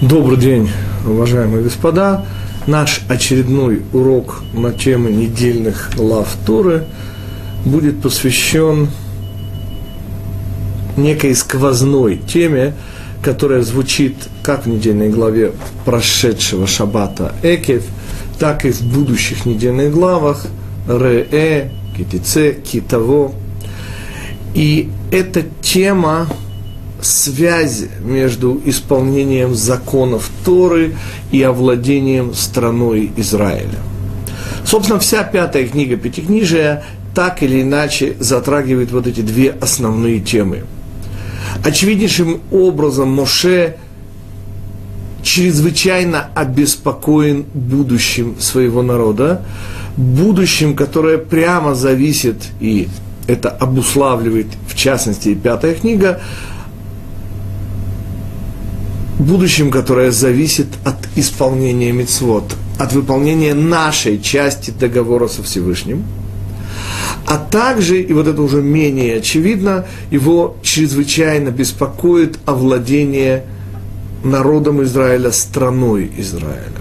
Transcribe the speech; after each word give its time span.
Добрый 0.00 0.38
день, 0.38 0.70
уважаемые 1.06 1.62
господа. 1.62 2.24
Наш 2.66 3.02
очередной 3.10 3.82
урок 3.92 4.42
на 4.54 4.72
тему 4.72 5.10
недельных 5.10 5.90
глав 5.94 6.26
Торы 6.46 6.86
будет 7.66 8.00
посвящен 8.00 8.88
некой 10.96 11.34
сквозной 11.34 12.16
теме, 12.16 12.72
которая 13.22 13.60
звучит 13.60 14.16
как 14.42 14.64
в 14.64 14.70
недельной 14.70 15.10
главе 15.10 15.52
прошедшего 15.84 16.66
шаббата 16.66 17.34
Экев, 17.42 17.84
так 18.38 18.64
и 18.64 18.70
в 18.70 18.80
будущих 18.80 19.44
недельных 19.44 19.92
главах 19.92 20.46
Ре, 20.88 21.72
Китице, 21.94 22.54
Китаво. 22.54 23.32
И 24.54 24.90
эта 25.12 25.42
тема 25.60 26.26
связь 27.02 27.84
между 28.00 28.60
исполнением 28.64 29.54
законов 29.54 30.30
Торы 30.44 30.96
и 31.30 31.42
овладением 31.42 32.34
страной 32.34 33.12
Израиля. 33.16 33.78
Собственно, 34.64 34.98
вся 35.00 35.24
пятая 35.24 35.66
книга 35.66 35.96
Пятикнижия 35.96 36.84
так 37.14 37.42
или 37.42 37.62
иначе 37.62 38.16
затрагивает 38.20 38.92
вот 38.92 39.06
эти 39.06 39.20
две 39.20 39.50
основные 39.50 40.20
темы. 40.20 40.64
Очевиднейшим 41.64 42.40
образом 42.50 43.10
Моше 43.10 43.76
чрезвычайно 45.22 46.28
обеспокоен 46.34 47.44
будущим 47.52 48.36
своего 48.38 48.82
народа, 48.82 49.42
будущим, 49.96 50.74
которое 50.74 51.18
прямо 51.18 51.74
зависит, 51.74 52.36
и 52.60 52.88
это 53.26 53.50
обуславливает, 53.50 54.46
в 54.66 54.74
частности, 54.74 55.34
пятая 55.34 55.74
книга, 55.74 56.20
будущем, 59.20 59.70
которое 59.70 60.10
зависит 60.10 60.66
от 60.84 60.96
исполнения 61.16 61.92
мецвод, 61.92 62.56
от 62.78 62.92
выполнения 62.92 63.54
нашей 63.54 64.20
части 64.20 64.70
договора 64.70 65.28
со 65.28 65.42
Всевышним, 65.42 66.04
а 67.26 67.36
также, 67.36 68.00
и 68.00 68.12
вот 68.12 68.26
это 68.26 68.42
уже 68.42 68.62
менее 68.62 69.16
очевидно, 69.16 69.86
его 70.10 70.56
чрезвычайно 70.62 71.50
беспокоит 71.50 72.38
овладение 72.46 73.44
народом 74.24 74.82
Израиля, 74.82 75.30
страной 75.32 76.10
Израиля. 76.18 76.80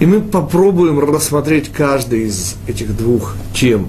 И 0.00 0.06
мы 0.06 0.20
попробуем 0.20 0.98
рассмотреть 0.98 1.70
каждый 1.72 2.24
из 2.24 2.56
этих 2.66 2.96
двух 2.96 3.36
тем 3.54 3.88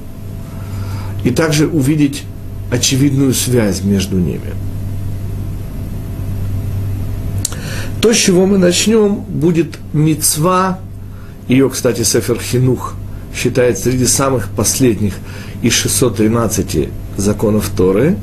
и 1.24 1.32
также 1.32 1.68
увидеть 1.68 2.24
очевидную 2.72 3.34
связь 3.34 3.84
между 3.84 4.18
ними– 4.18 4.54
То, 8.06 8.14
с 8.14 8.18
чего 8.18 8.46
мы 8.46 8.60
начнем, 8.60 9.16
будет 9.16 9.80
мецва. 9.92 10.78
Ее, 11.48 11.72
кстати, 11.72 12.04
Сефер 12.04 12.40
Хинух 12.40 12.94
считает 13.36 13.80
среди 13.80 14.06
самых 14.06 14.50
последних 14.50 15.16
из 15.64 15.74
613 15.74 16.90
законов 17.18 17.72
Торы. 17.76 18.16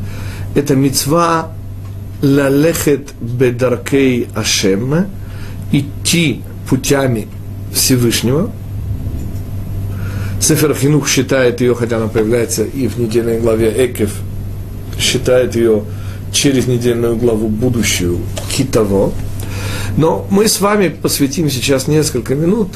Это 0.54 0.76
мецва 0.76 1.50
лалехет 2.22 3.12
бедаркей 3.20 4.28
Ашем, 4.36 5.06
идти 5.72 6.42
путями 6.70 7.26
Всевышнего. 7.74 8.52
Сефер 10.40 10.76
Хинух 10.76 11.08
считает 11.08 11.60
ее, 11.60 11.74
хотя 11.74 11.96
она 11.96 12.06
появляется 12.06 12.62
и 12.62 12.86
в 12.86 13.00
недельной 13.00 13.40
главе 13.40 13.74
Экев, 13.84 14.12
считает 14.96 15.56
ее 15.56 15.82
через 16.32 16.68
недельную 16.68 17.16
главу 17.16 17.48
будущую 17.48 18.20
Китово. 18.48 19.12
Но 19.96 20.26
мы 20.30 20.48
с 20.48 20.60
вами 20.60 20.88
посвятим 20.88 21.50
сейчас 21.50 21.86
несколько 21.86 22.34
минут 22.34 22.68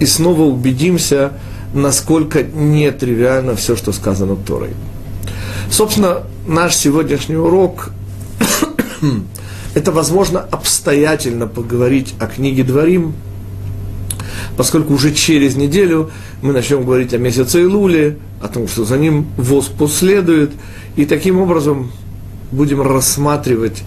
и 0.00 0.06
снова 0.06 0.42
убедимся, 0.42 1.32
насколько 1.74 2.42
нетривиально 2.42 3.56
все, 3.56 3.76
что 3.76 3.92
сказано 3.92 4.36
Торой. 4.36 4.70
Собственно, 5.70 6.24
наш 6.46 6.76
сегодняшний 6.76 7.36
урок– 7.36 7.90
это, 9.74 9.90
возможно, 9.90 10.40
обстоятельно 10.40 11.46
поговорить 11.46 12.14
о 12.18 12.26
книге 12.26 12.62
Дворим, 12.62 13.14
поскольку 14.56 14.92
уже 14.94 15.14
через 15.14 15.56
неделю 15.56 16.10
мы 16.42 16.52
начнем 16.52 16.84
говорить 16.84 17.14
о 17.14 17.18
месяце 17.18 17.62
Илуле, 17.62 18.18
о 18.42 18.48
том, 18.48 18.68
что 18.68 18.84
за 18.84 18.98
ним 18.98 19.28
ВОЗ 19.38 19.68
последует, 19.68 20.50
и 20.96 21.06
таким 21.06 21.40
образом 21.40 21.90
будем 22.50 22.82
рассматривать 22.82 23.82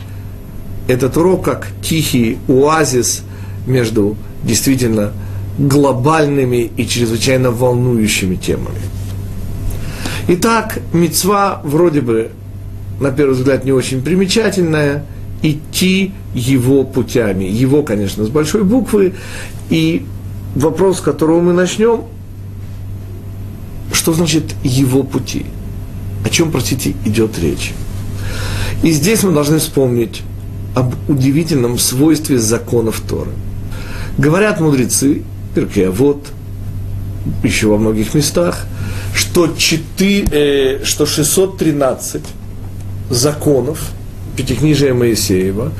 этот 0.87 1.17
урок 1.17 1.45
как 1.45 1.67
тихий 1.81 2.37
оазис 2.47 3.23
между 3.65 4.15
действительно 4.43 5.11
глобальными 5.57 6.69
и 6.77 6.87
чрезвычайно 6.87 7.51
волнующими 7.51 8.35
темами. 8.35 8.81
Итак, 10.27 10.79
мецва 10.93 11.61
вроде 11.63 12.01
бы, 12.01 12.31
на 12.99 13.11
первый 13.11 13.35
взгляд, 13.35 13.63
не 13.63 13.71
очень 13.71 14.01
примечательная, 14.01 15.05
идти 15.41 16.11
его 16.33 16.83
путями. 16.83 17.45
Его, 17.45 17.83
конечно, 17.83 18.25
с 18.25 18.29
большой 18.29 18.63
буквы. 18.63 19.13
И 19.69 20.05
вопрос, 20.55 20.97
с 20.97 21.01
которого 21.01 21.41
мы 21.41 21.53
начнем, 21.53 22.03
что 23.93 24.13
значит 24.13 24.55
его 24.63 25.03
пути? 25.03 25.45
О 26.25 26.29
чем, 26.29 26.51
простите, 26.51 26.95
идет 27.05 27.37
речь? 27.39 27.73
И 28.83 28.91
здесь 28.91 29.23
мы 29.23 29.31
должны 29.31 29.59
вспомнить 29.59 30.21
об 30.75 30.93
удивительном 31.09 31.79
свойстве 31.79 32.37
законов 32.37 33.01
Торы. 33.01 33.31
Говорят 34.17 34.59
мудрецы, 34.59 35.23
Перкея, 35.55 35.89
вот, 35.89 36.27
еще 37.43 37.67
во 37.67 37.77
многих 37.77 38.13
местах, 38.13 38.65
что, 39.13 39.47
4, 39.47 40.25
э, 40.31 40.83
что 40.83 41.05
613 41.05 42.21
законов 43.09 43.91
Пятикнижия 44.35 44.93
Моисеева 44.93 45.71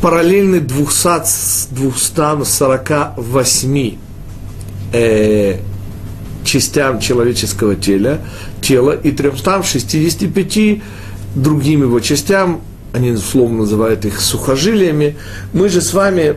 параллельны 0.00 0.60
200, 0.60 1.74
248 1.74 3.96
э, 4.92 5.58
частям 6.44 7.00
человеческого 7.00 7.74
тела, 7.76 8.18
тела 8.62 8.92
и 8.92 9.10
365 9.10 10.82
другим 11.34 11.82
его 11.82 11.98
частям, 12.00 12.62
они 12.92 13.12
условно 13.12 13.58
называют 13.58 14.04
их 14.04 14.20
сухожилиями, 14.20 15.16
мы 15.52 15.68
же 15.68 15.80
с 15.80 15.92
вами 15.92 16.36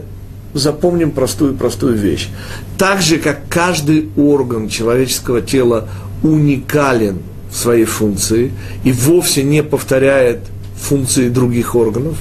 запомним 0.53 1.11
простую-простую 1.11 1.97
вещь. 1.97 2.29
Так 2.77 3.01
же, 3.01 3.17
как 3.17 3.47
каждый 3.49 4.09
орган 4.15 4.69
человеческого 4.69 5.41
тела 5.41 5.89
уникален 6.21 7.19
в 7.51 7.55
своей 7.55 7.85
функции 7.85 8.51
и 8.83 8.91
вовсе 8.91 9.43
не 9.43 9.63
повторяет 9.63 10.39
функции 10.79 11.29
других 11.29 11.75
органов, 11.75 12.17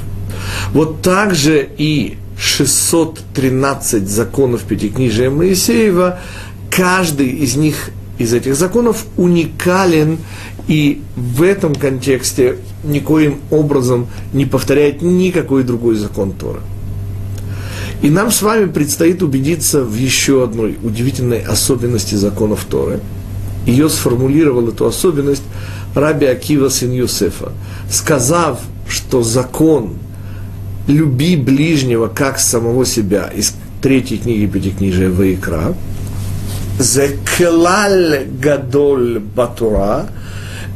вот 0.72 1.03
так 1.03 1.34
же 1.34 1.69
и 1.76 2.16
613 2.38 4.09
законов 4.09 4.62
Пятикнижия 4.62 5.31
Моисеева, 5.31 6.19
каждый 6.71 7.28
из 7.28 7.56
них, 7.56 7.91
из 8.19 8.32
этих 8.34 8.56
законов, 8.56 9.04
уникален 9.16 10.19
и 10.68 11.02
в 11.16 11.42
этом 11.42 11.74
контексте 11.74 12.58
никоим 12.84 13.40
образом 13.50 14.06
не 14.32 14.46
повторяет 14.46 15.02
никакой 15.02 15.64
другой 15.64 15.96
закон 15.96 16.32
Тора. 16.32 16.60
И 18.02 18.10
нам 18.10 18.30
с 18.30 18.42
вами 18.42 18.66
предстоит 18.66 19.22
убедиться 19.22 19.84
в 19.84 19.94
еще 19.94 20.42
одной 20.42 20.76
удивительной 20.82 21.41
особенности 21.41 22.16
законов 22.16 22.64
Торы. 22.68 23.00
Ее 23.64 23.88
сформулировал 23.88 24.68
эту 24.68 24.86
особенность 24.86 25.44
Раби 25.94 26.26
Акива 26.26 26.68
сын 26.68 26.91
Юсефа, 26.91 27.53
сказав, 27.88 28.60
что 28.88 29.22
закон 29.22 29.94
«люби 30.88 31.36
ближнего 31.36 32.08
как 32.08 32.41
самого 32.41 32.84
себя» 32.84 33.30
из 33.34 33.54
третьей 33.80 34.18
книги 34.18 34.47
Пятикнижия 34.47 35.10
Ваикра, 35.10 35.74
«Зеклаль 36.80 38.26
гадоль 38.41 39.20
батура» 39.20 40.08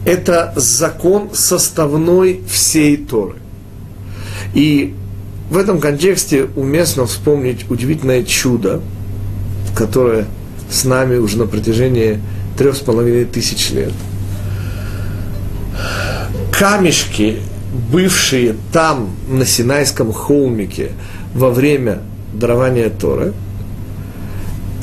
это 0.06 0.52
закон 0.54 1.30
составной 1.32 2.40
всей 2.48 2.96
Торы. 2.96 3.34
И 4.54 4.94
в 5.50 5.58
этом 5.58 5.80
контексте 5.80 6.46
уместно 6.54 7.06
вспомнить 7.06 7.68
удивительное 7.68 8.22
чудо, 8.22 8.80
которое 9.76 10.26
с 10.70 10.84
нами 10.84 11.16
уже 11.16 11.38
на 11.38 11.46
протяжении 11.46 12.20
трех 12.56 12.76
с 12.76 12.78
половиной 12.78 13.24
тысяч 13.24 13.70
лет. 13.70 13.92
Камешки, 16.52 17.38
бывшие 17.90 18.54
там, 18.72 19.10
на 19.28 19.44
Синайском 19.44 20.12
холмике, 20.12 20.92
во 21.34 21.50
время 21.50 21.98
дарования 22.32 22.90
Торы, 22.90 23.34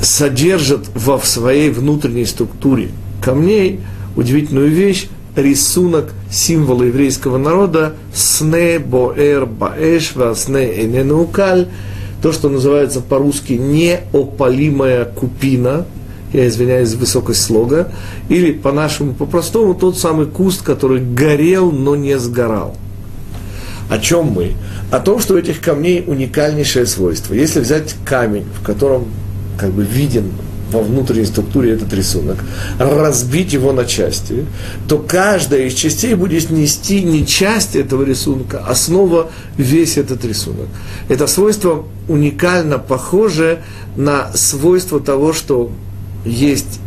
содержат 0.02 0.90
во 0.94 1.18
своей 1.20 1.70
внутренней 1.70 2.26
структуре 2.26 2.90
камней 3.22 3.80
удивительную 4.16 4.70
вещь, 4.70 5.08
рисунок 5.36 6.14
символа 6.32 6.84
еврейского 6.84 7.38
народа 7.38 7.94
«Сне 8.14 8.80
боэр 8.80 9.46
баэш 9.46 10.14
сне 10.36 10.86
эненукаль» 10.86 11.68
то, 12.24 12.32
что 12.32 12.48
называется 12.48 13.02
по-русски 13.02 13.54
неопалимая 13.54 15.04
купина, 15.04 15.86
я 16.32 16.48
извиняюсь 16.48 16.88
за 16.88 16.98
высокость 16.98 17.42
слога, 17.42 17.92
или 18.30 18.54
по-нашему, 18.54 19.14
по-простому, 19.14 19.76
тот 19.76 19.98
самый 19.98 20.26
куст, 20.26 20.62
который 20.62 21.02
горел, 21.02 21.72
но 21.72 21.98
не 21.98 22.18
сгорал. 22.18 22.78
О 23.90 24.00
чем 24.00 24.28
мы? 24.28 24.54
О 24.90 25.00
том, 25.00 25.20
что 25.20 25.34
у 25.34 25.38
этих 25.38 25.60
камней 25.60 26.04
уникальнейшее 26.08 26.86
свойство. 26.86 27.34
Если 27.34 27.60
взять 27.60 27.94
камень, 28.06 28.46
в 28.58 28.64
котором 28.64 29.08
как 29.58 29.72
бы 29.72 29.84
виден 29.84 30.32
во 30.74 30.82
внутренней 30.82 31.26
структуре 31.26 31.74
этот 31.74 31.94
рисунок, 31.94 32.38
разбить 32.80 33.54
его 33.54 33.72
на 33.72 33.86
части, 33.86 34.46
то 34.88 34.98
каждая 34.98 35.68
из 35.68 35.74
частей 35.74 36.16
будет 36.16 36.50
нести 36.50 37.04
не 37.04 37.26
часть 37.26 37.76
этого 37.76 38.04
рисунка, 38.04 38.64
а 38.68 38.76
снова 38.76 39.30
весь 39.58 39.98
этот 39.98 40.26
рисунок. 40.26 40.68
Это 41.08 41.28
свойство 41.28 41.86
уникально 42.08 42.80
похоже 42.80 43.60
на 43.96 44.32
свойство 44.34 45.00
того, 45.00 45.32
что 45.34 45.72
есть 46.26 46.80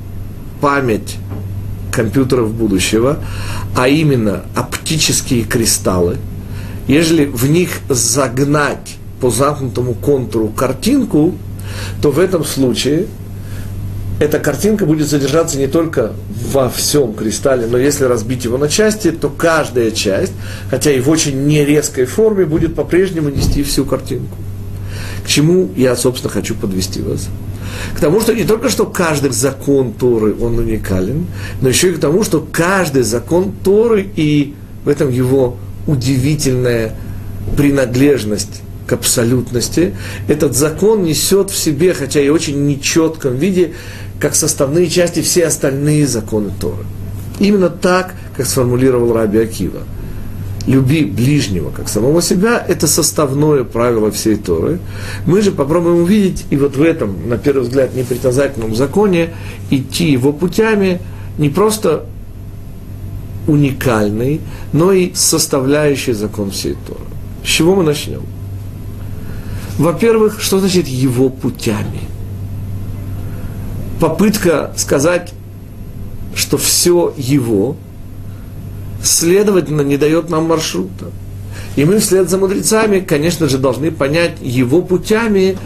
память 0.61 1.17
компьютеров 1.93 2.53
будущего, 2.53 3.19
а 3.75 3.89
именно 3.89 4.43
оптические 4.55 5.45
кристаллы. 5.45 6.19
Ежели 6.89 7.25
в 7.25 7.51
них 7.51 7.71
загнать 7.89 8.97
по 9.21 9.31
замкнутому 9.31 9.95
контуру 9.95 10.49
картинку, 10.49 11.35
то 12.03 12.11
в 12.11 12.19
этом 12.19 12.45
случае 12.45 13.07
эта 14.19 14.39
картинка 14.39 14.87
будет 14.87 15.09
содержаться 15.09 15.59
не 15.59 15.67
только 15.67 16.13
во 16.53 16.71
всем 16.71 17.13
кристалле, 17.13 17.67
но 17.67 17.77
если 17.77 18.05
разбить 18.05 18.45
его 18.45 18.57
на 18.57 18.69
части, 18.69 19.11
то 19.11 19.29
каждая 19.29 19.91
часть, 19.91 20.33
хотя 20.71 20.91
и 20.91 21.01
в 21.01 21.11
очень 21.11 21.47
нерезкой 21.47 22.07
форме, 22.07 22.47
будет 22.47 22.75
по-прежнему 22.75 23.29
нести 23.29 23.63
всю 23.63 23.85
картинку. 23.85 24.37
К 25.25 25.29
чему 25.29 25.71
я, 25.77 25.97
собственно, 25.97 26.33
хочу 26.33 26.55
подвести 26.55 27.03
вас? 27.03 27.29
К 27.95 28.01
тому, 28.01 28.21
что 28.21 28.33
не 28.33 28.45
только 28.45 28.71
что 28.71 28.87
каждый 28.87 29.31
закон 29.31 29.93
Торы, 29.93 30.35
он 30.41 30.59
уникален, 30.59 31.27
но 31.61 31.69
еще 31.69 31.91
и 31.91 31.95
к 31.95 31.99
тому, 31.99 32.23
что 32.23 32.47
каждый 32.51 33.03
закон 33.03 33.53
Торы 33.65 34.09
и 34.17 34.55
в 34.85 34.89
этом 34.89 35.11
его 35.11 35.57
удивительная 35.87 36.95
принадлежность 37.57 38.63
к 38.87 38.93
абсолютности, 38.93 39.95
этот 40.29 40.55
закон 40.55 41.03
несет 41.03 41.51
в 41.51 41.59
себе, 41.59 41.93
хотя 41.93 42.21
и 42.21 42.29
очень 42.29 42.67
нечетком 42.67 43.37
виде, 43.37 43.73
как 44.21 44.35
составные 44.35 44.89
части 44.89 45.21
все 45.21 45.47
остальные 45.47 46.07
законы 46.07 46.51
Торы. 46.59 46.85
Именно 47.39 47.69
так, 47.69 48.15
как 48.37 48.47
сформулировал 48.47 49.13
Раби 49.13 49.39
Акива. 49.39 49.81
Люби 50.67 51.05
ближнего, 51.05 51.71
как 51.71 51.89
самого 51.89 52.21
себя, 52.21 52.65
это 52.67 52.89
составное 52.89 53.63
правило 53.63 54.11
всей 54.11 54.37
Торы. 54.37 54.81
Мы 55.25 55.41
же 55.41 55.53
попробуем 55.53 56.03
увидеть, 56.03 56.45
и 56.51 56.57
вот 56.57 56.77
в 56.77 56.83
этом, 56.83 57.29
на 57.29 57.39
первый 57.39 57.63
взгляд, 57.63 57.95
непритязательном 57.95 58.75
законе, 58.75 59.35
идти 59.71 60.11
его 60.11 60.33
путями, 60.33 61.01
не 61.39 61.51
просто 61.51 62.07
уникальный, 63.47 64.41
но 64.73 64.93
и 64.93 65.13
составляющий 65.15 66.15
закон 66.15 66.51
всей 66.51 66.77
Торы. 66.87 67.01
С 67.45 67.49
чего 67.49 67.77
мы 67.77 67.85
начнем? 67.85 68.23
Во-первых, 69.79 70.41
что 70.41 70.59
значит 70.59 70.89
его 70.89 71.29
путями? 71.29 72.01
Попытка 74.01 74.73
сказать, 74.77 75.33
что 76.35 76.59
все 76.59 77.15
его, 77.17 77.77
следовательно, 79.03 79.81
не 79.81 79.97
дает 79.97 80.29
нам 80.29 80.45
маршрута. 80.45 81.07
И 81.77 81.85
мы 81.85 81.99
вслед 81.99 82.29
за 82.29 82.39
мудрецами, 82.39 83.01
конечно 83.01 83.49
же, 83.49 83.59
должны 83.59 83.91
понять 83.91 84.37
его 84.43 84.83
путями, 84.83 85.59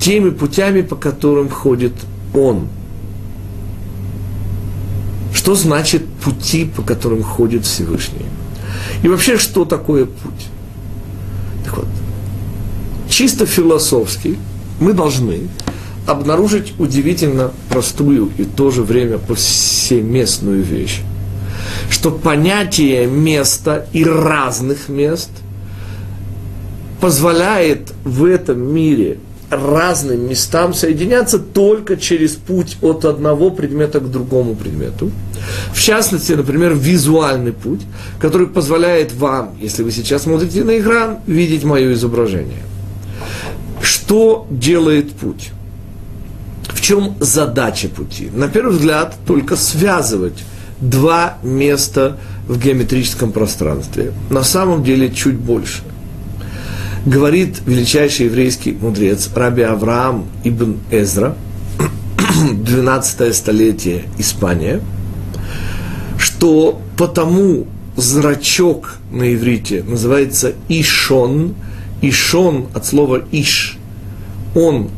теми 0.00 0.30
путями, 0.30 0.82
по 0.82 0.96
которым 0.96 1.48
ходит 1.48 1.92
он. 2.34 2.68
Что 5.32 5.54
значит 5.54 6.06
пути, 6.06 6.64
по 6.64 6.82
которым 6.82 7.22
ходит 7.22 7.64
Всевышний? 7.64 8.26
И 9.02 9.08
вообще, 9.08 9.38
что 9.38 9.64
такое 9.64 10.06
путь? 10.06 10.46
Так 11.64 11.78
вот, 11.78 11.86
чисто 13.08 13.46
философски 13.46 14.38
мы 14.80 14.92
должны 14.92 15.48
обнаружить 16.06 16.74
удивительно 16.78 17.50
простую 17.68 18.30
и 18.38 18.44
в 18.44 18.52
то 18.54 18.70
же 18.70 18.82
время 18.82 19.18
повсеместную 19.18 20.62
вещь, 20.62 21.00
что 21.90 22.10
понятие 22.10 23.06
места 23.06 23.86
и 23.92 24.04
разных 24.04 24.88
мест 24.88 25.30
позволяет 27.00 27.92
в 28.04 28.24
этом 28.24 28.74
мире 28.74 29.18
разным 29.50 30.28
местам 30.28 30.74
соединяться 30.74 31.38
только 31.38 31.96
через 31.96 32.32
путь 32.32 32.78
от 32.82 33.04
одного 33.04 33.50
предмета 33.50 34.00
к 34.00 34.10
другому 34.10 34.54
предмету. 34.54 35.10
В 35.72 35.80
частности, 35.80 36.32
например, 36.32 36.74
визуальный 36.74 37.52
путь, 37.52 37.82
который 38.18 38.48
позволяет 38.48 39.12
вам, 39.14 39.54
если 39.60 39.82
вы 39.82 39.92
сейчас 39.92 40.22
смотрите 40.22 40.64
на 40.64 40.78
экран, 40.78 41.18
видеть 41.26 41.64
мое 41.64 41.92
изображение. 41.92 42.62
Что 43.80 44.46
делает 44.50 45.12
путь? 45.12 45.50
Чем 46.86 47.16
задача 47.18 47.88
пути? 47.88 48.30
На 48.32 48.46
первый 48.46 48.76
взгляд, 48.76 49.16
только 49.26 49.56
связывать 49.56 50.44
два 50.80 51.38
места 51.42 52.16
в 52.46 52.56
геометрическом 52.60 53.32
пространстве. 53.32 54.12
На 54.30 54.44
самом 54.44 54.84
деле 54.84 55.10
чуть 55.12 55.34
больше– 55.34 55.82
говорит 57.06 57.56
величайший 57.66 58.26
еврейский 58.26 58.72
мудрец 58.72 59.28
Раби 59.34 59.62
Авраам 59.62 60.26
ибн 60.44 60.78
Эзра, 60.92 61.36
12 62.52 63.34
столетие 63.34 64.04
Испания, 64.18 64.80
что 66.18 66.80
потому 66.96 67.66
зрачок 67.96 68.98
на 69.10 69.34
иврите 69.34 69.82
называется 69.82 70.52
Ишон, 70.68 71.56
Ишон 72.00 72.68
от 72.74 72.86
слова 72.86 73.24
Иш, 73.32 73.76
он 74.54 74.90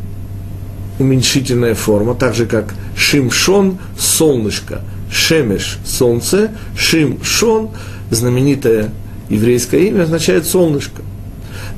уменьшительная 0.98 1.74
форма, 1.74 2.14
так 2.14 2.34
же 2.34 2.46
как 2.46 2.74
Шимшон– 2.96 3.78
солнышко, 3.98 4.82
Шемеш– 5.10 5.78
солнце, 5.84 6.50
Шимшон– 6.76 7.70
знаменитое 8.10 8.90
еврейское 9.28 9.88
имя, 9.88 10.02
означает 10.02 10.46
солнышко. 10.46 11.02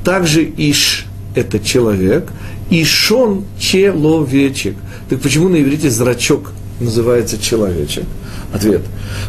Также 0.04 0.42
Иш– 0.44 1.06
это 1.34 1.58
человек, 1.58 2.28
Ишон– 2.70 3.44
человечек. 3.58 4.76
Так 5.08 5.20
почему 5.20 5.48
на 5.48 5.60
иврите 5.60 5.90
зрачок 5.90 6.52
называется 6.78 7.38
человечек? 7.38 8.04
Ответ. 8.52 8.82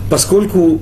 Поскольку 0.09 0.79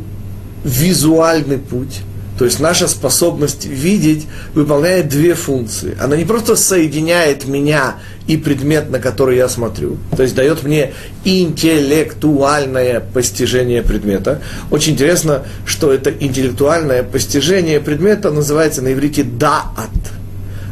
визуальный 0.63 1.57
путь, 1.57 2.01
то 2.39 2.45
есть 2.45 2.61
наша 2.61 2.87
способность 2.87 3.65
видеть, 3.65 4.25
выполняет 4.53 5.09
две 5.09 5.35
функции. 5.35 5.97
Она 5.99 6.15
не 6.15 6.23
просто 6.23 6.55
соединяет 6.55 7.45
меня 7.45 7.95
и 8.27 8.37
предмет, 8.37 8.89
на 8.89 8.99
который 8.99 9.35
я 9.35 9.49
смотрю, 9.49 9.97
то 10.15 10.23
есть 10.23 10.35
дает 10.35 10.63
мне 10.63 10.93
интеллектуальное 11.25 13.01
постижение 13.01 13.83
предмета. 13.83 14.41
Очень 14.71 14.93
интересно, 14.93 15.43
что 15.65 15.91
это 15.91 16.11
интеллектуальное 16.11 17.03
постижение 17.03 17.81
предмета 17.81 18.31
называется 18.31 18.81
на 18.81 18.93
иврите 18.93 19.23
даат. 19.23 19.89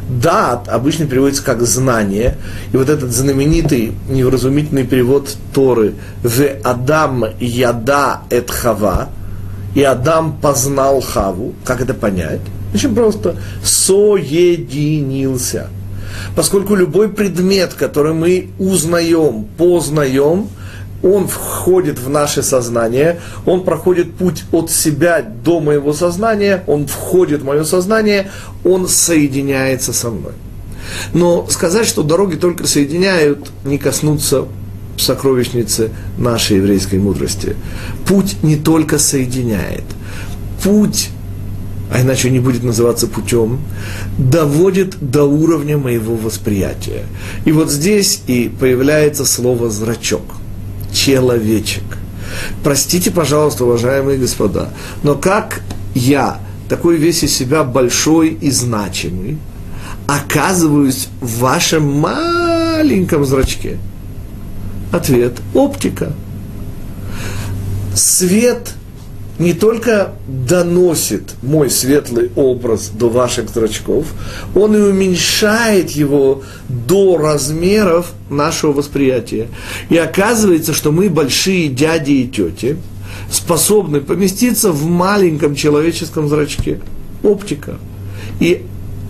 Даат 0.08 0.70
обычно 0.70 1.06
переводится 1.06 1.44
как 1.44 1.60
знание. 1.64 2.38
И 2.72 2.78
вот 2.78 2.88
этот 2.88 3.12
знаменитый 3.12 3.92
невразумительный 4.08 4.84
перевод 4.84 5.28
Торы 5.52 5.96
«В 6.22 6.48
Адам 6.64 7.26
яда 7.38 8.22
эт 8.30 8.50
хава» 8.50 9.10
и 9.78 9.82
Адам 9.84 10.36
познал 10.42 11.00
Хаву. 11.00 11.54
Как 11.64 11.80
это 11.80 11.94
понять? 11.94 12.40
Очень 12.74 12.96
просто. 12.96 13.36
Соединился– 13.62 15.68
поскольку 16.34 16.74
любой 16.74 17.08
предмет, 17.08 17.74
который 17.74 18.12
мы 18.12 18.50
узнаем, 18.58 19.46
познаем, 19.56 20.48
он 21.00 21.28
входит 21.28 22.00
в 22.00 22.10
наше 22.10 22.42
сознание, 22.42 23.20
он 23.46 23.62
проходит 23.62 24.14
путь 24.14 24.42
от 24.50 24.72
себя 24.72 25.22
до 25.22 25.60
моего 25.60 25.92
сознания, 25.92 26.64
он 26.66 26.88
входит 26.88 27.42
в 27.42 27.44
мое 27.44 27.62
сознание, 27.62 28.32
он 28.64 28.88
соединяется 28.88 29.92
со 29.92 30.10
мной. 30.10 30.32
Но 31.12 31.46
сказать, 31.48 31.86
что 31.86 32.02
дороги 32.02 32.34
только 32.34 32.66
соединяют, 32.66 33.48
не 33.64 33.78
коснуться 33.78 34.46
сокровищницы 34.98 35.90
нашей 36.16 36.58
еврейской 36.58 36.96
мудрости. 36.96 37.56
Путь 38.06 38.36
не 38.42 38.56
только 38.56 38.98
соединяет, 38.98 39.84
путь 40.62 41.10
а 41.90 42.00
иначе 42.02 42.30
не 42.30 42.38
будет 42.38 42.62
называться 42.62 43.06
путем, 43.06 43.60
доводит 44.18 44.96
до 45.00 45.24
уровня 45.24 45.78
моего 45.78 46.16
восприятия. 46.16 47.04
И 47.44 47.52
вот 47.52 47.70
здесь 47.70 48.22
и 48.26 48.50
появляется 48.60 49.24
слово 49.24 49.70
«зрачок», 49.70 50.22
«человечек». 50.92 51.84
Простите, 52.62 53.10
пожалуйста, 53.10 53.64
уважаемые 53.64 54.18
господа, 54.18 54.70
но 55.02 55.14
как 55.14 55.62
я, 55.94 56.40
такой 56.68 56.96
весь 56.96 57.22
из 57.22 57.34
себя 57.34 57.64
большой 57.64 58.36
и 58.40 58.50
значимый, 58.50 59.38
оказываюсь 60.06 61.08
в 61.20 61.38
вашем 61.38 61.90
маленьком 61.90 63.24
зрачке? 63.24 63.78
Ответ– 64.92 65.40
оптика. 65.54 66.12
Свет 67.94 68.74
не 69.38 69.52
только 69.52 70.14
доносит 70.26 71.34
мой 71.42 71.70
светлый 71.70 72.30
образ 72.34 72.88
до 72.88 73.08
ваших 73.08 73.50
зрачков, 73.50 74.06
он 74.54 74.76
и 74.76 74.80
уменьшает 74.80 75.90
его 75.90 76.42
до 76.68 77.16
размеров 77.16 78.12
нашего 78.30 78.72
восприятия. 78.72 79.48
И 79.90 79.96
оказывается, 79.96 80.74
что 80.74 80.90
мы 80.90 81.08
большие 81.08 81.68
дяди 81.68 82.12
и 82.12 82.28
тети, 82.28 82.76
способны 83.30 84.00
поместиться 84.00 84.72
в 84.72 84.84
маленьком 84.86 85.54
человеческом 85.54 86.28
зрачке. 86.28 86.80
Оптика. 87.22 87.78
И 88.40 88.64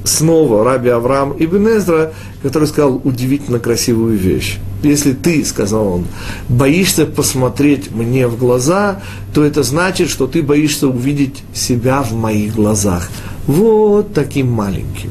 снова 0.04 0.64
Раби 0.64 0.88
Авраам 0.88 1.34
Ибн 1.38 1.68
Эзра, 1.68 2.12
который 2.42 2.68
сказал 2.68 3.00
удивительно 3.04 3.58
красивую 3.58 4.16
вещь. 4.16 4.58
Если 4.82 5.12
ты, 5.12 5.44
сказал 5.44 5.88
он, 5.88 6.06
боишься 6.48 7.04
посмотреть 7.04 7.90
мне 7.90 8.28
в 8.28 8.38
глаза, 8.38 9.02
то 9.34 9.44
это 9.44 9.62
значит, 9.62 10.08
что 10.08 10.26
ты 10.26 10.42
боишься 10.42 10.88
увидеть 10.88 11.42
себя 11.52 12.02
в 12.02 12.12
моих 12.12 12.54
глазах. 12.54 13.08
Вот 13.46 14.12
таким 14.14 14.52
маленьким. 14.52 15.10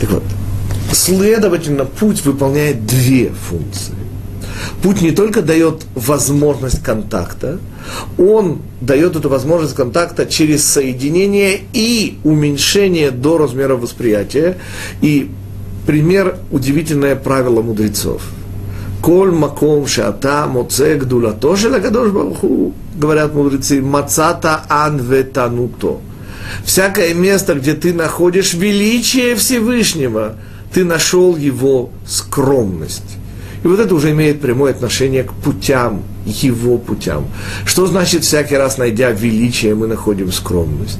Так 0.00 0.10
вот, 0.10 0.24
следовательно, 0.92 1.84
путь 1.84 2.24
выполняет 2.24 2.86
две 2.86 3.30
функции. 3.30 3.94
Путь 4.82 5.02
не 5.02 5.10
только 5.12 5.42
дает 5.42 5.82
возможность 5.94 6.82
контакта, 6.82 7.58
он 8.18 8.60
дает 8.80 9.16
эту 9.16 9.28
возможность 9.28 9.74
контакта 9.74 10.26
через 10.26 10.64
соединение 10.64 11.60
и 11.72 12.18
уменьшение 12.24 13.10
до 13.10 13.38
размера 13.38 13.76
восприятия. 13.76 14.58
И 15.00 15.30
пример– 15.86 16.36
удивительное 16.50 17.16
правило 17.16 17.62
мудрецов. 17.62 18.22
Коль 19.02 19.30
маком 19.32 19.86
шата 19.86 20.46
моце 20.46 20.96
гдула 20.96 21.32
тоже 21.32 21.70
лагадош 21.70 22.10
барху, 22.10 22.74
говорят 22.94 23.34
мудрецы, 23.34 23.80
мацата 23.80 24.62
анветануто. 24.68 25.98
Всякое 26.64 27.14
место, 27.14 27.54
где 27.54 27.74
ты 27.74 27.94
находишь 27.94 28.52
величие 28.54 29.36
Всевышнего, 29.36 30.36
ты 30.72 30.84
нашел 30.84 31.36
его 31.36 31.90
скромность. 32.06 33.16
И 33.62 33.66
вот 33.66 33.78
это 33.78 33.94
уже 33.94 34.10
имеет 34.10 34.40
прямое 34.40 34.72
отношение 34.72 35.24
к 35.24 35.32
путям, 35.32 36.02
его 36.24 36.78
путям. 36.78 37.26
Что 37.64 37.86
значит 37.86 38.24
всякий 38.24 38.56
раз, 38.56 38.78
найдя 38.78 39.10
величие, 39.10 39.74
мы 39.74 39.86
находим 39.86 40.32
скромность? 40.32 40.98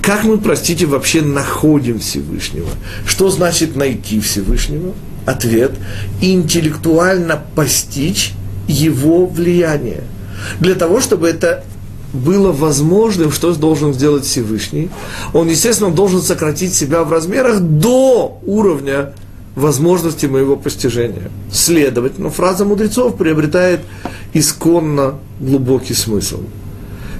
Как 0.00 0.24
мы, 0.24 0.38
простите, 0.38 0.86
вообще 0.86 1.22
находим 1.22 1.98
Всевышнего? 1.98 2.68
Что 3.04 3.30
значит 3.30 3.76
найти 3.76 4.20
Всевышнего? 4.20 4.94
Ответ– 5.26 5.72
интеллектуально 6.20 7.42
постичь 7.54 8.32
его 8.68 9.26
влияние. 9.26 10.04
Для 10.60 10.74
того, 10.74 11.00
чтобы 11.00 11.28
это 11.28 11.64
было 12.12 12.52
возможным, 12.52 13.32
что 13.32 13.52
должен 13.54 13.92
сделать 13.92 14.24
Всевышний? 14.24 14.88
Он, 15.32 15.48
естественно, 15.48 15.90
должен 15.90 16.22
сократить 16.22 16.74
себя 16.74 17.02
в 17.02 17.12
размерах 17.12 17.60
до 17.60 18.40
уровня 18.46 19.12
возможности 19.56 20.26
моего 20.26 20.56
постижения. 20.56 21.30
Следовательно, 21.50 22.30
фраза 22.30 22.64
мудрецов 22.64 23.16
приобретает 23.16 23.80
исконно 24.34 25.14
глубокий 25.40 25.94
смысл. 25.94 26.42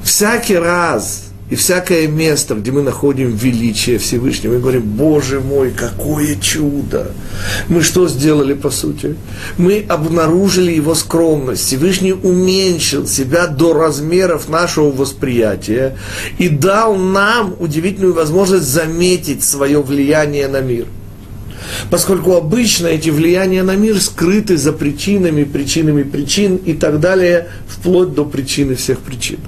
Всякий 0.05 0.57
раз 0.57 1.25
и 1.49 1.55
всякое 1.55 2.09
место, 2.09 2.55
где 2.57 2.73
мы 2.73 2.83
находим 2.83 3.35
величие 3.35 3.99
Всевышнего, 3.99 4.55
мы 4.55 4.61
говорим, 4.61 4.83
Боже 4.83 5.41
мой, 5.41 5.71
какое 5.71 6.35
чудо! 6.37 7.13
Мы 7.69 7.83
что 7.83 8.07
сделали 8.07 8.53
по 8.53 8.69
сути? 8.71 9.17
Мы 9.57 9.85
обнаружили 9.89 10.73
его 10.73 10.95
скромность. 10.95 11.63
Всевышний 11.63 12.13
уменьшил 12.13 13.07
себя 13.07 13.47
до 13.47 13.73
размеров 13.73 14.49
нашего 14.49 14.91
восприятия 14.91 15.97
и 16.37 16.49
дал 16.49 16.97
нам 16.97 17.55
удивительную 17.59 18.13
возможность 18.13 18.67
заметить 18.67 19.43
свое 19.43 19.81
влияние 19.81 20.49
на 20.49 20.61
мир– 20.61 20.87
поскольку 21.91 22.35
обычно 22.35 22.87
эти 22.87 23.11
влияния 23.11 23.63
на 23.63 23.77
мир 23.77 24.01
скрыты 24.01 24.57
за 24.57 24.73
причинами, 24.73 25.45
причинами 25.45 26.03
причин 26.03 26.57
и 26.57 26.73
так 26.73 27.01
далее, 27.01 27.49
вплоть 27.69 28.15
до 28.15 28.25
причины 28.25 28.75
всех 28.75 28.99
причин. 28.99 29.39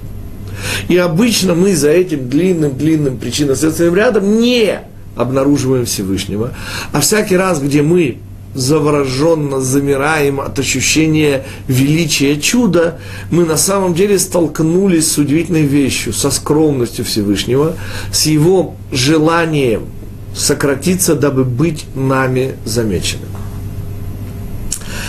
И 0.87 0.97
обычно 0.97 1.55
мы 1.55 1.75
за 1.75 1.89
этим 1.89 2.29
длинным-длинным 2.29 3.17
причинно-следственным 3.17 3.95
рядом 3.95 4.39
не 4.39 4.79
обнаруживаем 5.15 5.85
Всевышнего, 5.85 6.53
а 6.91 6.99
всякий 7.01 7.37
раз, 7.37 7.59
где 7.59 7.81
мы 7.81 8.17
завороженно 8.55 9.61
замираем 9.61 10.41
от 10.41 10.57
ощущения 10.57 11.45
величия 11.67 12.39
чуда, 12.39 12.99
мы 13.29 13.45
на 13.45 13.57
самом 13.57 13.93
деле 13.93 14.17
столкнулись 14.17 15.11
с 15.11 15.17
удивительной 15.17 15.63
вещью, 15.63 16.13
со 16.13 16.31
скромностью 16.31 17.05
Всевышнего, 17.05 17.75
с 18.11 18.25
его 18.25 18.75
желанием– 18.91 19.83
сократиться, 20.35 21.15
дабы 21.15 21.43
быть 21.43 21.85
нами 21.95 22.55
замеченным. 22.65 23.29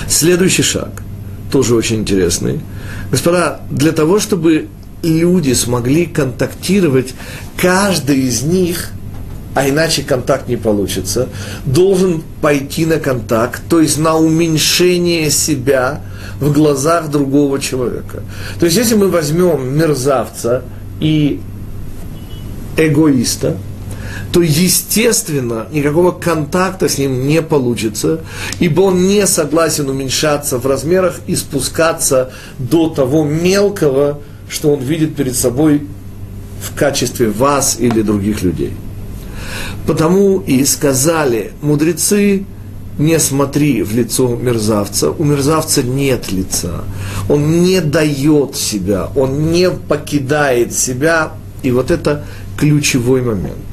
Следующий 0.08 0.62
шаг, 0.62 1.02
тоже 1.52 1.74
очень 1.74 1.96
интересный. 1.96 2.60
Господа, 3.10 3.60
для 3.70 3.92
того, 3.92 4.18
чтобы 4.18 4.68
люди 5.02 5.52
смогли 5.52 6.06
контактировать, 6.06 7.14
каждый 7.56 8.20
из 8.20 8.42
них, 8.42 8.90
а 9.54 9.68
иначе 9.68 10.02
контакт 10.02 10.48
не 10.48 10.56
получится, 10.56 11.28
должен 11.64 12.22
пойти 12.40 12.86
на 12.86 12.98
контакт, 12.98 13.62
то 13.68 13.80
есть 13.80 13.98
на 13.98 14.16
уменьшение 14.16 15.30
себя 15.30 16.00
в 16.40 16.52
глазах 16.52 17.10
другого 17.10 17.60
человека. 17.60 18.22
То 18.58 18.66
есть, 18.66 18.76
если 18.76 18.94
мы 18.94 19.08
возьмем 19.08 19.76
мерзавца 19.76 20.62
и 21.00 21.40
эгоиста– 22.76 23.56
то, 24.32 24.42
естественно, 24.42 25.66
никакого 25.72 26.12
контакта 26.12 26.88
с 26.88 26.98
ним 26.98 27.26
не 27.26 27.42
получится, 27.42 28.20
ибо 28.60 28.82
он 28.82 29.08
не 29.08 29.26
согласен 29.26 29.88
уменьшаться 29.88 30.58
в 30.58 30.66
размерах 30.66 31.20
и 31.26 31.34
спускаться 31.34 32.32
до 32.58 32.88
того 32.88 33.24
мелкого, 33.24 34.20
что 34.48 34.72
он 34.72 34.80
видит 34.80 35.16
перед 35.16 35.36
собой 35.36 35.86
в 36.62 36.76
качестве 36.76 37.28
вас 37.28 37.76
или 37.80 38.02
других 38.02 38.42
людей. 38.42 38.72
Потому 39.86 40.38
и 40.38 40.64
сказали 40.64 41.52
мудрецы, 41.62 42.44
не 42.98 43.18
смотри 43.18 43.82
в 43.82 43.94
лицо 43.94 44.28
мерзавца, 44.28 45.10
у 45.10 45.24
мерзавца 45.24 45.82
нет 45.82 46.30
лица, 46.30 46.84
он 47.28 47.62
не 47.62 47.80
дает 47.80 48.56
себя, 48.56 49.08
он 49.16 49.50
не 49.50 49.70
покидает 49.70 50.72
себя, 50.72 51.32
и 51.62 51.70
вот 51.72 51.90
это 51.90 52.24
ключевой 52.58 53.22
момент. 53.22 53.69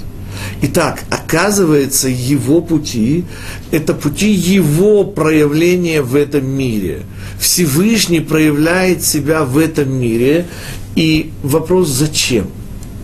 Итак, 0.60 1.04
оказывается, 1.12 2.08
его 2.08 2.62
пути– 2.62 3.26
это 3.72 3.94
пути 3.94 4.32
его 4.32 5.04
проявления 5.04 6.02
в 6.02 6.16
этом 6.16 6.48
мире. 6.48 7.04
Всевышний 7.40 8.22
проявляет 8.22 9.04
себя 9.04 9.44
в 9.44 9.58
этом 9.58 9.94
мире. 9.94 10.48
И 10.96 11.32
вопрос 11.44 11.90
зачем? 11.90 12.48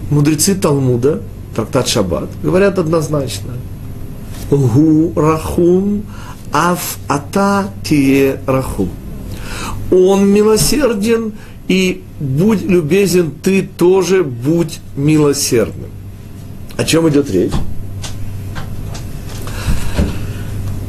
Мудрецы 0.10 0.56
Талмуда, 0.56 1.22
трактат 1.56 1.88
Шаббат, 1.88 2.30
говорят 2.42 2.80
однозначно. 2.80 3.54
Гу 4.50 5.14
рахум 5.16 6.04
аф 6.52 6.98
ата 7.08 7.72
тие 7.84 8.40
рахум. 8.48 8.90
Он 9.92 10.28
милосерден, 10.28 11.34
и 11.68 12.02
будь 12.20 12.64
любезен, 12.64 13.32
ты 13.44 13.62
тоже 13.62 14.24
будь 14.24 14.80
милосердным. 14.96 15.92
О 16.78 16.84
чем 16.84 17.08
идет 17.10 17.30
речь? 17.30 17.52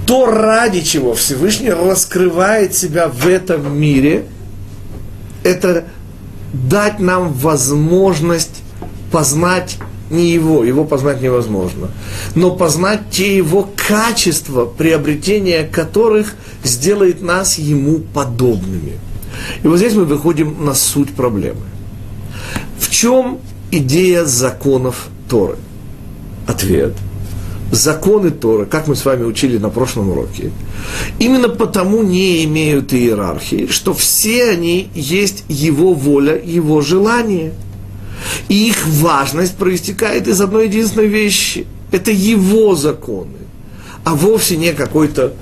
То, 0.07 0.27
ради 0.27 0.83
чего 0.83 1.15
Всевышний 1.15 1.71
раскрывает 1.71 2.75
себя 2.75 3.09
в 3.09 3.27
этом 3.27 3.79
мире, 3.79 4.27
это 5.43 5.85
дать 6.53 7.01
нам 7.01 7.33
возможность 7.33 8.63
познать 9.11 9.79
не 10.11 10.31
его, 10.31 10.65
его 10.65 10.85
познать 10.85 11.23
невозможно, 11.23 11.91
но 12.35 12.55
познать 12.55 13.11
те 13.11 13.37
его 13.37 13.69
качества, 13.89 14.67
приобретения 14.67 15.65
которых 15.65 16.35
сделает 16.63 17.23
нас 17.23 17.59
ему 17.59 17.99
подобными. 17.99 18.99
И 19.63 19.67
вот 19.67 19.79
здесь 19.79 19.95
мы 19.95 20.05
выходим 20.05 20.65
на 20.65 20.75
суть 20.75 21.15
проблемы. 21.15 21.63
В 22.79 22.91
чем 22.91 23.39
идея 23.71 24.25
законов 24.25 25.09
Торы? 25.29 25.57
Ответ. 26.47 26.95
Законы 27.71 28.31
Торы, 28.31 28.67
как 28.67 28.87
мы 28.87 28.95
с 28.95 29.05
вами 29.05 29.25
учили 29.25 29.59
на 29.59 29.69
прошлом 29.69 30.11
уроке, 30.11 30.53
именно 31.19 31.49
потому 31.49 32.03
не 32.03 32.45
имеют 32.45 32.93
иерархии, 32.93 33.67
что 33.67 33.95
все 33.95 34.51
они 34.51 34.91
есть 34.95 35.45
его 35.49 35.95
воля, 35.95 36.41
его 36.41 36.83
желание. 36.83 37.53
И 38.49 38.69
их 38.69 38.87
важность 38.87 39.57
проистекает 39.57 40.29
из 40.29 40.41
одной 40.41 40.69
единственной 40.69 41.09
вещи. 41.09 41.67
Это 41.91 42.11
его 42.11 42.75
законы, 42.75 43.39
а 44.05 44.15
вовсе 44.15 44.57
не 44.57 44.73
какой-то 44.73 45.35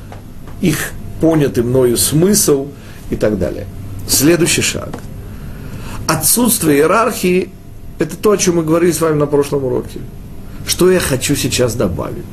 их 0.61 0.93
понятый 1.21 1.65
мною 1.65 1.97
смысл 1.97 2.69
и 3.11 3.17
так 3.17 3.39
далее. 3.39 3.67
Следующий 4.09 4.63
шаг. 4.63 4.91
Отсутствие 6.07 6.79
иерархии– 6.79 7.51
это 7.99 8.17
то, 8.17 8.33
о 8.33 8.37
чем 8.37 8.57
мы 8.57 8.65
говорили 8.65 8.93
с 8.93 9.01
вами 9.01 9.17
на 9.17 9.27
прошлом 9.27 9.65
уроке. 9.65 10.01
Что 10.67 10.91
я 10.91 11.01
хочу 11.01 11.35
сейчас 11.37 11.75
добавить? 11.75 12.25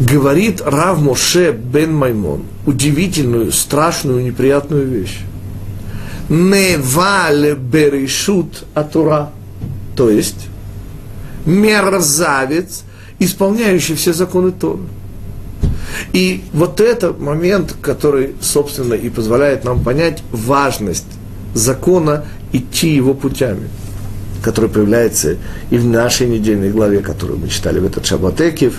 Говорит 0.00 0.60
Рав 0.64 1.00
Моше 1.00 1.52
бен 1.52 1.94
Маймон 1.94 2.44
удивительную, 2.66 3.52
страшную, 3.52 4.24
неприятную 4.24 4.86
вещь. 4.86 5.20
Невале 6.28 7.54
берешут 7.54 8.64
атура. 8.74 9.30
То 9.94 10.10
есть, 10.10 10.48
мерзавец, 11.44 12.82
исполняющий 13.18 13.94
все 13.94 14.12
законы 14.12 14.50
Торы. 14.50 14.80
И 16.12 16.42
вот 16.52 16.80
это 16.80 17.12
момент, 17.12 17.76
который, 17.80 18.34
собственно, 18.40 18.94
и 18.94 19.10
позволяет 19.10 19.64
нам 19.64 19.82
понять 19.84 20.22
важность 20.32 21.06
закона 21.54 22.24
идти 22.52 22.94
его 22.94 23.14
путями, 23.14 23.68
который 24.44 24.68
появляется 24.68 25.38
и 25.70 25.78
в 25.78 25.86
нашей 25.86 26.28
недельной 26.28 26.70
главе, 26.70 27.00
которую 27.00 27.38
мы 27.38 27.48
читали 27.48 27.78
в 27.78 27.86
этот 27.86 28.04
Шабатекив. 28.04 28.78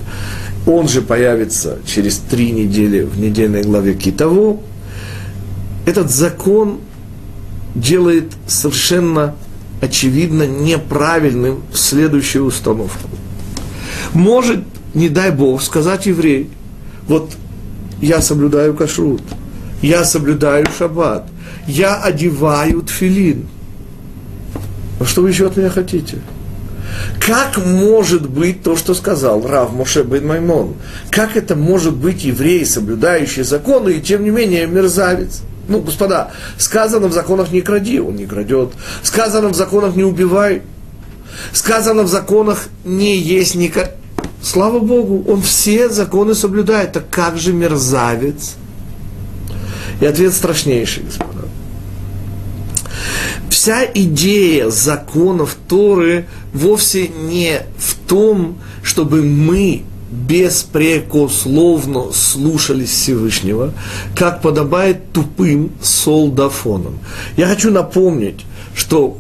Он 0.68 0.88
же 0.88 1.02
появится 1.02 1.80
через 1.88 2.18
три 2.18 2.52
недели 2.52 3.02
в 3.02 3.20
недельной 3.20 3.64
главе 3.64 3.96
Китову. 3.96 4.62
Этот 5.88 6.12
закон 6.12 6.82
делает 7.74 8.32
совершенно 8.48 9.36
очевидно 9.82 10.46
неправильным 10.46 11.64
следующую 11.74 12.46
установку. 12.46 13.10
Может, 14.14 14.64
не 14.94 15.10
дай 15.10 15.32
Бог, 15.32 15.64
сказать 15.64 16.06
еврей, 16.06 16.50
вот 17.08 17.32
я 18.02 18.22
соблюдаю 18.22 18.76
кашрут, 18.76 19.24
я 19.82 20.06
соблюдаю 20.06 20.68
шаббат, 20.78 21.28
я 21.68 21.96
одеваю 21.96 22.84
тфилин. 22.84 23.48
А 25.00 25.06
что 25.06 25.22
вы 25.22 25.30
еще 25.30 25.48
от 25.48 25.58
меня 25.58 25.70
хотите? 25.70 26.18
Как 27.20 27.58
может 27.58 28.30
быть 28.30 28.64
то, 28.64 28.76
что 28.76 28.94
сказал 28.94 29.46
Рав 29.46 29.74
Моше 29.74 30.04
бен 30.04 30.28
Маймон? 30.28 30.76
Как 31.10 31.36
это 31.36 31.56
может 31.56 31.96
быть 31.96 32.24
еврей, 32.24 32.66
соблюдающий 32.66 33.44
законы, 33.44 33.92
и 33.92 34.02
тем 34.02 34.24
не 34.24 34.30
менее 34.30 34.68
мерзавец? 34.68 35.42
Ну, 35.68 35.80
господа, 35.82 36.32
сказано 36.58 37.08
в 37.08 37.14
законах 37.14 37.52
не 37.52 37.62
кради, 37.62 38.00
он 38.00 38.16
не 38.16 38.26
крадет. 38.26 38.72
Сказано 39.02 39.50
в 39.50 39.56
законах 39.56 39.96
не 39.96 40.04
убивай. 40.04 40.62
Сказано 41.54 42.04
в 42.04 42.08
законах 42.08 42.68
не 42.84 43.18
есть 43.18 43.56
не... 43.56 43.74
Слава 44.42 44.80
Богу, 44.80 45.26
он 45.28 45.42
все 45.42 45.90
законы 45.90 46.36
соблюдает. 46.36 46.94
Так 46.94 47.10
как 47.10 47.38
же 47.38 47.52
мерзавец? 47.52 48.56
И 50.00 50.06
ответ 50.06 50.34
страшнейший, 50.34 51.04
господа. 51.04 51.35
Вся 53.66 53.84
идея 53.96 54.70
законов 54.70 55.58
Торы 55.68 56.28
вовсе 56.54 57.08
не 57.08 57.64
в 57.80 57.96
том, 58.08 58.60
чтобы 58.84 59.24
мы 59.24 59.82
беспрекословно 60.12 62.12
слушались 62.12 62.92
Всевышнего, 62.92 63.74
как 64.16 64.44
подобает 64.44 65.12
тупым 65.14 65.72
солдафонам. 65.82 67.00
Я 67.38 67.48
хочу 67.48 67.72
напомнить, 67.72 68.46
что 68.76 69.18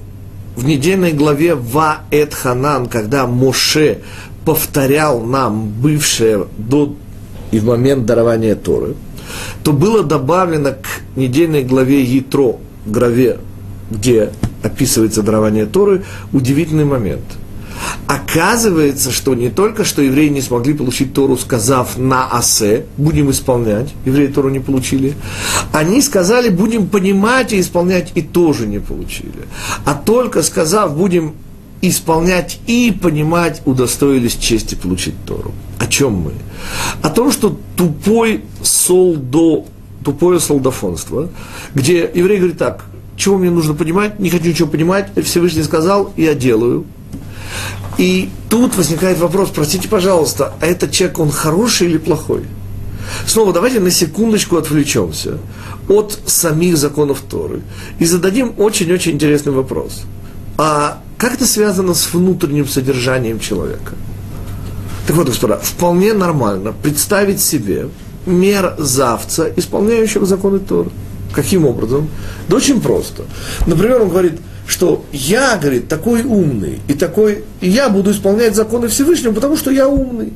в 0.56 0.64
недельной 0.64 1.14
главе 1.14 1.56
Ва 1.56 2.02
Эт 2.12 2.36
Ханан, 2.36 2.86
когда 2.86 3.26
Моше 3.26 4.02
повторял 4.46 5.22
нам 5.22 5.70
бывшее 5.70 6.46
до 6.56 6.96
и 7.50 7.58
в 7.58 7.66
момент 7.66 8.06
дарования 8.06 8.54
Торы, 8.54 8.94
то 9.64 9.74
было 9.74 10.04
добавлено 10.04 10.74
к 10.74 11.18
недельной 11.18 11.64
главе 11.64 12.04
Ятро, 12.04 12.58
главе, 12.86 13.40
где 13.92 14.32
описывается 14.64 15.22
дарование 15.22 15.66
Торы, 15.66 16.04
удивительный 16.32 16.86
момент– 16.86 17.24
Оказывается, 18.08 19.12
что 19.12 19.34
не 19.34 19.50
только 19.50 19.84
что 19.84 20.02
евреи 20.02 20.30
не 20.30 20.42
смогли 20.42 20.74
получить 20.74 21.14
Тору, 21.14 21.38
сказав 21.38 21.98
на 21.98 22.28
асе, 22.28 22.86
будем 22.98 23.32
исполнять, 23.32 23.94
евреи 24.06 24.28
Тору 24.28 24.50
не 24.50 24.60
получили, 24.60 25.16
они 25.72 26.02
сказали, 26.02 26.50
будем 26.50 26.88
понимать 26.88 27.52
и 27.54 27.60
исполнять, 27.60 28.12
и 28.16 28.22
тоже 28.22 28.68
не 28.68 28.80
получили. 28.80 29.48
А 29.86 29.96
только 29.96 30.44
сказав, 30.44 30.96
будем 30.96 31.34
исполнять 31.82 32.60
и 32.68 32.92
понимать, 32.92 33.62
удостоились 33.66 34.36
чести 34.36 34.76
получить 34.76 35.16
Тору. 35.26 35.52
О 35.80 35.88
чем 35.88 36.14
мы? 36.14 36.34
О 37.02 37.10
том, 37.10 37.32
что 37.32 37.60
тупой 37.76 38.44
солдо, 38.62 39.66
тупое 40.04 40.40
солдафонство, 40.40 41.30
где 41.74 42.10
еврей 42.14 42.38
говорит 42.38 42.58
так, 42.58 42.86
чего 43.18 43.38
мне 43.38 43.50
нужно 43.50 43.74
понимать, 43.74 44.20
не 44.20 44.30
хочу 44.30 44.50
ничего 44.50 44.68
понимать, 44.68 45.10
Всевышний 45.24 45.64
сказал, 45.64 46.14
я 46.18 46.34
делаю– 46.34 46.86
и 47.98 48.30
тут 48.50 48.76
возникает 48.76 49.20
вопрос, 49.20 49.50
простите, 49.54 49.88
пожалуйста, 49.88 50.54
а 50.60 50.66
этот 50.66 50.92
человек, 50.92 51.20
он 51.20 51.32
хороший 51.32 51.88
или 51.88 51.98
плохой? 51.98 52.44
Снова 53.26 53.54
давайте 53.54 53.80
на 53.80 53.92
секундочку 53.92 54.58
отвлечемся 54.58 55.38
от 55.88 56.20
самих 56.26 56.78
законов 56.78 57.22
Торы 57.22 57.62
и 58.00 58.06
зададим 58.06 58.54
очень-очень 58.58 59.14
интересный 59.14 59.54
вопрос. 59.54 60.04
А 60.58 61.02
как 61.18 61.36
это 61.36 61.46
связано 61.46 61.94
с 61.94 62.14
внутренним 62.14 62.68
содержанием 62.68 63.40
человека? 63.40 63.94
Так 65.08 65.16
вот, 65.16 65.28
господа, 65.28 65.60
вполне 65.60 66.14
нормально 66.14 66.74
представить 66.74 67.40
себе 67.40 67.90
мерзавца, 68.26 69.52
исполняющего 69.56 70.26
законы 70.26 70.60
Торы. 70.60 70.90
Каким 71.36 71.66
образом? 71.66 72.10
Да 72.48 72.56
очень 72.56 72.82
просто. 72.82 73.26
Например, 73.68 74.02
он 74.02 74.10
говорит– 74.10 74.40
что 74.68 75.06
я, 75.12 75.58
говорит, 75.58 75.88
такой 75.88 76.24
умный, 76.24 76.80
и 76.88 76.94
такой, 76.94 77.44
и 77.62 77.70
я 77.70 77.90
буду 77.90 78.12
исполнять 78.12 78.56
законы 78.56 78.88
Всевышнего, 78.88 79.34
потому 79.34 79.58
что 79.58 79.72
я 79.72 79.88
умный. 79.88 80.34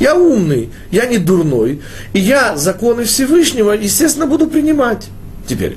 Я 0.00 0.16
умный, 0.16 0.70
я 0.90 1.06
не 1.06 1.18
дурной, 1.18 1.80
и 2.14 2.20
я 2.20 2.56
законы 2.56 3.04
Всевышнего, 3.04 3.72
естественно, 3.72 4.26
буду 4.26 4.48
принимать. 4.48 5.06
Теперь, 5.46 5.76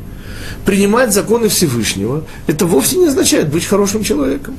принимать 0.65 1.13
законы 1.13 1.49
Всевышнего, 1.49 2.23
это 2.47 2.65
вовсе 2.65 2.97
не 2.97 3.07
означает 3.07 3.49
быть 3.49 3.65
хорошим 3.65 4.03
человеком. 4.03 4.57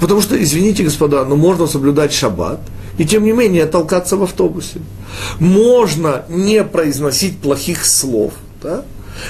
Потому 0.00 0.20
что, 0.20 0.40
извините, 0.40 0.84
господа, 0.84 1.24
но 1.24 1.36
можно 1.36 1.66
соблюдать 1.66 2.12
шаббат, 2.12 2.60
и 2.98 3.04
тем 3.04 3.24
не 3.24 3.32
менее 3.32 3.66
толкаться 3.66 4.16
в 4.16 4.24
автобусе. 4.24 4.80
Можно 5.38 6.24
не 6.28 6.62
произносить 6.64 7.38
плохих 7.38 7.86
слов, 7.86 8.34
да? 8.62 8.84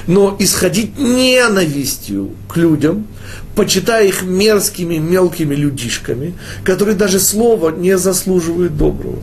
Но 0.07 0.35
исходить 0.39 0.97
ненавистью 0.97 2.31
к 2.47 2.57
людям, 2.57 3.07
почитая 3.55 4.07
их 4.07 4.23
мерзкими 4.23 4.97
мелкими 4.97 5.55
людишками, 5.55 6.33
которые 6.63 6.95
даже 6.95 7.19
слова 7.19 7.71
не 7.71 7.97
заслуживают 7.97 8.77
доброго. 8.77 9.19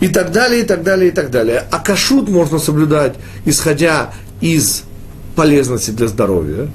И 0.00 0.08
так 0.08 0.32
далее, 0.32 0.62
и 0.62 0.64
так 0.64 0.82
далее, 0.82 1.08
и 1.08 1.10
так 1.10 1.30
далее. 1.30 1.64
А 1.70 1.78
кашут 1.80 2.28
можно 2.28 2.58
соблюдать, 2.58 3.14
исходя 3.44 4.12
из 4.40 4.84
полезности 5.34 5.90
для 5.90 6.06
здоровья. 6.06 6.68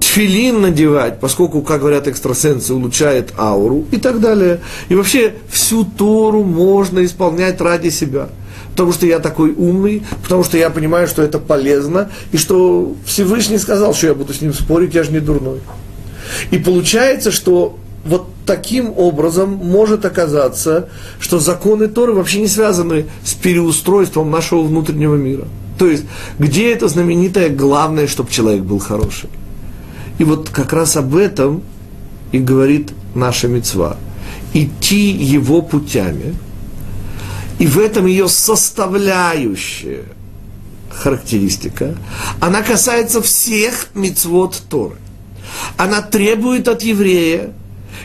Тфилин 0.00 0.62
надевать, 0.62 1.20
поскольку, 1.20 1.60
как 1.60 1.80
говорят 1.80 2.08
экстрасенсы, 2.08 2.72
улучшает 2.72 3.34
ауру 3.36 3.84
и 3.90 3.98
так 3.98 4.20
далее. 4.20 4.60
И 4.88 4.94
вообще 4.94 5.34
всю 5.50 5.84
Тору 5.84 6.42
можно 6.42 7.04
исполнять 7.04 7.60
ради 7.60 7.90
себя– 7.90 8.28
потому 8.76 8.92
что 8.92 9.06
я 9.06 9.20
такой 9.20 9.52
умный, 9.52 10.02
потому 10.22 10.44
что 10.44 10.58
я 10.58 10.68
понимаю, 10.68 11.08
что 11.08 11.22
это 11.22 11.38
полезно, 11.38 12.10
и 12.30 12.36
что 12.36 12.94
Всевышний 13.06 13.56
сказал, 13.56 13.94
что 13.94 14.08
я 14.08 14.14
буду 14.14 14.34
с 14.34 14.42
ним 14.42 14.52
спорить, 14.52 14.94
я 14.94 15.02
же 15.02 15.12
не 15.12 15.20
дурной. 15.20 15.60
И 16.50 16.58
получается, 16.58 17.30
что 17.30 17.78
вот 18.04 18.28
таким 18.44 18.92
образом 18.98 19.48
может 19.50 20.04
оказаться, 20.04 20.90
что 21.18 21.38
законы 21.38 21.88
Торы 21.88 22.12
вообще 22.12 22.40
не 22.40 22.48
связаны 22.48 23.06
с 23.24 23.32
переустройством 23.32 24.30
нашего 24.30 24.62
внутреннего 24.62 25.16
мира. 25.16 25.46
То 25.78 25.86
есть, 25.86 26.04
где 26.38 26.70
это 26.70 26.88
знаменитое 26.88 27.48
главное, 27.48 28.06
чтобы 28.06 28.30
человек 28.30 28.62
был 28.62 28.78
хороший? 28.78 29.30
И 30.18 30.24
вот 30.24 30.50
как 30.50 30.74
раз 30.74 30.96
об 30.96 31.16
этом 31.16 31.62
и 32.30 32.38
говорит 32.38 32.92
наша 33.14 33.48
мецва. 33.48 33.96
Идти 34.52 35.10
его 35.10 35.62
путями– 35.62 36.34
и 37.58 37.66
в 37.66 37.78
этом 37.78 38.06
ее 38.06 38.28
составляющая 38.28 40.04
характеристика, 40.90 41.94
она 42.40 42.62
касается 42.62 43.22
всех 43.22 43.88
мицвод 43.94 44.62
Торы. 44.68 44.96
Она 45.76 46.02
требует 46.02 46.68
от 46.68 46.82
еврея 46.82 47.52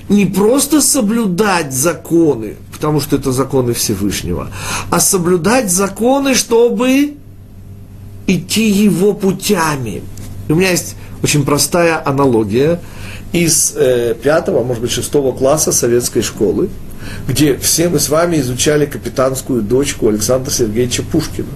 не 0.10 0.26
просто 0.26 0.82
соблюдать 0.82 1.74
законы, 1.74 2.56
потому 2.72 3.00
что 3.00 3.16
это 3.16 3.32
законы 3.32 3.74
Всевышнего, 3.74 4.52
а 4.90 5.00
соблюдать 5.00 5.72
законы, 5.72 6.36
чтобы 6.36 7.16
идти 8.28 8.70
его 8.70 9.14
путями. 9.14 10.04
У 10.50 10.56
меня 10.56 10.72
есть 10.72 10.96
очень 11.24 11.46
простая 11.46 12.02
аналогия, 12.06 12.80
из 13.32 13.74
э, 13.78 14.16
пятого, 14.22 14.64
может 14.64 14.82
быть, 14.82 14.92
шестого 14.92 15.32
класса 15.32 15.72
советской 15.72 16.22
школы, 16.22 16.70
где 17.28 17.58
все 17.58 17.90
мы 17.90 18.00
с 18.00 18.10
вами 18.10 18.40
изучали 18.40 18.86
капитанскую 18.86 19.62
дочку 19.62 20.08
Александра 20.08 20.52
Сергеевича 20.52 21.04
Пушкина. 21.04 21.48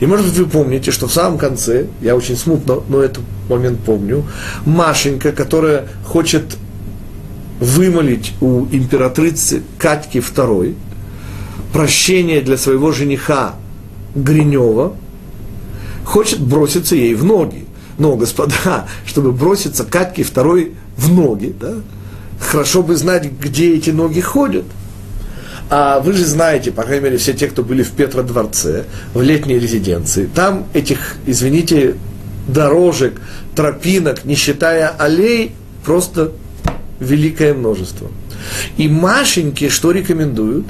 И, 0.00 0.06
может 0.06 0.26
быть, 0.26 0.36
вы 0.36 0.46
помните, 0.46 0.90
что 0.90 1.06
в 1.06 1.12
самом 1.12 1.38
конце, 1.38 1.86
я 2.00 2.14
очень 2.14 2.36
смутно, 2.36 2.80
но 2.88 3.00
этот 3.00 3.24
момент 3.48 3.80
помню, 3.80 4.24
Машенька, 4.64 5.32
которая 5.32 5.86
хочет 6.04 6.56
вымолить 7.60 8.34
у 8.40 8.66
императрицы 8.66 9.62
Катьки 9.78 10.18
II 10.18 10.74
прощение 11.72 12.42
для 12.42 12.56
своего 12.56 12.92
жениха 12.92 13.54
Гринева, 14.14 14.94
хочет 16.04 16.40
броситься 16.40 16.94
ей 16.94 17.14
в 17.14 17.24
ноги. 17.24 17.64
Но, 17.98 18.16
господа, 18.16 18.86
чтобы 19.06 19.32
броситься 19.32 19.84
Катьке 19.84 20.22
II 20.22 20.74
в 20.96 21.12
ноги, 21.12 21.54
да, 21.58 21.76
хорошо 22.42 22.82
бы 22.82 22.96
знать, 22.96 23.30
где 23.40 23.74
эти 23.74 23.90
ноги 23.90 24.20
ходят. 24.20 24.64
А 25.70 26.00
вы 26.00 26.12
же 26.12 26.24
знаете, 26.26 26.70
по 26.70 26.82
крайней 26.82 27.04
мере, 27.04 27.16
все 27.16 27.32
те, 27.32 27.46
кто 27.46 27.62
были 27.62 27.82
в 27.82 27.92
Петродворце, 27.92 28.84
в 29.14 29.22
летней 29.22 29.58
резиденции, 29.58 30.28
там 30.34 30.66
этих, 30.74 31.16
извините, 31.26 31.94
дорожек, 32.46 33.20
тропинок, 33.54 34.24
не 34.24 34.34
считая 34.34 34.88
аллей, 34.88 35.54
просто 35.84 36.32
великое 37.00 37.54
множество. 37.54 38.08
И 38.76 38.88
Машеньке 38.88 39.70
что 39.70 39.92
рекомендуют? 39.92 40.66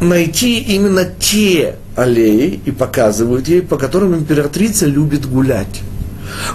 Найти 0.00 0.58
именно 0.58 1.04
те 1.04 1.76
аллеи 1.94 2.60
и 2.64 2.72
показывают 2.72 3.46
ей, 3.46 3.62
по 3.62 3.76
которым 3.76 4.16
императрица 4.16 4.86
любит 4.86 5.26
гулять. 5.26 5.82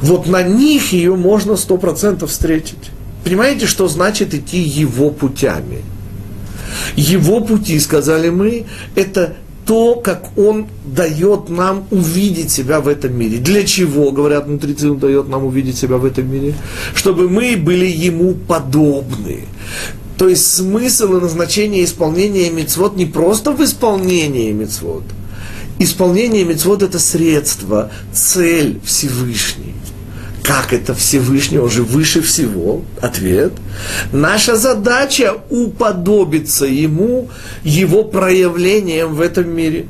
Вот 0.01 0.27
на 0.27 0.41
них 0.41 0.91
ее 0.91 1.15
можно 1.15 1.55
сто 1.55 1.77
процентов 1.77 2.31
встретить. 2.31 2.91
Понимаете, 3.27 3.65
что 3.65 3.89
значит 3.89 4.33
идти 4.33 4.57
его 4.57 5.09
путями? 5.09 5.83
Его 6.95 7.41
пути, 7.41 7.77
сказали 7.77 8.29
мы, 8.29 8.67
это 8.95 9.35
то, 9.65 9.95
как 9.95 10.37
он 10.37 10.67
дает 10.85 11.49
нам 11.49 11.85
увидеть 11.91 12.51
себя 12.51 12.79
в 12.79 12.87
этом 12.87 13.19
мире. 13.19 13.39
Для 13.39 13.65
чего, 13.65 14.11
говорят 14.11 14.47
мудрецы, 14.47 14.89
он 14.89 14.99
дает 14.99 15.27
нам 15.27 15.43
увидеть 15.43 15.77
себя 15.77 15.97
в 15.97 16.05
этом 16.05 16.31
мире? 16.31 16.53
Чтобы 16.95 17.27
мы 17.27 17.57
были 17.57 17.85
ему 17.85 18.33
подобны. 18.33 19.43
То 20.17 20.29
есть 20.29 20.49
смысл 20.49 21.17
и 21.17 21.19
назначение 21.21 21.83
исполнения 21.83 22.49
мецвод 22.49 22.95
не 22.95 23.05
просто 23.05 23.51
в 23.51 23.61
исполнении 23.61 24.53
мецвод. 24.53 25.03
Исполнение 25.79 26.45
мецвод 26.45 26.81
это 26.81 26.97
средство, 26.97 27.91
цель 28.13 28.79
Всевышний. 28.85 29.73
Как 30.47 30.71
это 30.71 30.93
Всевышний, 30.93 31.59
он 31.59 31.69
же 31.69 31.83
выше 31.83 32.21
всего? 32.21 32.81
Ответ. 33.01 33.51
Наша 34.13 34.55
задача 34.55 35.33
уподобиться 35.49 36.65
ему, 36.65 37.29
его 37.65 38.05
проявлением 38.05 39.13
в 39.13 39.19
этом 39.19 39.53
мире. 39.53 39.87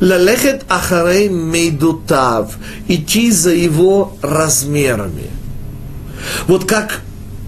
Лалехет 0.00 0.64
ахарей 0.70 1.28
мейдутав. 1.28 2.56
Идти 2.88 3.30
за 3.30 3.50
его 3.50 4.16
размерами. 4.22 5.28
Вот 6.46 6.64
как, 6.64 7.02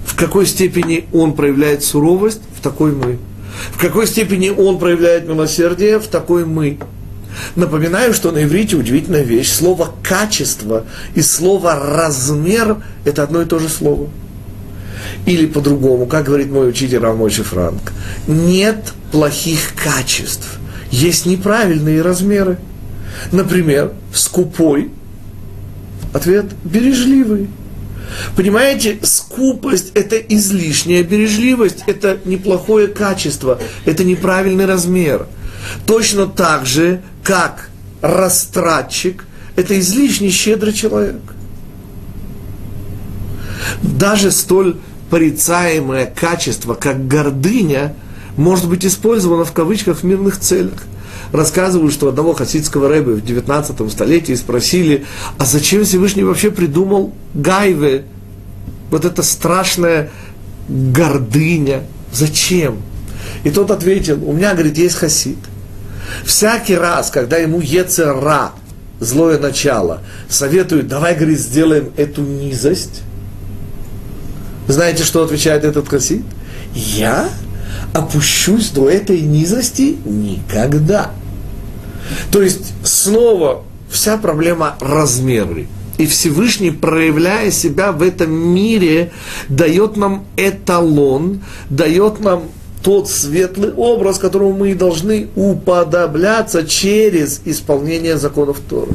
в 0.05 0.15
какой 0.17 0.45
степени 0.45 1.07
он 1.15 1.33
проявляет 1.33 1.83
суровость, 1.83 2.43
в 2.59 2.61
такой 2.61 2.93
мы. 2.93 3.19
В 3.73 3.81
какой 3.81 4.07
степени 4.07 4.51
он 4.51 4.79
проявляет 4.79 5.27
милосердие, 5.27 5.99
в 5.99 6.09
такой 6.09 6.45
мы. 6.45 6.79
Напоминаю, 7.57 8.15
что 8.15 8.33
на 8.33 8.45
иврите 8.45 8.77
удивительная 8.77 9.23
вещь. 9.23 9.51
Слово 9.51 9.93
«качество» 10.03 10.85
и 11.15 11.23
слово 11.23 11.75
«размер»– 11.77 12.79
это 13.05 13.23
одно 13.23 13.43
и 13.43 13.47
то 13.47 13.59
же 13.59 13.69
слово. 13.69 14.09
Или 15.27 15.47
по-другому, 15.47 16.07
как 16.07 16.27
говорит 16.27 16.51
мой 16.51 16.69
учитель 16.69 16.99
Рамойши 16.99 17.43
Франк, 17.43 17.93
нет 18.27 18.93
плохих 19.13 19.75
качеств, 19.75 20.59
есть 20.91 21.27
неправильные 21.27 22.03
размеры. 22.03 22.59
Например, 23.33 23.93
скупой, 24.15 24.91
ответ– 26.13 26.47
бережливый. 26.65 27.49
Понимаете, 28.37 28.99
скупость– 29.03 29.93
это 29.95 30.17
излишняя 30.17 31.03
бережливость, 31.03 31.85
это 31.87 32.19
неплохое 32.25 32.89
качество, 32.89 33.59
это 33.85 34.05
неправильный 34.05 34.67
размер– 34.67 35.27
Точно 35.87 36.27
так 36.27 36.67
же, 36.67 37.03
как 37.23 37.71
растратчик– 38.01 39.27
это 39.57 39.79
излишне 39.79 40.31
щедрый 40.31 40.73
человек. 40.73 41.21
Даже 43.83 44.31
столь 44.31 44.79
порицаемое 45.11 46.07
качество, 46.07 46.75
как 46.75 47.07
гордыня, 47.09 47.95
может 48.37 48.69
быть 48.69 48.87
использовано 48.87 49.45
в 49.45 49.53
кавычках 49.53 49.99
в 49.99 50.05
мирных 50.05 50.39
целях. 50.39 50.83
Рассказывают, 51.33 51.93
что 51.93 52.09
одного 52.09 52.33
хасидского 52.33 52.89
рэба 52.89 53.11
в 53.11 53.25
19 53.25 53.91
столетии 53.93 54.35
спросили, 54.35 55.05
а 55.39 55.45
зачем 55.45 55.85
Всевышний 55.85 56.25
вообще 56.25 56.51
придумал 56.51 57.13
гайве, 57.35 58.05
вот 58.91 59.05
эта 59.05 59.23
страшная 59.23 60.11
гордыня, 60.69 61.83
зачем? 62.13 62.79
И 63.45 63.51
тот 63.51 63.71
ответил, 63.71 64.27
у 64.29 64.33
меня, 64.33 64.55
говорит, 64.55 64.79
есть 64.79 64.97
хасид. 64.97 65.39
Всякий 66.25 66.77
раз, 66.77 67.11
когда 67.11 67.37
ему 67.37 67.61
Ецера, 67.61 68.53
злое 69.01 69.39
начало, 69.39 70.03
советует, 70.29 70.89
давай, 70.89 71.15
говорит, 71.15 71.39
сделаем 71.39 71.91
эту 71.97 72.23
низость, 72.23 73.03
знаете, 74.69 75.03
что 75.03 75.25
отвечает 75.25 75.65
этот 75.65 75.89
хасид? 75.89 76.25
Я 76.75 77.29
опущусь 77.93 78.71
до 78.71 78.89
этой 78.89 79.21
низости 79.21 79.97
никогда. 80.05 81.11
То 82.31 82.41
есть 82.41 82.73
снова 82.85 83.65
вся 83.91 84.17
проблема 84.17 84.77
размеры. 84.81 85.67
И 85.99 86.07
Всевышний, 86.07 86.71
проявляя 86.71 87.51
себя 87.51 87.93
в 87.93 88.03
этом 88.03 88.33
мире, 88.33 89.13
дает 89.49 89.97
нам 89.97 90.25
эталон, 90.37 91.43
дает 91.69 92.21
нам 92.21 92.45
тот 92.83 93.11
светлый 93.11 93.73
образ, 93.73 94.19
которому 94.19 94.53
мы 94.53 94.71
и 94.71 94.75
должны 94.75 95.29
уподобляться 95.37 96.67
через 96.67 97.43
исполнение 97.45 98.17
законов 98.17 98.61
Торы. 98.61 98.95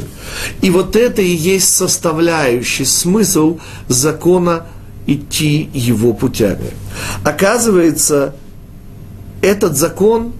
И 0.61 0.69
вот 0.69 0.95
это 0.95 1.21
и 1.21 1.29
есть 1.29 1.73
составляющий 1.75 2.85
смысл 2.85 3.59
закона 3.87 4.65
идти 5.05 5.69
его 5.73 6.13
путями. 6.13 6.71
Оказывается, 7.23 8.35
этот 9.41 9.77
закон 9.77 10.33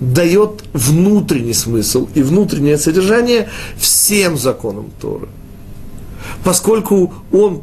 дает 0.00 0.64
внутренний 0.72 1.54
смысл 1.54 2.08
и 2.14 2.22
внутреннее 2.22 2.76
содержание 2.76 3.48
всем 3.78 4.36
законам 4.36 4.90
Торы. 5.00 5.28
Поскольку 6.44 7.14
он 7.32 7.62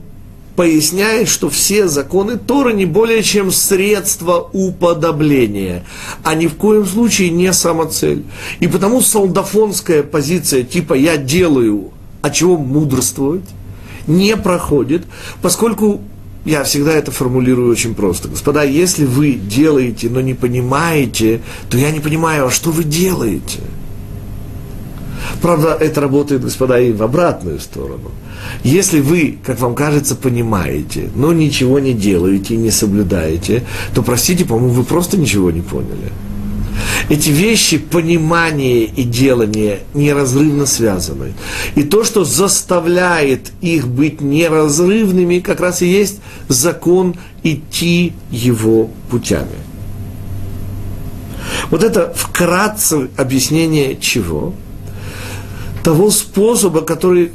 поясняет, 0.59 1.29
что 1.29 1.49
все 1.49 1.87
законы 1.87 2.35
Торы 2.35 2.73
не 2.73 2.85
более 2.85 3.23
чем 3.23 3.49
средство 3.49 4.49
уподобления, 4.51 5.85
а 6.21 6.35
ни 6.35 6.47
в 6.47 6.55
коем 6.55 6.85
случае 6.85 7.29
не 7.29 7.53
самоцель. 7.53 8.25
И 8.59 8.67
потому 8.67 8.99
солдафонская 8.99 10.03
позиция 10.03 10.63
типа 10.63 10.95
«я 10.95 11.15
делаю, 11.15 11.91
а 12.21 12.29
чего 12.29 12.57
мудрствовать?» 12.57 13.45
не 14.05 14.35
проходит, 14.35 15.03
поскольку 15.41 16.01
я 16.43 16.65
всегда 16.65 16.91
это 16.91 17.11
формулирую 17.11 17.71
очень 17.71 17.95
просто. 17.95 18.27
Господа, 18.27 18.63
если 18.63 19.05
вы 19.05 19.35
делаете, 19.35 20.09
но 20.09 20.19
не 20.19 20.33
понимаете, 20.33 21.39
то 21.69 21.77
я 21.77 21.89
не 21.91 22.01
понимаю, 22.01 22.47
а 22.47 22.51
что 22.51 22.71
вы 22.71 22.83
делаете– 22.83 23.59
Правда, 25.41 25.77
это 25.79 26.01
работает, 26.01 26.43
господа, 26.43 26.79
и 26.79 26.91
в 26.91 27.03
обратную 27.03 27.59
сторону. 27.59 28.11
Если 28.63 28.99
вы, 28.99 29.37
как 29.43 29.59
вам 29.59 29.75
кажется, 29.75 30.15
понимаете, 30.15 31.09
но 31.15 31.33
ничего 31.33 31.79
не 31.79 31.93
делаете 31.93 32.55
и 32.55 32.57
не 32.57 32.71
соблюдаете, 32.71 33.63
то, 33.93 34.01
простите, 34.01 34.45
по-моему, 34.45 34.73
вы 34.73 34.83
просто 34.83 35.17
ничего 35.17 35.51
не 35.51 35.61
поняли. 35.61 36.11
Эти 37.09 37.29
вещи, 37.29 37.77
понимание 37.77 38.83
и 38.83 39.03
делание 39.03 39.79
неразрывно 39.93 40.65
связаны. 40.65 41.33
И 41.75 41.83
то, 41.83 42.03
что 42.03 42.23
заставляет 42.23 43.51
их 43.61 43.87
быть 43.87 44.21
неразрывными, 44.21 45.39
как 45.39 45.59
раз 45.59 45.81
и 45.81 45.87
есть 45.87 46.19
закон 46.47 47.15
идти 47.43 48.13
его 48.29 48.89
путями. 49.09 49.47
Вот 51.71 51.83
это 51.83 52.13
вкратце 52.15 53.09
объяснение 53.17 53.97
чего? 53.99 54.53
Того 55.89 56.11
способа, 56.11 56.81
который 56.81 57.31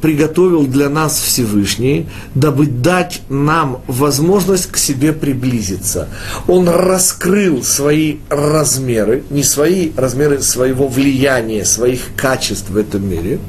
приготовил 0.00 0.68
для 0.68 0.88
нас 0.88 1.18
Всевышний, 1.18 2.06
дабы 2.36 2.66
дать 2.66 3.22
нам 3.28 3.80
возможность 3.88 4.66
к 4.66 4.76
себе 4.76 5.12
приблизиться. 5.12 6.08
Он 6.46 6.68
раскрыл 6.68 7.64
свои 7.64 8.18
размеры, 8.28 9.24
не 9.30 9.42
свои 9.42 9.90
размеры 9.96 10.42
своего 10.42 10.86
влияния, 10.86 11.64
своих 11.64 12.14
качеств 12.14 12.70
в 12.70 12.76
этом 12.76 13.10
мире, 13.10 13.40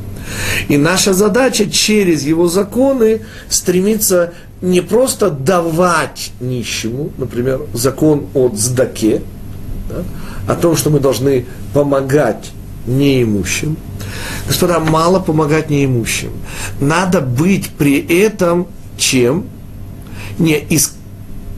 И 0.67 0.77
наша 0.77 1.13
задача 1.13 1.69
через 1.69 2.23
его 2.23 2.47
законы 2.47 3.21
стремиться 3.49 4.34
не 4.62 4.82
просто 4.82 5.30
давать 5.30 6.32
нищему, 6.39 7.12
например, 7.19 7.62
закон 7.73 8.25
о 8.34 8.49
сдаке, 8.56 9.21
да, 9.89 10.03
о 10.51 10.56
том, 10.56 10.75
что 10.75 10.89
мы 10.89 10.99
должны 10.99 11.45
помогать 11.71 12.51
неимущим. 12.88 13.78
Господа, 14.47 14.80
мало 14.80 15.19
помогать 15.19 15.69
неимущим. 15.69 16.32
Надо 16.80 17.21
быть 17.21 17.69
при 17.69 18.00
этом 18.00 18.67
чем? 18.97 19.45
Не 20.39 20.58
из 20.58 20.93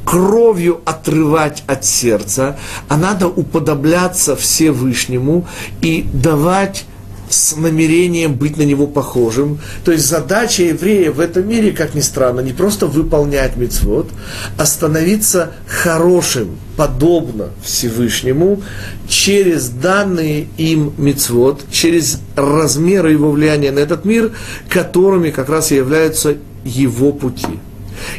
кровью 0.06 0.82
отрывать 0.86 1.64
от 1.68 1.86
сердца, 1.86 2.58
а 2.88 2.98
надо 2.98 3.28
уподобляться 3.28 4.36
Всевышнему 4.36 5.48
и 5.82 6.04
давать 6.12 6.86
с 7.30 7.56
намерением 7.56 8.36
быть 8.36 8.58
на 8.58 8.64
него 8.64 8.88
похожим. 8.88 9.60
То 9.86 9.92
есть 9.92 10.08
задача 10.08 10.64
еврея 10.64 11.12
в 11.12 11.20
этом 11.20 11.48
мире, 11.48 11.72
как 11.72 11.94
ни 11.96 12.02
странно, 12.02 12.42
не 12.42 12.54
просто 12.54 12.88
выполнять 12.88 13.56
мецвод, 13.56 14.10
а 14.58 14.66
становиться 14.66 15.52
хорошим, 15.68 16.58
подобно 16.76 17.50
Всевышнему, 17.64 18.62
через 19.08 19.70
данные 19.70 20.48
им 20.58 20.94
мецвод, 20.98 21.64
через 21.72 22.20
размеры 22.36 23.12
его 23.12 23.32
влияния 23.32 23.72
на 23.72 23.80
этот 23.80 24.06
мир, 24.06 24.32
которыми 24.70 25.30
как 25.30 25.50
раз 25.50 25.72
и 25.72 25.76
являются 25.76 26.38
его 26.64 27.12
пути. 27.12 27.60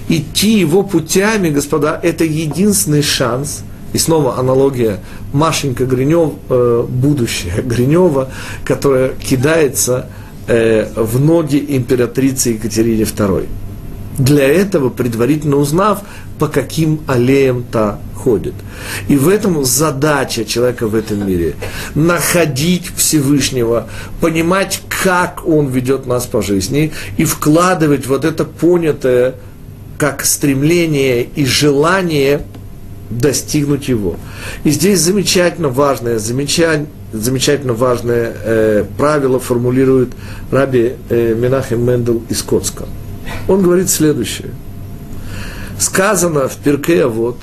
Идти 0.08 0.58
его 0.58 0.82
путями, 0.82 1.50
господа, 1.50 1.98
это 2.02 2.24
единственный 2.24 3.02
шанс– 3.02 3.64
и 3.92 3.98
снова 3.98 4.38
аналогия 4.38 5.00
Машенька 5.32 5.84
Гринев, 5.84 6.32
э, 6.48 6.86
будущее 6.88 7.62
Гринева, 7.64 8.30
которая 8.64 9.10
кидается 9.10 10.06
э, 10.46 10.88
в 10.94 11.20
ноги 11.20 11.64
императрицы 11.68 12.50
Екатерине 12.50 13.02
II. 13.02 13.48
Для 14.18 14.46
этого, 14.46 14.90
предварительно 14.90 15.56
узнав, 15.56 16.00
по 16.38 16.48
каким 16.48 17.00
аллеям 17.06 17.64
та 17.64 17.98
ходит. 18.14 18.54
И 19.08 19.16
в 19.16 19.28
этом 19.28 19.64
задача 19.64 20.44
человека 20.44 20.88
в 20.88 20.94
этом 20.94 21.26
мире. 21.26 21.54
Находить 21.94 22.90
Всевышнего, 22.94 23.88
понимать, 24.20 24.82
как 25.02 25.42
Он 25.46 25.68
ведет 25.68 26.06
нас 26.06 26.26
по 26.26 26.42
жизни, 26.42 26.92
и 27.16 27.24
вкладывать 27.24 28.06
вот 28.06 28.24
это 28.24 28.44
понятое 28.44 29.36
как 29.96 30.24
стремление 30.24 31.24
и 31.24 31.44
желание– 31.44 32.42
достигнуть 33.10 33.88
его. 33.88 34.16
И 34.64 34.70
здесь 34.70 35.00
замечательно 35.00 35.68
важное, 35.68 36.18
замечательно, 36.18 36.86
замечательно 37.12 37.72
важное 37.74 38.32
э, 38.42 38.84
правило 38.96 39.40
формулирует 39.40 40.10
Раби 40.50 40.94
э, 41.08 41.34
Менахем 41.34 41.84
Мендел 41.84 42.22
из 42.28 42.42
Коцка. 42.42 42.84
Он 43.48 43.62
говорит 43.62 43.90
следующее. 43.90 44.50
Сказано 45.78 46.48
в 46.48 46.56
Перке, 46.56 47.06
вот, 47.06 47.38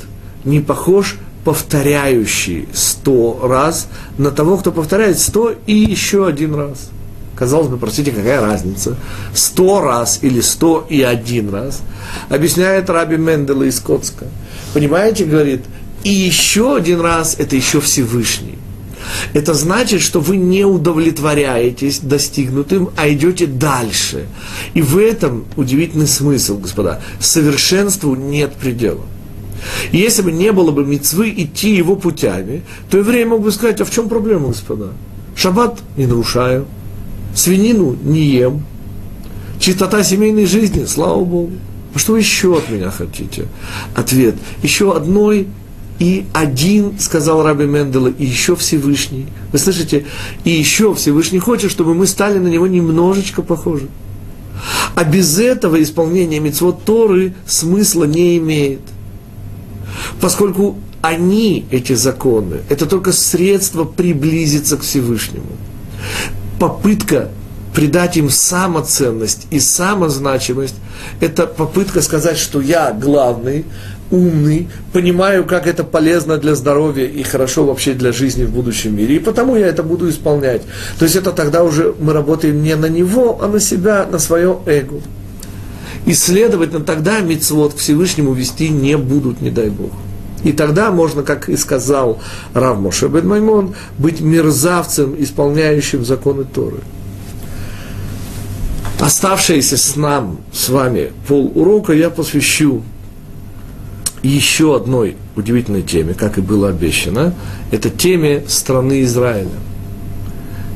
не 0.46 0.60
похож 0.60 1.18
повторяющий 1.44 2.68
сто 2.74 3.40
раз 3.42 3.88
на 4.18 4.32
того, 4.32 4.58
кто 4.58 4.72
повторяет 4.72 5.20
сто 5.20 5.54
и 5.66 5.74
еще 5.74 6.28
один 6.28 6.56
раз. 6.56 6.90
Казалось 7.38 7.68
бы, 7.68 7.78
простите, 7.78 8.12
какая 8.12 8.42
разница? 8.42 8.98
Сто 9.34 9.82
раз 9.82 10.20
или 10.22 10.42
сто 10.42 10.86
и 10.90 11.02
один 11.02 11.54
раз. 11.54 11.82
Объясняет 12.30 12.90
Раби 12.90 13.18
Мендела 13.18 13.64
из 13.64 13.80
Коцка– 13.80 14.26
Понимаете, 14.74 15.26
говорит, 15.26 15.62
и 16.04 16.10
еще 16.10 16.76
один 16.76 17.02
раз 17.02 17.36
это 17.40 17.56
еще 17.56 17.80
Всевышний. 17.80 18.58
Это 19.34 19.54
значит, 19.54 20.02
что 20.02 20.20
вы 20.20 20.38
не 20.38 20.66
удовлетворяетесь 20.66 22.00
достигнутым, 22.00 22.90
а 22.98 23.10
идете 23.10 23.48
дальше. 23.48 24.28
И 24.74 24.82
в 24.82 24.98
этом 24.98 25.46
удивительный 25.56 26.08
смысл, 26.08 26.58
господа. 26.58 27.02
Совершенству 27.20 28.16
нет 28.16 28.54
предела. 28.54 29.06
И 29.92 29.98
если 29.98 30.22
бы 30.22 30.32
не 30.32 30.52
было 30.52 30.72
бы 30.72 30.86
мецвы 30.86 31.34
идти 31.36 31.76
его 31.76 31.96
путями, 31.96 32.64
то 32.90 32.98
еврей 32.98 33.26
мог 33.26 33.42
бы 33.42 33.52
сказать, 33.52 33.82
а 33.82 33.86
в 33.86 33.92
чем 33.92 34.10
проблема, 34.10 34.50
господа? 34.50 34.90
Шаббат 35.36 35.80
не 35.96 36.06
нарушаю, 36.06 36.68
свинину 37.38 37.96
не 38.04 38.26
ем, 38.26 38.66
чистота 39.60 40.04
семейной 40.04 40.46
жизни, 40.46 40.86
слава 40.86 41.24
Богу. 41.24 41.52
А 41.94 42.00
что 42.00 42.14
вы 42.14 42.20
еще 42.20 42.58
от 42.58 42.70
меня 42.70 42.92
хотите? 42.92 43.46
Ответ. 43.96 44.36
Еще 44.62 44.96
одной 44.96 45.48
и 46.00 46.26
один, 46.34 47.00
сказал 47.00 47.44
Раби 47.44 47.66
Мендела, 47.66 48.08
и 48.08 48.26
еще 48.26 48.56
Всевышний. 48.56 49.28
Вы 49.52 49.60
слышите? 49.60 50.06
И 50.44 50.52
еще 50.52 50.94
Всевышний 50.94 51.40
хочет, 51.40 51.72
чтобы 51.72 51.94
мы 51.94 52.08
стали 52.08 52.40
на 52.40 52.48
него 52.48 52.68
немножечко 52.68 53.42
похожи. 53.42 53.88
А 54.96 55.04
без 55.04 55.40
этого 55.40 55.82
исполнение 55.82 56.40
мецвод 56.40 56.84
Торы 56.84 57.34
смысла 57.46 58.06
не 58.06 58.38
имеет. 58.38 58.82
Поскольку 60.20 60.78
они, 61.02 61.66
эти 61.72 61.94
законы, 61.94 62.62
это 62.70 62.86
только 62.88 63.12
средство 63.12 63.84
приблизиться 63.84 64.78
к 64.78 64.82
Всевышнему. 64.82 65.46
Попытка 66.60 67.30
придать 67.74 68.18
им 68.18 68.30
самоценность 68.30 69.46
и 69.52 69.60
самозначимость, 69.60 70.76
это 71.20 71.46
попытка 71.46 72.02
сказать, 72.02 72.38
что 72.38 72.60
я 72.60 72.92
главный, 72.92 73.66
умный, 74.10 74.68
понимаю, 74.94 75.46
как 75.46 75.68
это 75.68 75.84
полезно 75.84 76.38
для 76.38 76.56
здоровья 76.56 77.06
и 77.06 77.22
хорошо 77.24 77.66
вообще 77.66 77.94
для 77.94 78.12
жизни 78.12 78.46
в 78.46 78.52
будущем 78.52 78.96
мире, 78.96 79.18
и 79.18 79.20
потому 79.20 79.56
я 79.56 79.68
это 79.68 79.84
буду 79.84 80.10
исполнять. 80.10 80.64
То 80.98 81.06
есть 81.06 81.16
это 81.16 81.32
тогда 81.32 81.64
уже 81.64 81.94
мы 82.00 82.14
работаем 82.14 82.64
не 82.64 82.76
на 82.76 82.88
него, 82.88 83.38
а 83.42 83.48
на 83.48 83.60
себя, 83.60 84.08
на 84.10 84.18
свое 84.18 84.58
эго. 84.66 85.02
И, 86.06 86.14
следовательно, 86.14 86.84
тогда 86.84 87.20
мицвод 87.20 87.74
к 87.74 87.78
Всевышнему 87.78 88.34
вести 88.34 88.70
не 88.70 88.98
будут, 88.98 89.42
не 89.42 89.52
дай 89.52 89.70
Бог. 89.70 89.92
И 90.44 90.52
тогда 90.52 90.92
можно, 90.92 91.24
как 91.24 91.50
и 91.50 91.58
сказал 91.58 92.20
Рав 92.54 92.80
Моше 92.80 93.08
Бен 93.08 93.28
Маймон, 93.28 93.76
быть 93.98 94.22
мерзавцем, 94.22 95.16
исполняющим 95.18 96.06
законы 96.06 96.44
Торы 96.44 96.78
оставшееся 99.00 99.78
с 99.78 99.96
нам, 99.96 100.40
с 100.52 100.70
вами 100.70 101.12
пол 101.28 101.52
урока 101.56 101.94
я 101.94 102.10
посвящу 102.10 102.84
еще 104.24 104.76
одной 104.76 105.16
удивительной 105.36 105.84
теме, 105.84 106.14
как 106.14 106.38
и 106.38 106.42
было 106.42 106.70
обещано. 106.70 107.34
Это 107.72 107.90
теме 107.90 108.44
страны 108.48 109.04
Израиля. 109.04 109.50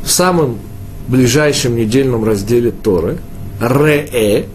В 0.04 0.10
самом 0.10 0.60
ближайшем 1.08 1.76
недельном 1.76 2.24
разделе 2.24 2.72
Торы, 2.72 3.18
Ре, 3.60 4.46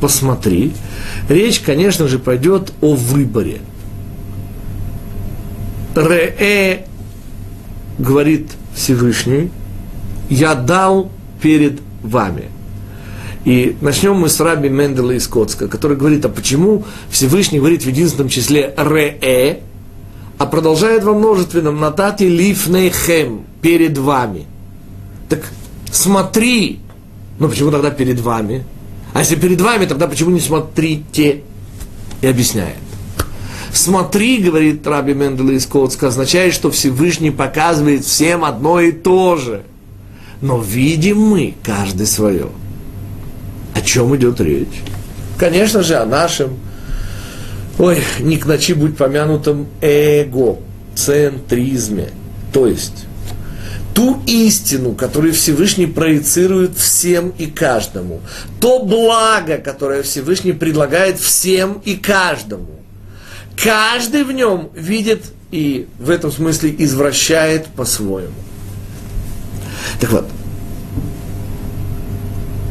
посмотри, 0.00 0.72
речь, 1.28 1.60
конечно 1.60 2.08
же, 2.08 2.18
пойдет 2.18 2.72
о 2.80 2.94
выборе. 2.94 3.60
Ре, 6.08 6.86
говорит 7.98 8.50
Всевышний, 8.74 9.50
я 10.28 10.54
дал 10.54 11.10
перед 11.40 11.80
вами– 12.02 12.44
и 13.44 13.76
начнем 13.80 14.16
мы 14.16 14.28
с 14.28 14.38
Раби 14.38 14.68
Мендела 14.68 15.12
из 15.12 15.26
Коцка, 15.26 15.66
который 15.66 15.96
говорит, 15.96 16.24
а 16.24 16.28
почему 16.28 16.84
Всевышний 17.08 17.58
говорит 17.58 17.82
в 17.82 17.86
единственном 17.86 18.28
числе 18.28 18.74
«ре», 18.76 19.60
а 20.36 20.46
продолжает 20.46 21.04
во 21.04 21.14
множественном 21.14 21.80
«натати 21.80 22.24
лифнейхем»– 22.24 23.44
«перед 23.62 23.96
вами». 23.96 24.44
Так 25.30 25.40
смотри, 25.90 26.80
ну 27.38 27.48
почему 27.48 27.70
тогда 27.70 27.90
перед 27.90 28.20
вами? 28.20 28.64
А 29.14 29.20
если 29.20 29.36
перед 29.36 29.60
вами, 29.60 29.86
тогда 29.86 30.06
почему 30.06 30.30
не 30.30 30.40
смотрите? 30.40 31.42
И 32.20 32.26
объясняет. 32.26 32.76
Смотри, 33.72 34.38
говорит 34.38 34.86
Раби 34.86 35.14
Мендела 35.14 35.50
из 35.50 35.66
Коцка, 35.66 36.08
означает, 36.08 36.52
что 36.54 36.70
Всевышний 36.70 37.30
показывает 37.30 38.04
всем 38.04 38.44
одно 38.44 38.80
и 38.80 38.92
то 38.92 39.36
же. 39.36 39.62
Но 40.40 40.58
видим 40.58 41.20
мы 41.20 41.54
каждый 41.62 42.06
свое. 42.06 42.48
О 43.74 43.80
чем 43.80 44.14
идет 44.16 44.40
речь? 44.40 44.82
Конечно 45.38 45.82
же, 45.82 45.96
о 45.96 46.04
нашем, 46.04 46.58
ой, 47.78 48.02
не 48.18 48.36
к 48.36 48.44
ночи 48.46 48.74
будь 48.74 48.96
помянутом 48.96 49.68
эго-центризме. 49.80 52.08
То 52.52 52.66
есть, 52.66 53.06
ту 53.94 54.20
истину, 54.26 54.94
которую 54.94 55.32
Всевышний 55.32 55.86
проецирует 55.86 56.76
всем 56.76 57.32
и 57.38 57.46
каждому, 57.46 58.20
то 58.60 58.82
благо, 58.82 59.58
которое 59.58 60.02
Всевышний 60.02 60.52
предлагает 60.52 61.20
всем 61.20 61.80
и 61.84 61.94
каждому. 61.94 62.79
Каждый 63.62 64.24
в 64.24 64.32
нем 64.32 64.70
видит 64.74 65.24
и 65.50 65.86
в 65.98 66.10
этом 66.10 66.32
смысле 66.32 66.74
извращает 66.78 67.66
по-своему. 67.66 68.32
Так 70.00 70.12
вот, 70.12 70.26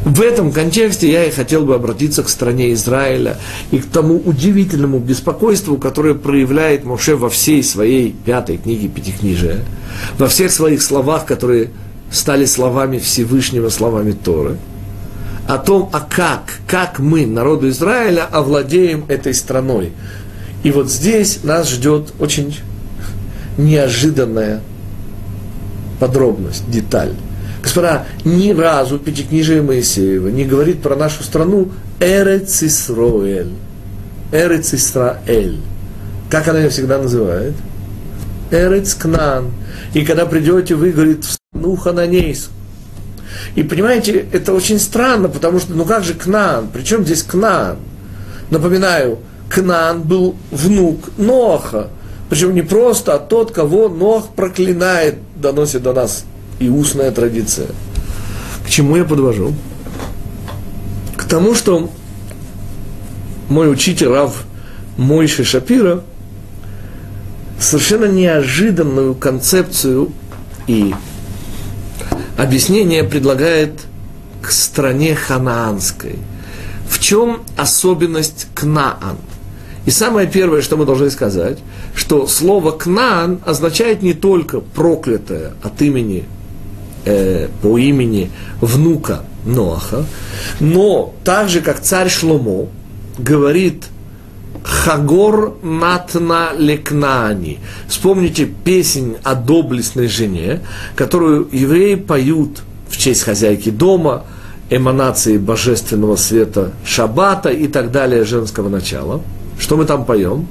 в 0.04 0.20
этом 0.22 0.50
контексте 0.50 1.10
я 1.10 1.26
и 1.26 1.30
хотел 1.30 1.64
бы 1.64 1.74
обратиться 1.74 2.22
к 2.24 2.28
стране 2.28 2.72
Израиля 2.72 3.36
и 3.70 3.78
к 3.78 3.86
тому 3.86 4.16
удивительному 4.16 4.98
беспокойству, 4.98 5.76
которое 5.76 6.14
проявляет 6.14 6.84
Моше 6.84 7.14
во 7.14 7.30
всей 7.30 7.62
своей 7.62 8.12
пятой 8.12 8.56
книге 8.56 8.88
Пятикнижия, 8.88 9.64
во 10.18 10.26
всех 10.26 10.50
своих 10.50 10.82
словах, 10.82 11.26
которые 11.26 11.70
стали 12.10 12.44
словами 12.46 12.98
Всевышнего, 12.98 13.68
словами 13.68 14.12
Торы, 14.12 14.56
о 15.46 15.58
том, 15.58 15.90
а 15.92 16.00
как, 16.00 16.60
как 16.66 16.98
мы, 16.98 17.26
народу 17.26 17.68
Израиля, 17.68 18.24
овладеем 18.24 19.04
этой 19.08 19.34
страной. 19.34 19.92
И 20.62 20.70
вот 20.70 20.90
здесь 20.90 21.40
нас 21.42 21.70
ждет 21.70 22.12
очень 22.18 22.58
неожиданная 23.56 24.60
подробность, 25.98 26.70
деталь. 26.70 27.14
Господа, 27.62 28.06
ни 28.24 28.52
разу 28.52 28.98
Пятикнижие 28.98 29.62
Моисеева 29.62 30.28
не 30.28 30.44
говорит 30.44 30.82
про 30.82 30.96
нашу 30.96 31.22
страну 31.22 31.70
Эрец 32.00 32.62
Исроэль. 32.62 33.52
Эрец 34.32 34.72
Исраэль. 34.72 35.60
Как 36.30 36.48
она 36.48 36.60
ее 36.60 36.70
всегда 36.70 36.98
называет? 36.98 37.54
Эрец 38.50 38.94
Кнан. 38.94 39.50
И 39.94 40.04
когда 40.04 40.26
придете, 40.26 40.74
вы, 40.74 40.92
говорит, 40.92 41.24
в 41.24 41.32
страну 41.32 41.76
Хананейсу. 41.76 42.50
И 43.54 43.62
понимаете, 43.62 44.26
это 44.32 44.52
очень 44.52 44.78
странно, 44.78 45.28
потому 45.28 45.58
что, 45.60 45.72
ну 45.74 45.84
как 45.84 46.04
же 46.04 46.14
Кнан? 46.14 46.68
Причем 46.72 47.04
здесь 47.04 47.22
Кнан? 47.22 47.76
Напоминаю, 48.50 49.18
Кнан 49.50 50.02
был 50.02 50.36
внук 50.52 51.10
Ноха. 51.18 51.88
Причем 52.30 52.54
не 52.54 52.62
просто, 52.62 53.14
а 53.14 53.18
тот, 53.18 53.50
кого 53.50 53.88
Нох 53.88 54.28
проклинает, 54.28 55.16
доносит 55.34 55.82
до 55.82 55.92
нас 55.92 56.24
и 56.60 56.68
устная 56.68 57.10
традиция. 57.10 57.66
К 58.64 58.70
чему 58.70 58.96
я 58.96 59.04
подвожу? 59.04 59.52
К 61.16 61.24
тому, 61.24 61.56
что 61.56 61.90
мой 63.48 63.70
учитель 63.70 64.08
Рав 64.08 64.44
Мойши 64.96 65.42
Шапира 65.42 66.04
совершенно 67.58 68.04
неожиданную 68.04 69.16
концепцию 69.16 70.12
и 70.68 70.94
объяснение 72.38 73.02
предлагает 73.02 73.80
к 74.40 74.52
стране 74.52 75.16
ханаанской. 75.16 76.20
В 76.88 77.00
чем 77.00 77.42
особенность 77.56 78.46
Кнаан? 78.54 79.16
И 79.86 79.90
самое 79.90 80.26
первое, 80.26 80.62
что 80.62 80.76
мы 80.76 80.84
должны 80.84 81.10
сказать, 81.10 81.58
что 81.94 82.26
слово 82.26 82.72
«кнаан» 82.72 83.40
означает 83.44 84.02
не 84.02 84.12
только 84.12 84.60
проклятое 84.60 85.54
от 85.62 85.80
имени, 85.80 86.24
э, 87.04 87.48
по 87.62 87.78
имени 87.78 88.30
внука 88.60 89.22
Ноаха, 89.44 90.04
но 90.60 91.14
так 91.24 91.48
же, 91.48 91.62
как 91.62 91.80
царь 91.80 92.10
Шломо 92.10 92.66
говорит 93.16 93.84
Хагор 94.62 95.54
Натна 95.62 96.50
Лекнани. 96.56 97.58
Вспомните 97.88 98.44
песнь 98.44 99.16
о 99.22 99.34
доблестной 99.34 100.08
жене, 100.08 100.60
которую 100.94 101.48
евреи 101.50 101.94
поют 101.94 102.62
в 102.88 102.98
честь 102.98 103.22
хозяйки 103.22 103.70
дома, 103.70 104.24
эманации 104.68 105.38
божественного 105.38 106.16
света 106.16 106.72
Шабата 106.84 107.48
и 107.48 107.66
так 107.66 107.90
далее 107.90 108.24
женского 108.24 108.68
начала. 108.68 109.22
Что 109.60 109.76
мы 109.76 109.84
там 109.84 110.04
поем? 110.04 110.46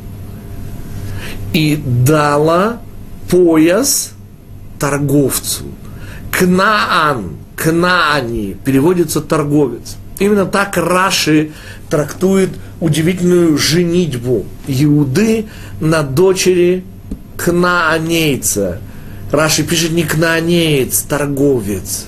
И 1.51 1.81
дала 1.83 2.77
пояс 3.29 4.11
торговцу. 4.77 5.65
Кнаан, 6.31 7.31
Кнаани, 7.55 8.55
переводится 8.63 9.19
торговец. 9.19 9.97
Именно 10.19 10.45
так 10.45 10.77
Раши 10.77 11.51
трактует 11.89 12.51
удивительную 12.79 13.57
женитьбу 13.57 14.45
Иуды 14.67 15.47
на 15.81 16.03
дочери 16.03 16.83
кнаанейца. 17.35 18.79
Раши 19.31 19.63
пишет 19.63 19.91
не 19.91 20.03
кнаанеец, 20.03 21.01
торговец. 21.01 22.05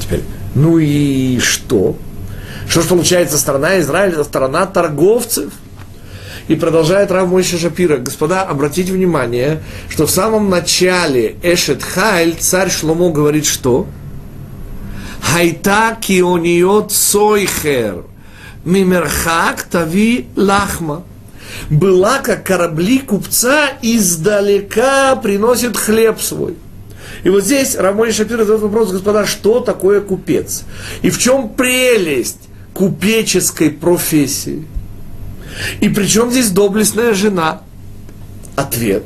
Теперь, 0.00 0.22
ну 0.54 0.78
и 0.78 1.38
что? 1.38 1.96
Что 2.66 2.82
ж 2.82 2.86
получается, 2.86 3.38
страна 3.38 3.78
Израиля, 3.80 4.14
это 4.14 4.24
страна 4.24 4.66
торговцев? 4.66 5.52
И 6.48 6.54
продолжает 6.54 7.10
Рав 7.10 7.28
Мойша 7.28 7.58
Шапира. 7.58 7.98
Господа, 7.98 8.42
обратите 8.42 8.92
внимание, 8.92 9.62
что 9.88 10.06
в 10.06 10.10
самом 10.10 10.50
начале 10.50 11.36
Эшет 11.42 11.82
Хайль 11.82 12.34
царь 12.38 12.70
Шломо 12.70 13.10
говорит 13.10 13.46
что? 13.46 13.86
Хайта 15.20 15.96
киониот 16.00 16.92
сойхер 16.92 18.04
мимерхак 18.64 19.62
тави 19.62 20.26
лахма. 20.36 21.04
Была, 21.70 22.18
как 22.18 22.44
корабли 22.44 22.98
купца, 22.98 23.70
издалека 23.82 25.16
приносит 25.16 25.76
хлеб 25.76 26.20
свой. 26.20 26.56
И 27.24 27.28
вот 27.28 27.44
здесь 27.44 27.76
Рамой 27.76 28.12
Шапир 28.12 28.38
задает 28.38 28.62
вопрос, 28.62 28.90
господа, 28.90 29.26
что 29.26 29.60
такое 29.60 30.00
купец? 30.00 30.64
И 31.02 31.10
в 31.10 31.18
чем 31.18 31.50
прелесть 31.50 32.48
купеческой 32.74 33.70
профессии? 33.70 34.66
И 35.80 35.88
причем 35.88 36.30
здесь 36.30 36.50
доблестная 36.50 37.14
жена? 37.14 37.62
Ответ. 38.56 39.04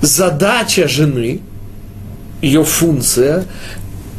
Задача 0.00 0.88
жены, 0.88 1.40
ее 2.40 2.64
функция, 2.64 3.44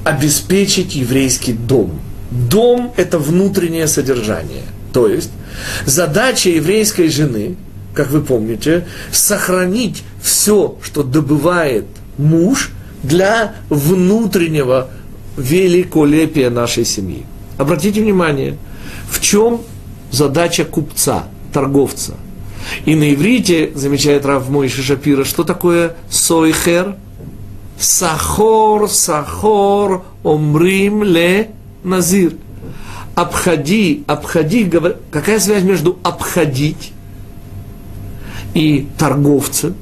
обеспечить 0.03 0.95
еврейский 0.95 1.53
дом– 1.53 1.99
Дом– 2.33 2.93
это 2.97 3.19
внутреннее 3.19 3.87
содержание. 3.87 4.63
То 4.91 5.07
есть 5.07 5.29
задача 5.85 6.49
еврейской 6.49 7.07
жены, 7.09 7.55
как 7.93 8.09
вы 8.09 8.21
помните, 8.21 8.87
сохранить 9.11 10.03
все, 10.21 10.77
что 10.81 11.03
добывает 11.03 11.85
муж 12.17 12.71
для 13.03 13.53
внутреннего 13.69 14.89
великолепия 15.37 16.49
нашей 16.49 16.85
семьи. 16.85 17.23
Обратите 17.57 18.01
внимание, 18.01 18.57
в 19.09 19.21
чем 19.21 19.61
задача 20.13 20.63
купца, 20.63 21.25
торговца. 21.51 22.13
И 22.85 22.95
на 22.95 23.13
иврите, 23.13 23.71
замечает 23.75 24.25
Рав 24.25 24.47
Мойши 24.49 24.81
Шапира, 24.81 25.25
что 25.25 25.43
такое 25.43 25.97
сойхер? 26.09 26.95
Сахор, 27.77 28.87
сахор, 28.87 30.05
омрим 30.23 31.03
ле 31.03 31.49
назир. 31.83 32.35
Обходи, 33.15 34.03
обходи, 34.07 34.71
какая 35.11 35.39
связь 35.39 35.63
между 35.63 35.99
обходить 36.03 36.93
и 38.53 38.87
торговцем? 38.97 39.75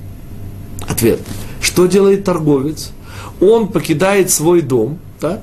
Ответ. 0.87 1.19
Что 1.61 1.85
делает 1.85 2.23
торговец? 2.23 2.91
Он 3.39 3.67
покидает 3.67 4.31
свой 4.31 4.61
дом, 4.61 4.97
так? 5.19 5.41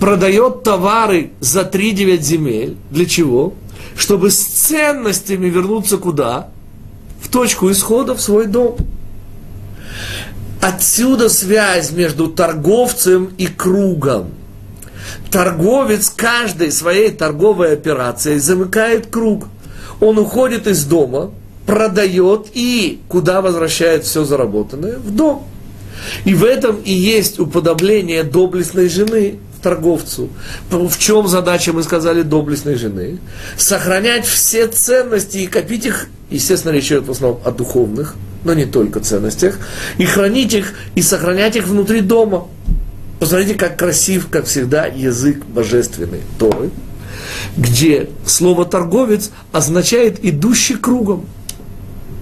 продает 0.00 0.62
товары 0.62 1.30
за 1.40 1.60
3-9 1.60 2.20
земель. 2.22 2.76
Для 2.90 3.06
чего? 3.06 3.52
Чтобы 4.00 4.30
с 4.30 4.38
ценностями 4.38 5.48
вернуться 5.48 5.98
куда? 5.98 6.48
В 7.20 7.28
точку 7.28 7.70
исхода, 7.70 8.14
в 8.14 8.20
свой 8.20 8.46
дом. 8.46 8.76
Отсюда 10.60 11.28
связь 11.28 11.92
между 11.92 12.28
торговцем 12.28 13.30
и 13.38 13.46
кругом– 13.46 14.30
торговец 15.30 16.10
каждой 16.10 16.72
своей 16.72 17.10
торговой 17.10 17.72
операцией 17.72 18.38
замыкает 18.38 19.06
круг. 19.06 19.48
Он 20.00 20.18
уходит 20.18 20.66
из 20.66 20.84
дома, 20.84 21.30
продает 21.66 22.48
и 22.52 23.00
куда 23.08 23.40
возвращает 23.40 24.04
все 24.04 24.24
заработанное? 24.24 24.98
В 24.98 25.14
дом. 25.14 25.46
И 26.24 26.34
в 26.34 26.44
этом 26.44 26.76
и 26.76 26.92
есть 26.92 27.38
уподобление 27.38 28.22
доблестной 28.22 28.88
жены 28.88 29.38
торговцу. 29.60 30.28
В 30.70 30.98
чем 30.98 31.28
задача, 31.28 31.72
мы 31.72 31.82
сказали, 31.82 32.22
доблестной 32.22 32.74
жены? 32.74 33.18
Сохранять 33.56 34.26
все 34.26 34.66
ценности 34.66 35.38
и 35.38 35.46
копить 35.46 35.86
их, 35.86 36.08
естественно, 36.30 36.72
речь 36.72 36.86
идет 36.86 37.06
в 37.06 37.10
основном 37.10 37.40
о 37.44 37.50
духовных, 37.50 38.14
но 38.44 38.54
не 38.54 38.64
только 38.64 39.00
ценностях, 39.00 39.58
и 39.98 40.04
хранить 40.04 40.54
их, 40.54 40.74
и 40.94 41.02
сохранять 41.02 41.56
их 41.56 41.66
внутри 41.66 42.00
дома. 42.00 42.48
Посмотрите, 43.18 43.54
как 43.54 43.78
красив, 43.78 44.28
как 44.30 44.46
всегда, 44.46 44.86
язык 44.86 45.44
божественный 45.44 46.20
Торы, 46.38 46.70
где 47.56 48.08
слово 48.24 48.64
торговец 48.64 49.30
означает 49.52 50.24
идущий 50.24 50.76
кругом. 50.76 51.26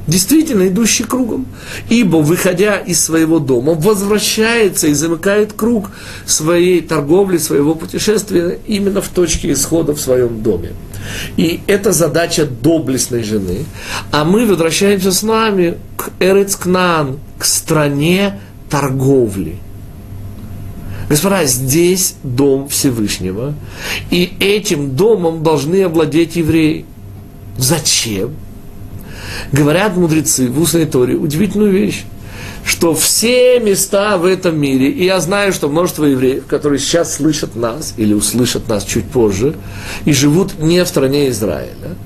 Действительно, 0.08 0.66
идущий 0.66 1.04
кругом. 1.04 1.46
Ибо, 1.88 2.16
выходя 2.16 2.78
из 2.78 2.98
своего 3.04 3.38
дома, 3.38 3.74
возвращается 3.74 4.88
и 4.88 4.94
замыкает 4.94 5.52
круг 5.52 5.90
своей 6.26 6.80
торговли, 6.80 7.38
своего 7.38 7.74
путешествия 7.74 8.58
именно 8.66 9.00
в 9.00 9.08
точке 9.08 9.52
исхода 9.52 9.94
в 9.94 10.00
своем 10.00 10.42
доме. 10.42 10.72
И 11.36 11.60
это 11.68 11.92
задача 11.92 12.46
доблестной 12.46 13.22
жены. 13.22 13.66
А 14.10 14.24
мы 14.24 14.46
возвращаемся 14.46 15.12
с 15.12 15.22
нами 15.22 15.78
к 15.96 16.10
Эрецкнан, 16.18 17.18
к 17.38 17.44
стране 17.44 18.40
торговли– 18.68 19.56
Господа, 21.08 21.44
здесь 21.46 22.16
дом 22.22 22.68
Всевышнего, 22.68 23.54
и 24.10 24.30
этим 24.40 24.94
домом 24.94 25.42
должны 25.42 25.82
овладеть 25.84 26.36
евреи. 26.36 26.84
Зачем? 27.56 28.32
Говорят 29.52 29.96
мудрецы 29.96 30.48
в 30.48 30.60
устной 30.60 30.86
Торе 30.86 31.14
удивительную 31.14 31.72
вещь, 31.72 32.04
что 32.64 32.94
все 32.94 33.58
места 33.60 34.18
в 34.18 34.26
этом 34.26 34.60
мире, 34.60 34.90
и 34.90 35.04
я 35.04 35.20
знаю, 35.20 35.52
что 35.52 35.68
множество 35.68 36.04
евреев, 36.04 36.46
которые 36.46 36.78
сейчас 36.78 37.14
слышат 37.14 37.56
нас, 37.56 37.94
или 37.96 38.12
услышат 38.12 38.68
нас 38.68 38.84
чуть 38.84 39.06
позже, 39.06 39.54
и 40.04 40.12
живут 40.12 40.58
не 40.58 40.84
в 40.84 40.88
стране 40.88 41.30
Израиля, 41.30 41.96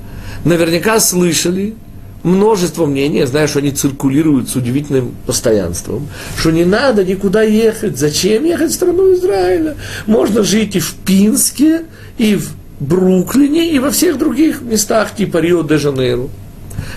наверняка 0.45 0.99
слышали 0.99 1.75
множество 2.23 2.85
мнений, 2.85 3.19
я 3.19 3.27
знаю, 3.27 3.49
что 3.49 3.59
они 3.59 3.71
циркулируют 3.71 4.49
с 4.49 4.55
удивительным 4.55 5.13
постоянством, 5.25 6.07
что 6.37 6.51
не 6.51 6.63
надо 6.63 7.03
никуда 7.03 7.43
ехать, 7.43 7.97
зачем 7.97 8.45
ехать 8.45 8.71
в 8.71 8.75
страну 8.75 9.13
Израиля? 9.13 9.75
Можно 10.07 10.43
жить 10.43 10.77
и 10.77 10.79
в 10.79 10.93
Пинске, 11.05 11.83
и 12.17 12.35
в 12.35 12.51
Бруклине, 12.79 13.69
и 13.71 13.79
во 13.79 13.91
всех 13.91 14.17
других 14.17 14.61
местах, 14.61 15.15
типа 15.15 15.37
Рио-де-Жанейро 15.37 16.29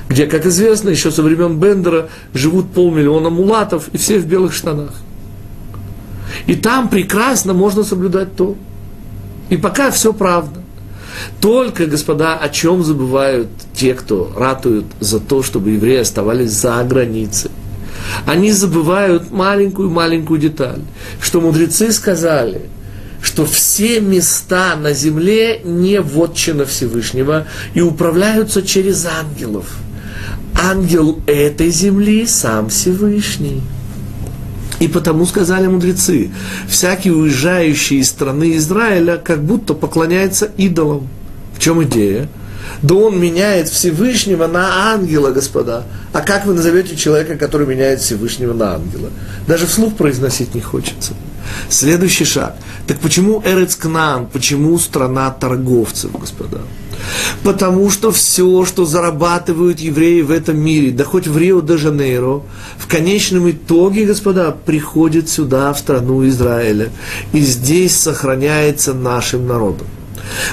где, 0.08 0.26
как 0.26 0.46
известно, 0.46 0.90
еще 0.90 1.10
со 1.10 1.22
времен 1.22 1.58
Бендера 1.58 2.08
живут 2.32 2.70
полмиллиона 2.70 3.30
мулатов, 3.30 3.88
и 3.92 3.98
все 3.98 4.18
в 4.18 4.26
белых 4.26 4.52
штанах. 4.52 4.92
И 6.46 6.54
там 6.54 6.88
прекрасно 6.88 7.54
можно 7.54 7.82
соблюдать 7.82 8.36
то. 8.36 8.56
И 9.48 9.56
пока 9.56 9.90
все 9.90 10.12
правда. 10.12 10.60
Только, 11.40 11.86
господа, 11.86 12.36
о 12.36 12.48
чем 12.48 12.84
забывают 12.84 13.48
те, 13.74 13.94
кто 13.94 14.32
ратуют 14.36 14.86
за 15.00 15.18
то, 15.18 15.42
чтобы 15.42 15.70
евреи 15.70 16.00
оставались 16.00 16.52
за 16.52 16.82
границей. 16.84 17.50
Они 18.26 18.52
забывают 18.52 19.30
маленькую-маленькую 19.30 20.38
деталь, 20.38 20.82
что 21.20 21.40
мудрецы 21.40 21.90
сказали, 21.90 22.62
что 23.22 23.46
все 23.46 24.00
места 24.00 24.76
на 24.76 24.92
земле 24.92 25.60
не 25.64 26.00
вотчина 26.00 26.66
Всевышнего 26.66 27.46
и 27.74 27.80
управляются 27.80 28.62
через 28.62 29.06
ангелов– 29.06 29.66
ангел 30.62 31.20
этой 31.26 31.70
земли 31.70 32.26
сам 32.26 32.68
Всевышний. 32.68 33.62
И 34.78 34.88
потому 34.88 35.24
сказали 35.24 35.66
мудрецы, 35.66 36.30
всякий 36.68 37.10
уезжающий 37.10 38.00
из 38.00 38.08
страны 38.08 38.56
Израиля 38.56 39.16
как 39.16 39.42
будто 39.42 39.74
поклоняется 39.74 40.50
идолам. 40.56 41.08
В 41.54 41.60
чем 41.60 41.82
идея? 41.84 42.28
Да 42.82 42.94
он 42.94 43.18
меняет 43.18 43.68
Всевышнего 43.68 44.46
на 44.46 44.92
ангела, 44.92 45.30
господа. 45.30 45.84
А 46.12 46.20
как 46.20 46.44
вы 46.44 46.54
назовете 46.54 46.96
человека, 46.96 47.36
который 47.36 47.66
меняет 47.66 48.00
Всевышнего 48.00 48.52
на 48.52 48.74
ангела? 48.74 49.10
Даже 49.46 49.66
вслух 49.66 49.96
произносить 49.96 50.54
не 50.54 50.60
хочется. 50.60 51.14
Следующий 51.70 52.24
шаг. 52.24 52.56
Так 52.86 52.98
почему 52.98 53.42
Эрец 53.44 53.76
Кнан? 53.76 54.26
Почему 54.26 54.78
страна 54.78 55.30
торговцев, 55.30 56.12
господа? 56.12 56.58
Потому 57.42 57.90
что 57.90 58.10
все, 58.10 58.64
что 58.64 58.84
зарабатывают 58.84 59.80
евреи 59.80 60.22
в 60.22 60.30
этом 60.30 60.58
мире, 60.58 60.90
да 60.90 61.04
хоть 61.04 61.26
в 61.26 61.36
Рио-де-Жанейро, 61.38 62.42
в 62.78 62.86
конечном 62.88 63.50
итоге, 63.50 64.04
господа, 64.04 64.50
приходит 64.52 65.28
сюда, 65.28 65.72
в 65.72 65.78
страну 65.78 66.26
Израиля. 66.28 66.90
И 67.32 67.40
здесь 67.40 67.96
сохраняется 67.96 68.94
нашим 68.94 69.46
народом. 69.46 69.86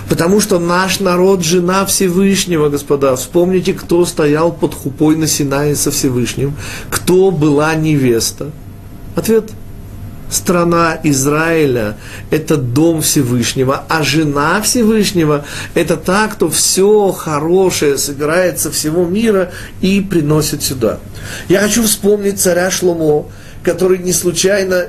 Потому 0.08 0.40
что 0.40 0.60
наш 0.60 1.00
народ– 1.00 1.44
жена 1.44 1.86
Всевышнего, 1.86 2.70
господа. 2.70 3.16
Вспомните, 3.16 3.74
кто 3.74 4.06
стоял 4.06 4.52
под 4.52 4.76
хупой 4.76 5.16
на 5.16 5.28
Синае 5.28 5.76
со 5.76 5.90
Всевышним, 5.90 6.54
кто 6.90 7.32
была 7.32 7.74
невеста. 7.76 8.52
Ответ– 9.16 9.50
страна 10.34 11.00
Израиля– 11.04 11.98
это 12.32 12.58
дом 12.58 13.02
Всевышнего, 13.02 13.84
а 13.88 14.04
жена 14.04 14.62
Всевышнего– 14.62 15.46
это 15.76 15.98
та, 15.98 16.28
кто 16.28 16.50
все 16.50 17.12
хорошее 17.12 17.98
собирает 17.98 18.60
со 18.60 18.72
всего 18.72 19.06
мира 19.06 19.52
и 19.82 20.02
приносит 20.02 20.64
сюда. 20.64 21.00
Я 21.50 21.60
хочу 21.60 21.84
вспомнить 21.84 22.40
царя 22.40 22.72
Шломо, 22.72 23.26
который 23.64 24.00
не 24.00 24.14
случайно 24.14 24.88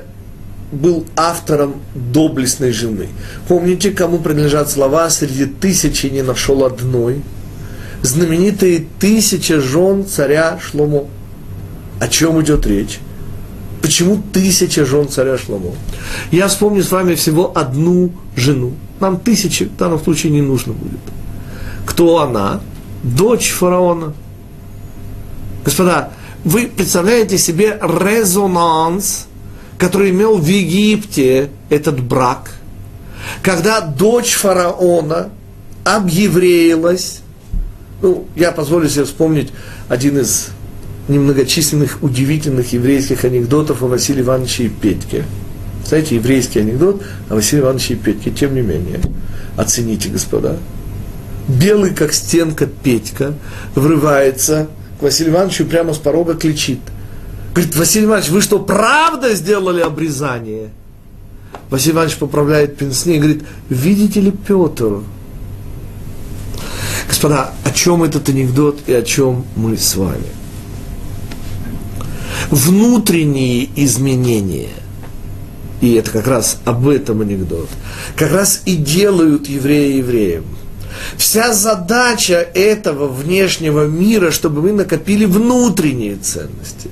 был 0.71 1.05
автором 1.15 1.81
доблестной 1.93 2.71
жены. 2.71 3.07
Помните, 3.47 3.91
кому 3.91 4.17
принадлежат 4.17 4.69
слова 4.69 5.09
«среди 5.09 5.45
тысячи 5.45 6.07
не 6.07 6.23
нашел 6.23 6.65
одной»? 6.65 7.21
Знаменитые 8.01 8.85
тысяча 8.99 9.61
жен 9.61 10.05
царя 10.05 10.59
Шломо. 10.61 11.05
О 11.99 12.07
чем 12.07 12.41
идет 12.41 12.67
речь? 12.67 12.99
Почему 13.85 14.19
тысяча 14.33 14.83
жен 14.83 15.07
царя 15.07 15.37
Шломо? 15.37 15.75
Я 16.31 16.47
вспомню 16.47 16.81
с 16.81 16.91
вами 16.91 17.13
всего 17.13 17.51
одну 17.55 18.11
жену. 18.35 18.73
Нам 18.99 19.19
тысячи 19.19 19.65
в 19.65 19.77
данном 19.77 20.03
случае 20.03 20.31
не 20.31 20.41
нужно 20.41 20.73
будет. 20.73 20.99
Кто 21.85 22.19
она? 22.23 22.61
Дочь 23.03 23.51
фараона. 23.51 24.13
Господа, 25.63 26.09
вы 26.43 26.65
представляете 26.65 27.37
себе 27.37 27.79
резонанс, 27.79 29.27
который 29.77 30.09
имел 30.09 30.39
в 30.39 30.47
Египте 30.47 31.51
этот 31.69 31.99
брак, 31.99 32.55
когда 33.43 33.81
дочь 33.81 34.33
фараона 34.33 35.29
объевреилась, 35.83 37.21
ну, 38.01 38.25
я 38.35 38.51
позволю 38.51 38.89
себе 38.89 39.05
вспомнить 39.05 39.51
один 39.89 40.17
из 40.17 40.54
немногочисленных 41.07 41.99
удивительных 42.01 42.73
еврейских 42.73 43.25
анекдотов 43.25 43.83
о 43.83 43.87
Василии 43.87 44.21
Ивановиче 44.21 44.65
и 44.65 44.69
Петьке. 44.69 45.25
Знаете, 45.85 46.15
еврейский 46.15 46.59
анекдот 46.59 47.03
о 47.29 47.35
Василии 47.35 47.61
Ивановиче 47.61 47.93
и 47.93 47.97
Петьке. 47.97 48.31
Тем 48.31 48.55
не 48.55 48.61
менее, 48.61 48.99
оцените, 49.55 50.09
господа. 50.09 50.57
Белый, 51.47 51.93
как 51.93 52.13
стенка, 52.13 52.65
Петька 52.65 53.33
врывается 53.75 54.67
к 54.99 55.03
Василию 55.03 55.35
Ивановичу 55.35 55.63
и 55.63 55.67
прямо 55.67 55.93
с 55.93 55.97
порога 55.97 56.33
кричит. 56.33 56.79
Говорит, 57.53 57.75
Василий 57.75 58.05
Иванович, 58.05 58.29
вы 58.29 58.41
что, 58.41 58.59
правда 58.59 59.35
сделали 59.35 59.81
обрезание? 59.81 60.69
Василий 61.69 61.93
Иванович 61.93 62.17
поправляет 62.17 62.77
пенсне 62.77 63.17
и 63.17 63.19
говорит, 63.19 63.43
видите 63.69 64.21
ли, 64.21 64.31
Петр, 64.31 65.03
Господа, 67.07 67.51
о 67.63 67.71
чем 67.71 68.03
этот 68.03 68.27
анекдот 68.29 68.79
и 68.87 68.93
о 68.93 69.03
чем 69.03 69.45
мы 69.55 69.77
с 69.77 69.95
вами? 69.95 70.25
Внутренние 72.49 73.69
изменения, 73.75 74.69
и 75.81 75.93
это 75.93 76.11
как 76.11 76.27
раз 76.27 76.59
об 76.65 76.87
этом 76.87 77.21
анекдот, 77.21 77.69
как 78.15 78.31
раз 78.31 78.61
и 78.65 78.75
делают 78.75 79.47
еврея 79.47 79.97
евреем. 79.97 80.45
Вся 81.17 81.53
задача 81.53 82.35
этого 82.53 83.07
внешнего 83.07 83.85
мира, 83.85 84.31
чтобы 84.31 84.61
мы 84.61 84.71
накопили 84.71 85.25
внутренние 85.25 86.15
ценности. 86.15 86.89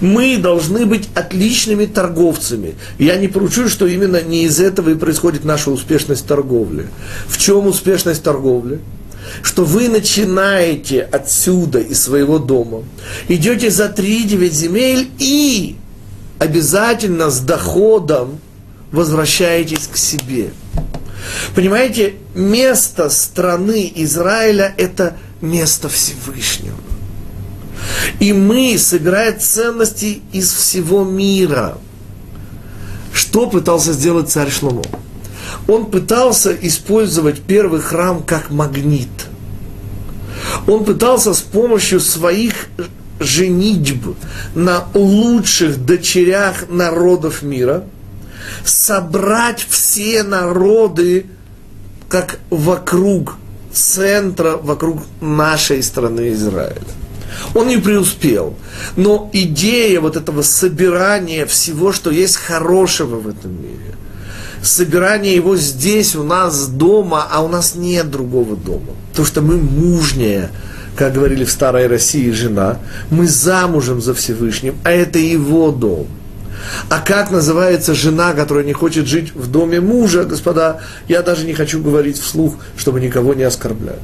Мы 0.00 0.38
должны 0.38 0.86
быть 0.86 1.08
отличными 1.14 1.84
торговцами. 1.84 2.74
Я 2.98 3.16
не 3.16 3.28
поручу, 3.28 3.68
что 3.68 3.86
именно 3.86 4.22
не 4.22 4.44
из 4.44 4.58
этого 4.58 4.90
и 4.90 4.94
происходит 4.94 5.44
наша 5.44 5.70
успешность 5.70 6.26
торговли. 6.26 6.86
В 7.28 7.38
чем 7.38 7.66
успешность 7.66 8.22
торговли? 8.22 8.80
Что 9.42 9.64
вы 9.64 9.88
начинаете 9.88 11.02
отсюда, 11.02 11.80
из 11.80 12.02
своего 12.02 12.38
дома, 12.38 12.84
идете 13.28 13.70
за 13.70 13.86
3-9 13.86 14.50
земель 14.50 15.10
и 15.18 15.76
обязательно 16.38 17.30
с 17.30 17.40
доходом 17.40 18.38
возвращаетесь 18.92 19.88
к 19.92 19.96
себе. 19.96 20.50
Понимаете, 21.54 22.14
место 22.34 23.10
страны 23.10 23.90
Израиля– 23.96 24.74
это 24.76 25.16
место 25.40 25.88
Всевышнего. 25.88 26.76
И 28.20 28.32
мы, 28.32 28.78
собирая 28.78 29.36
ценности 29.38 30.20
из 30.32 30.52
всего 30.52 31.04
мира, 31.04 31.78
что 33.12 33.48
пытался 33.48 33.92
сделать 33.92 34.30
царь 34.30 34.50
Шломо? 34.50 34.82
он 35.68 35.86
пытался 35.86 36.54
использовать 36.54 37.40
первый 37.42 37.80
храм 37.80 38.22
как 38.22 38.50
магнит. 38.50 39.08
Он 40.66 40.84
пытался 40.84 41.32
с 41.32 41.40
помощью 41.40 42.00
своих 42.00 42.68
женитьб 43.20 44.16
на 44.54 44.84
лучших 44.94 45.84
дочерях 45.84 46.68
народов 46.68 47.42
мира 47.42 47.84
собрать 48.64 49.64
все 49.68 50.22
народы 50.22 51.26
как 52.08 52.38
вокруг 52.50 53.36
центра, 53.72 54.56
вокруг 54.56 55.02
нашей 55.20 55.82
страны 55.82 56.32
Израиля. 56.32 56.80
Он 57.54 57.68
не 57.68 57.76
преуспел. 57.76 58.54
Но 58.96 59.28
идея 59.32 60.00
вот 60.00 60.16
этого 60.16 60.42
собирания 60.42 61.46
всего, 61.46 61.92
что 61.92 62.10
есть 62.10 62.36
хорошего 62.36 63.16
в 63.16 63.28
этом 63.28 63.52
мире, 63.62 63.94
собирание 64.62 65.34
его 65.34 65.56
здесь, 65.56 66.16
у 66.16 66.22
нас 66.22 66.68
дома, 66.68 67.26
а 67.30 67.42
у 67.42 67.48
нас 67.48 67.74
нет 67.74 68.10
другого 68.10 68.56
дома. 68.56 68.92
Потому 69.16 69.28
что 69.28 69.40
мы 69.40 69.56
мужнее, 69.56 70.50
как 70.94 71.14
говорили 71.14 71.46
в 71.46 71.50
старой 71.50 71.86
России 71.86 72.30
жена, 72.32 72.80
мы 73.08 73.26
замужем 73.26 74.02
за 74.02 74.12
Всевышним, 74.12 74.74
а 74.84 74.90
это 74.90 75.18
его 75.18 75.70
дом. 75.70 76.06
А 76.90 77.00
как 77.00 77.30
называется 77.30 77.94
жена, 77.94 78.34
которая 78.34 78.62
не 78.62 78.74
хочет 78.74 79.06
жить 79.06 79.34
в 79.34 79.50
доме 79.50 79.80
мужа, 79.80 80.24
господа, 80.24 80.80
я 81.08 81.22
даже 81.22 81.46
не 81.46 81.54
хочу 81.54 81.82
говорить 81.82 82.20
вслух, 82.20 82.56
чтобы 82.76 83.00
никого 83.00 83.32
не 83.32 83.44
оскорблять. 83.44 83.96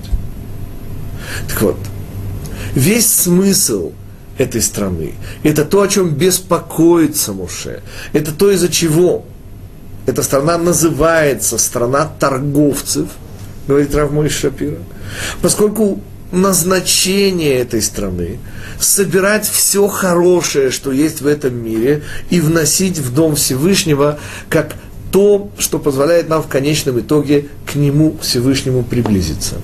Так 1.47 1.61
вот, 1.61 1.77
весь 2.75 3.13
смысл 3.13 3.93
этой 4.39 4.63
страны. 4.63 5.13
Это 5.43 5.67
то, 5.67 5.83
о 5.83 5.89
чем 5.89 6.15
беспокоится 6.15 7.35
Муше. 7.35 7.83
Это 8.15 8.33
то, 8.33 8.51
из-за 8.51 8.71
чего 8.71 9.27
эта 10.07 10.23
страна 10.23 10.57
называется 10.57 11.59
страна 11.59 12.11
торговцев, 12.19 13.09
говорит 13.69 13.95
Равмой 13.95 14.31
Шапира, 14.31 14.79
поскольку 15.41 16.01
назначение 16.33 17.55
этой 17.59 17.83
страны 17.83 18.39
собирать 18.79 19.47
все 19.47 19.87
хорошее, 19.87 20.71
что 20.71 20.91
есть 20.91 21.21
в 21.21 21.27
этом 21.27 21.55
мире, 21.63 22.03
и 22.31 22.41
вносить 22.41 22.99
в 22.99 23.15
Дом 23.15 23.37
Всевышнего 23.37 24.19
как 24.49 24.75
то, 25.13 25.51
что 25.59 25.79
позволяет 25.79 26.29
нам 26.29 26.43
в 26.43 26.49
конечном 26.49 26.99
итоге 27.01 27.47
к 27.71 27.75
Нему 27.75 28.17
Всевышнему 28.21 28.83
приблизиться. 28.83 29.57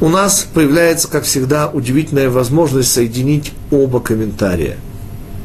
У 0.00 0.08
нас 0.08 0.46
появляется, 0.52 1.08
как 1.08 1.24
всегда, 1.24 1.68
удивительная 1.68 2.28
возможность 2.28 2.90
соединить 2.90 3.52
оба 3.70 4.00
комментария. 4.00 4.76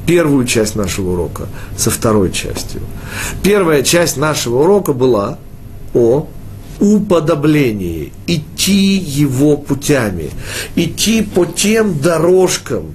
Первую 0.08 0.46
часть 0.46 0.76
нашего 0.76 1.12
урока 1.12 1.48
со 1.78 1.92
второй 1.92 2.32
частью. 2.32 2.82
Первая 3.44 3.84
часть 3.84 4.18
нашего 4.18 4.64
урока 4.64 4.94
была 4.94 5.38
о 5.94 6.28
уподоблении, 6.80 8.11
идти 8.28 8.97
его 8.97 9.57
путями, 9.57 10.32
идти 10.75 11.21
по 11.21 11.45
тем 11.45 11.99
дорожкам 11.99 12.93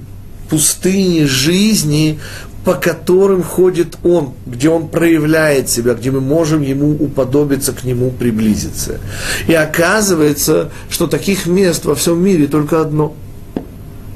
пустыни 0.48 1.24
жизни, 1.24 2.18
по 2.64 2.74
которым 2.74 3.42
ходит 3.42 3.96
Он, 4.04 4.34
где 4.46 4.68
Он 4.68 4.88
проявляет 4.88 5.68
себя, 5.68 5.94
где 5.94 6.10
мы 6.10 6.20
можем 6.20 6.62
Ему 6.62 6.90
уподобиться, 6.92 7.72
к 7.72 7.84
Нему 7.84 8.10
приблизиться. 8.10 9.00
И 9.48 9.54
оказывается, 9.54 10.70
что 10.88 11.06
таких 11.06 11.46
мест 11.46 11.84
во 11.84 11.94
всем 11.94 12.22
мире 12.22 12.46
только 12.46 12.80
одно. 12.80 13.14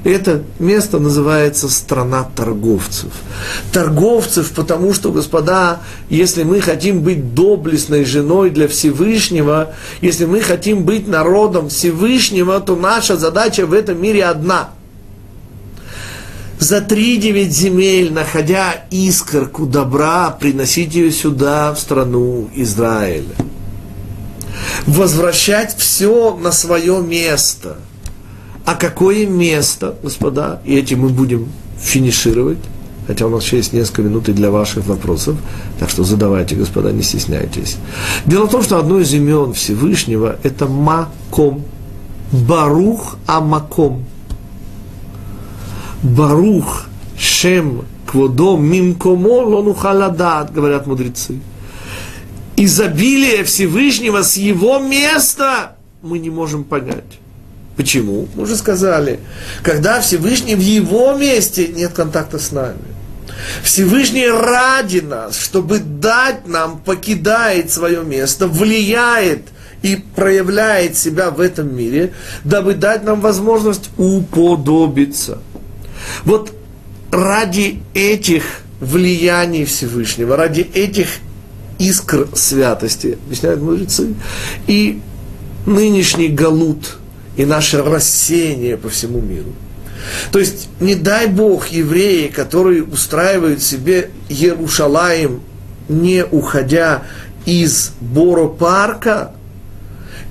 Это 0.03 0.43
место 0.59 0.99
называется 0.99 1.69
страна 1.69 2.23
торговцев. 2.35 3.11
Торговцев, 3.73 4.51
потому 4.51 4.93
что, 4.93 5.11
господа, 5.11 5.79
если 6.09 6.43
мы 6.43 6.61
хотим 6.61 7.01
быть 7.01 7.33
доблестной 7.33 8.05
женой 8.05 8.51
для 8.51 8.67
Всевышнего, 8.67 9.73
если 10.01 10.25
мы 10.25 10.41
хотим 10.41 10.83
быть 10.83 11.07
народом 11.07 11.69
Всевышнего, 11.69 12.59
то 12.59 12.75
наша 12.75 13.17
задача 13.17 13.65
в 13.65 13.73
этом 13.73 14.01
мире 14.01 14.25
одна– 14.25 14.69
за 16.59 16.81
три 16.81 17.17
девять 17.17 17.51
земель, 17.51 18.11
находя 18.11 18.85
искорку 18.89 19.65
добра, 19.65 20.31
приносить 20.31 20.95
ее 20.95 21.11
сюда, 21.11 21.73
в 21.73 21.79
страну 21.79 22.49
Израиля. 22.55 23.35
Возвращать 24.87 25.75
все 25.77 26.35
на 26.35 26.51
свое 26.51 26.99
место. 27.01 27.77
А 28.67 28.75
какое 28.75 29.25
место, 29.25 29.95
господа, 30.03 30.61
и 30.65 30.75
этим 30.75 30.99
мы 30.99 31.09
будем 31.09 31.47
финишировать, 31.79 32.57
хотя 33.07 33.25
у 33.25 33.29
нас 33.29 33.43
еще 33.43 33.57
есть 33.57 33.71
несколько 33.71 34.01
минут 34.01 34.27
и 34.27 34.33
для 34.33 34.51
ваших 34.51 34.85
вопросов, 34.87 35.37
так 35.79 35.89
что 35.89 36.03
задавайте, 36.03 36.55
господа, 36.55 36.91
не 36.91 37.01
стесняйтесь. 37.01 37.77
Дело 38.25 38.45
в 38.47 38.51
том, 38.51 38.61
что 38.61 38.77
одно 38.77 38.99
из 38.99 39.13
имен 39.13 39.53
Всевышнего– 39.53 40.37
это 40.43 40.67
Маком, 40.67 41.63
Барух 42.31 43.17
Амаком– 43.25 44.03
Барух 46.03 46.87
Шем 47.17 47.85
Кводо 48.05 48.57
Мимкомо 48.57 49.45
Лонухаладат, 49.45 50.53
говорят 50.53 50.87
мудрецы. 50.87 51.39
Изобилие 52.57 53.43
Всевышнего 53.45 54.23
с 54.23 54.35
его 54.35 54.79
места 54.79 55.77
мы 56.01 56.19
не 56.19 56.29
можем 56.29 56.63
понять. 56.63 57.19
Почему? 57.77 58.27
Мы 58.35 58.43
уже 58.43 58.55
сказали, 58.57 59.19
когда 59.63 60.01
Всевышний 60.01 60.55
в 60.55 60.59
его 60.59 61.13
месте 61.13 61.67
нет 61.67 61.93
контакта 61.93 62.39
с 62.39 62.51
нами. 62.51 62.79
Всевышний 63.63 64.27
ради 64.27 64.99
нас, 64.99 65.39
чтобы 65.39 65.79
дать 65.79 66.47
нам, 66.47 66.79
покидает 66.79 67.71
свое 67.71 68.03
место, 68.03 68.47
влияет 68.47 69.43
и 69.83 69.95
проявляет 70.15 70.97
себя 70.97 71.29
в 71.29 71.39
этом 71.39 71.73
мире, 71.75 72.13
дабы 72.43 72.73
дать 72.73 73.03
нам 73.03 73.21
возможность 73.21 73.89
уподобиться– 73.97 75.37
вот 76.23 76.53
ради 77.11 77.81
этих 77.93 78.43
влияний 78.79 79.65
Всевышнего, 79.65 80.35
ради 80.35 80.61
этих 80.61 81.07
искр 81.79 82.27
святости, 82.33 83.17
объясняют 83.25 83.61
мудрецы, 83.61 84.13
и 84.67 85.01
нынешний 85.65 86.29
галут, 86.29 86.97
и 87.37 87.45
наше 87.45 87.81
рассеяние 87.81 88.77
по 88.77 88.89
всему 88.89 89.21
миру. 89.21 89.53
То 90.31 90.39
есть, 90.39 90.69
не 90.79 90.95
дай 90.95 91.27
Бог, 91.27 91.69
евреи, 91.69 92.27
которые 92.27 92.83
устраивают 92.83 93.61
себе 93.61 94.11
Иерушалаем, 94.29 95.41
не 95.87 96.25
уходя 96.25 97.03
из 97.45 97.91
Боро-парка, 98.01 99.31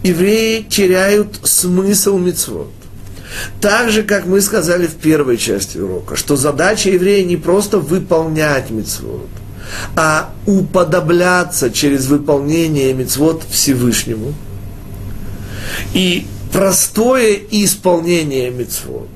евреи 0.02 0.62
теряют 0.62 1.40
смысл 1.44 2.18
мецвод. 2.18 2.70
Так 3.60 3.90
же, 3.90 4.02
как 4.02 4.26
мы 4.26 4.40
сказали 4.40 4.86
в 4.86 4.94
первой 4.94 5.36
части 5.36 5.78
урока, 5.78 6.16
что 6.16 6.36
задача 6.36 6.90
еврея 6.90 7.24
не 7.24 7.36
просто 7.36 7.78
выполнять 7.78 8.70
мецвод, 8.70 9.28
а 9.96 10.30
уподобляться 10.46 11.70
через 11.70 12.06
выполнение 12.06 12.94
мецвод 12.94 13.42
Всевышнему. 13.50 14.32
И 15.92 16.26
простое 16.52 17.38
исполнение 17.50 18.50
мецвод, 18.50 19.08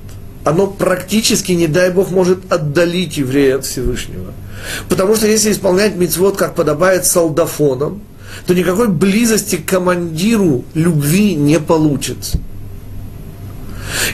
оно 0.45 0.67
практически, 0.67 1.53
не 1.53 1.67
дай 1.67 1.91
Бог, 1.91 2.11
может 2.11 2.51
отдалить 2.53 3.17
еврея 3.17 3.57
от 3.57 3.67
Всевышнего. 3.67 4.33
Потому 4.89 5.17
что 5.17 5.27
если 5.27 5.53
исполнять 5.53 5.97
мецвод, 5.97 6.37
как 6.37 6.55
подобает 6.55 7.07
солдафонам, 7.07 8.03
то 8.47 8.55
никакой 8.55 8.89
близости 8.89 9.57
к 9.57 9.67
командиру 9.67 10.65
любви 10.75 11.35
не 11.35 11.59
получится. 11.61 12.39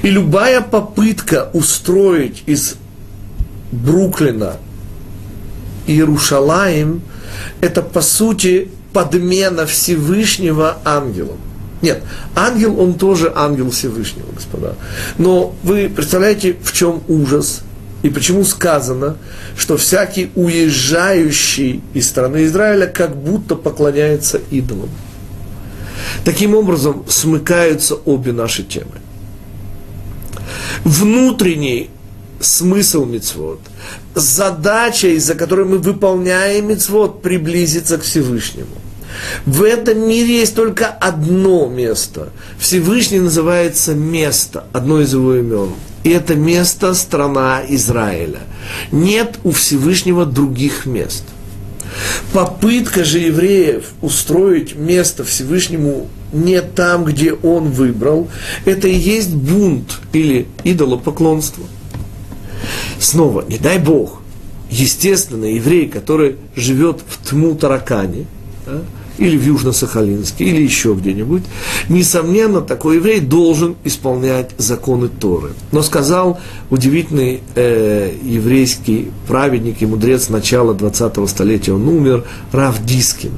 И 0.03 0.09
любая 0.09 0.61
попытка 0.61 1.51
устроить 1.53 2.43
из 2.47 2.77
Бруклина 3.71 4.57
Иерушалаем, 5.87 7.03
это 7.61 7.83
по 7.83 8.01
сути 8.01 8.71
подмена 8.93 9.67
Всевышнего 9.67 10.79
ангелом. 10.85 11.39
Нет, 11.83 12.03
ангел, 12.35 12.81
он 12.81 12.95
тоже 12.95 13.33
ангел 13.35 13.71
Всевышнего, 13.71 14.33
господа. 14.33 14.77
Но 15.19 15.55
вы 15.63 15.91
представляете, 15.95 16.57
в 16.63 16.73
чем 16.73 17.03
ужас? 17.09 17.63
И 18.03 18.09
почему 18.09 18.45
сказано, 18.45 19.17
что 19.57 19.77
всякий 19.77 20.31
уезжающий 20.35 21.83
из 21.93 22.09
страны 22.09 22.45
Израиля 22.45 22.87
как 22.87 23.17
будто 23.17 23.57
поклоняется 23.57 24.41
идолам? 24.51 24.91
Таким 26.25 26.55
образом 26.55 27.05
смыкаются 27.09 27.95
обе 27.95 28.33
наши 28.33 28.63
темы 28.63 28.93
внутренний 30.85 31.91
смысл 32.41 33.05
мецвод, 33.05 33.61
задача, 34.15 35.09
из-за 35.09 35.35
которой 35.35 35.67
мы 35.67 35.79
выполняем 35.79 36.69
мецвод, 36.69 37.23
приблизиться 37.23 37.99
к 37.99 38.03
Всевышнему. 38.03 38.77
В 39.45 39.63
этом 39.63 40.09
мире 40.09 40.41
есть 40.41 40.55
только 40.55 40.87
одно 40.87 41.67
место. 41.69 42.31
Всевышний 42.59 43.21
называется 43.21 43.95
место, 43.95 44.65
одно 44.73 45.01
из 45.01 45.13
его 45.13 45.37
имен. 45.37 45.71
И 46.05 46.11
это 46.11 46.35
место– 46.35 46.95
страна 46.95 47.63
Израиля. 47.69 48.41
Нет 48.93 49.39
у 49.45 49.51
Всевышнего 49.51 50.25
других 50.25 50.87
мест. 50.87 51.25
Попытка 52.33 53.05
же 53.05 53.19
евреев 53.19 53.87
устроить 54.03 54.77
место 54.77 55.25
Всевышнему 55.25 56.09
не 56.33 56.61
там, 56.61 57.05
где 57.05 57.33
он 57.33 57.71
выбрал, 57.71 58.29
это 58.65 58.89
и 58.89 58.95
есть 58.95 59.35
бунт 59.35 59.99
или 60.13 60.47
идолопоклонство. 60.65 61.65
Снова, 62.99 63.45
не 63.49 63.59
дай 63.59 63.79
Бог, 63.79 64.21
естественно, 64.71 65.45
еврей, 65.45 65.89
который 65.89 66.37
живет 66.55 67.01
в 67.07 67.29
Тму 67.29 67.55
Таракане, 67.55 68.27
да, 68.67 68.83
или 69.19 69.37
в 69.37 69.47
Южно-Сахалинске, 69.47 70.45
или 70.45 70.63
еще 70.63 70.95
где-нибудь, 70.95 71.43
несомненно, 71.89 72.61
такой 72.61 72.97
еврей 72.97 73.21
должен 73.21 73.77
исполнять 73.85 74.51
законы 74.59 75.09
Торы. 75.09 75.51
Но 75.73 75.83
сказал 75.83 76.39
удивительный 76.71 77.41
э, 77.55 78.13
еврейский 78.23 79.11
праведник 79.27 79.83
и 79.83 79.87
мудрец 79.87 80.29
начала 80.29 80.75
20-го 80.75 81.27
столетия, 81.27 81.73
он 81.73 81.89
умер, 81.89 82.25
Рав 82.53 82.85
Дискин, 82.85 83.33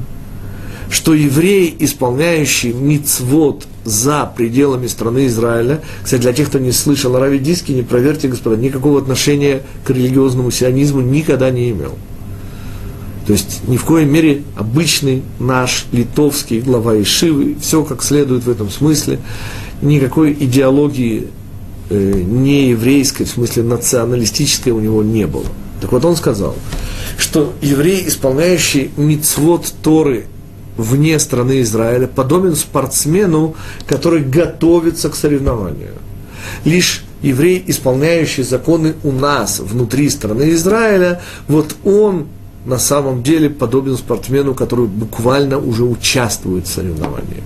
что 0.90 1.14
еврей, 1.14 1.74
исполняющий 1.78 2.72
мицвод 2.72 3.66
за 3.84 4.30
пределами 4.36 4.86
страны 4.86 5.26
Израиля, 5.26 5.80
кстати, 6.02 6.22
для 6.22 6.32
тех, 6.32 6.48
кто 6.48 6.58
не 6.58 6.72
слышал 6.72 7.14
о 7.16 7.20
Раве 7.20 7.38
Дискине, 7.38 7.82
проверьте, 7.82 8.28
господа, 8.28 8.56
никакого 8.56 8.98
отношения 8.98 9.62
к 9.84 9.90
религиозному 9.90 10.50
сионизму 10.50 11.00
никогда 11.00 11.50
не 11.50 11.70
имел. 11.70 11.96
То 13.28 13.34
есть 13.34 13.60
ни 13.68 13.76
в 13.76 13.84
коем 13.84 14.10
мере 14.10 14.42
обычный 14.56 15.22
наш 15.38 15.84
литовский 15.92 16.60
глава 16.60 16.98
Ишивы, 16.98 17.56
все 17.60 17.84
как 17.84 18.02
следует 18.02 18.44
в 18.44 18.50
этом 18.50 18.70
смысле, 18.70 19.18
никакой 19.82 20.32
идеологии 20.32 21.26
э, 21.90 22.22
не 22.24 22.70
еврейской, 22.70 23.24
в 23.24 23.28
смысле 23.28 23.64
националистической 23.64 24.72
у 24.72 24.80
него 24.80 25.02
не 25.02 25.26
было. 25.26 25.44
Так 25.82 25.92
вот 25.92 26.06
он 26.06 26.16
сказал, 26.16 26.54
что 27.18 27.52
еврей, 27.60 28.08
исполняющий 28.08 28.92
мицвод 28.96 29.74
Торы 29.82 30.24
вне 30.78 31.18
страны 31.18 31.60
Израиля, 31.60 32.06
подобен 32.06 32.56
спортсмену, 32.56 33.56
который 33.86 34.24
готовится 34.24 35.10
к 35.10 35.14
соревнованию. 35.14 35.92
Лишь 36.64 37.04
еврей, 37.20 37.62
исполняющий 37.66 38.42
законы 38.42 38.94
у 39.04 39.12
нас, 39.12 39.60
внутри 39.60 40.08
страны 40.08 40.52
Израиля, 40.52 41.20
вот 41.46 41.76
он 41.84 42.28
на 42.68 42.78
самом 42.78 43.22
деле 43.22 43.48
подобен 43.48 43.96
спортсмену, 43.96 44.54
который 44.54 44.86
буквально 44.86 45.58
уже 45.58 45.84
участвует 45.84 46.66
в 46.66 46.70
соревновании. 46.70 47.42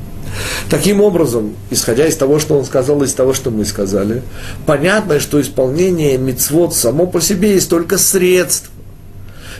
Таким 0.68 1.00
образом, 1.00 1.54
исходя 1.70 2.06
из 2.06 2.16
того, 2.16 2.38
что 2.38 2.58
он 2.58 2.64
сказал, 2.64 3.02
из 3.02 3.12
того, 3.12 3.34
что 3.34 3.50
мы 3.50 3.64
сказали, 3.64 4.22
понятно, 4.66 5.20
что 5.20 5.40
исполнение 5.40 6.18
мицвод 6.18 6.74
само 6.74 7.06
по 7.06 7.20
себе 7.20 7.54
есть 7.54 7.68
только 7.68 7.98
средство. 7.98 8.72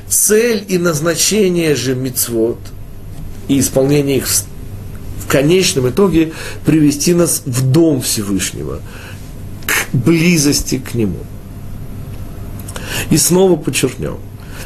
Цель 0.08 0.64
и 0.68 0.78
назначение 0.78 1.74
же 1.74 1.94
мицвод 1.94 2.58
и 3.48 3.60
исполнение 3.60 4.16
их 4.18 4.26
в 4.28 5.26
конечном 5.28 5.88
итоге 5.88 6.32
привести 6.66 7.14
нас 7.14 7.42
в 7.46 7.70
дом 7.70 8.02
Всевышнего, 8.02 8.80
к 9.66 9.94
близости 9.94 10.78
к 10.78 10.94
Нему. 10.94 11.20
И 13.10 13.16
снова 13.16 13.56
подчеркнем, 13.56 14.16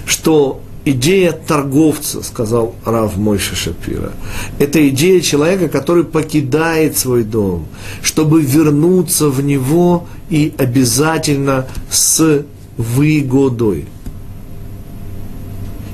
что 0.06 0.62
идея 0.86 1.32
торговца, 1.32 2.22
сказал 2.22 2.74
Рав 2.84 3.16
Мойша 3.16 3.54
Шапира. 3.54 4.12
Это 4.58 4.88
идея 4.88 5.20
человека, 5.20 5.68
который 5.68 6.04
покидает 6.04 6.96
свой 6.96 7.24
дом, 7.24 7.66
чтобы 8.02 8.40
вернуться 8.40 9.28
в 9.28 9.42
него 9.42 10.06
и 10.30 10.54
обязательно 10.56 11.66
с 11.90 12.44
выгодой. 12.78 13.86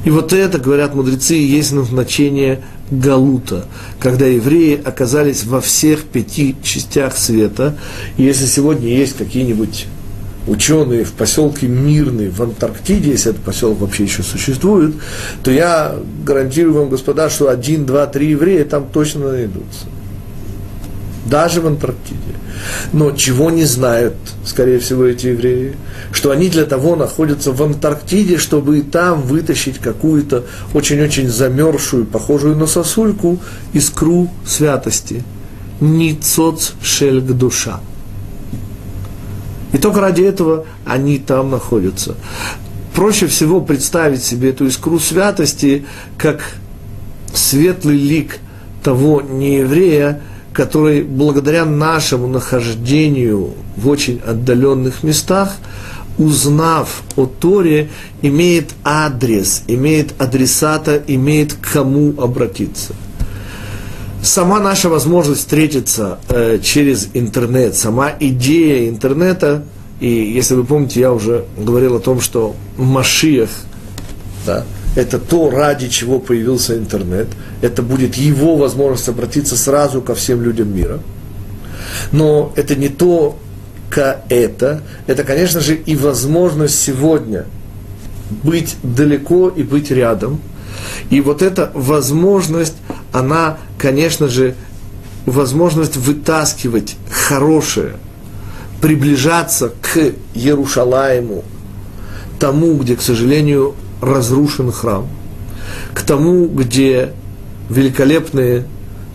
И 0.04 0.10
вот 0.10 0.32
это, 0.32 0.58
говорят 0.58 0.94
мудрецы, 0.94 1.34
есть 1.34 1.72
назначение 1.72 2.62
Галута, 2.90 3.66
когда 3.98 4.26
евреи 4.26 4.78
оказались 4.84 5.44
во 5.44 5.62
всех 5.62 6.04
пяти 6.04 6.54
частях 6.62 7.16
света. 7.16 7.78
И 8.18 8.24
если 8.24 8.44
сегодня 8.44 8.88
есть 8.88 9.16
какие-нибудь 9.16 9.86
ученые 10.46 11.04
в 11.04 11.12
поселке 11.12 11.66
Мирный 11.66 12.28
в 12.28 12.42
Антарктиде, 12.42 13.10
если 13.10 13.30
этот 13.30 13.42
поселок 13.42 13.80
вообще 13.80 14.04
еще 14.04 14.22
существует, 14.22 14.94
то 15.42 15.50
я 15.50 15.94
гарантирую 16.24 16.74
вам, 16.74 16.88
господа, 16.88 17.30
что 17.30 17.48
один, 17.48 17.86
два, 17.86 18.06
три 18.06 18.30
еврея 18.30 18.64
там 18.64 18.86
точно 18.92 19.30
найдутся. 19.32 19.86
Даже 21.26 21.60
в 21.60 21.66
Антарктиде. 21.66 22.18
Но 22.92 23.12
чего 23.12 23.50
не 23.50 23.64
знают, 23.64 24.14
скорее 24.44 24.80
всего, 24.80 25.04
эти 25.04 25.28
евреи? 25.28 25.76
Что 26.10 26.30
они 26.30 26.48
для 26.48 26.64
того 26.64 26.96
находятся 26.96 27.52
в 27.52 27.62
Антарктиде, 27.62 28.38
чтобы 28.38 28.80
и 28.80 28.82
там 28.82 29.22
вытащить 29.22 29.78
какую-то 29.78 30.44
очень-очень 30.74 31.28
замерзшую, 31.28 32.04
похожую 32.04 32.56
на 32.56 32.66
сосульку, 32.66 33.38
искру 33.72 34.28
святости. 34.44 35.22
Ницоц 35.80 36.72
шельг 36.82 37.24
душа. 37.24 37.80
И 39.72 39.78
только 39.78 40.00
ради 40.00 40.22
этого 40.22 40.66
они 40.84 41.18
там 41.18 41.50
находятся. 41.50 42.14
Проще 42.94 43.26
всего 43.26 43.60
представить 43.60 44.22
себе 44.22 44.50
эту 44.50 44.66
искру 44.66 44.98
святости 44.98 45.86
как 46.18 46.42
светлый 47.34 47.96
лик 47.96 48.38
того 48.82 49.22
нееврея, 49.22 50.20
который 50.52 51.02
благодаря 51.02 51.64
нашему 51.64 52.26
нахождению 52.26 53.54
в 53.76 53.88
очень 53.88 54.20
отдаленных 54.26 55.02
местах, 55.02 55.56
узнав 56.18 57.02
о 57.16 57.24
Торе, 57.24 57.88
имеет 58.20 58.72
адрес, 58.84 59.62
имеет 59.66 60.12
адресата, 60.20 61.02
имеет 61.06 61.54
к 61.54 61.72
кому 61.72 62.14
обратиться– 62.20 62.94
сама 64.22 64.60
наша 64.60 64.88
возможность 64.88 65.40
встретиться 65.40 66.18
э, 66.28 66.58
через 66.62 67.10
интернет, 67.12 67.76
сама 67.76 68.12
идея 68.18 68.88
интернета, 68.88 69.64
и 70.00 70.08
если 70.08 70.54
вы 70.54 70.64
помните, 70.64 71.00
я 71.00 71.12
уже 71.12 71.44
говорил 71.58 71.96
о 71.96 72.00
том, 72.00 72.20
что 72.20 72.54
Машиях, 72.76 73.50
да, 74.46 74.64
это 74.96 75.18
то, 75.18 75.50
ради 75.50 75.88
чего 75.88 76.18
появился 76.18 76.76
интернет, 76.76 77.28
это 77.60 77.82
будет 77.82 78.16
его 78.16 78.56
возможность 78.56 79.08
обратиться 79.08 79.56
сразу 79.56 80.00
ко 80.00 80.14
всем 80.14 80.42
людям 80.42 80.74
мира. 80.74 81.00
Но 82.10 82.52
это 82.56 82.74
не 82.74 82.88
то, 82.88 83.38
к 83.90 84.22
это, 84.28 84.82
это, 85.06 85.24
конечно 85.24 85.60
же, 85.60 85.74
и 85.74 85.96
возможность 85.96 86.80
сегодня 86.80 87.44
быть 88.42 88.76
далеко 88.82 89.48
и 89.48 89.62
быть 89.62 89.90
рядом. 89.90 90.40
И 91.10 91.20
вот 91.20 91.42
эта 91.42 91.70
возможность, 91.74 92.76
она, 93.12 93.58
конечно 93.82 94.28
же, 94.28 94.54
возможность 95.26 95.96
вытаскивать 95.96 96.96
хорошее, 97.10 97.96
приближаться 98.80 99.72
к 99.80 100.12
Ярушалаему, 100.34 101.42
тому, 102.38 102.76
где, 102.76 102.94
к 102.94 103.02
сожалению, 103.02 103.74
разрушен 104.00 104.70
храм, 104.70 105.08
к 105.94 106.02
тому, 106.02 106.46
где 106.46 107.12
великолепные 107.68 108.66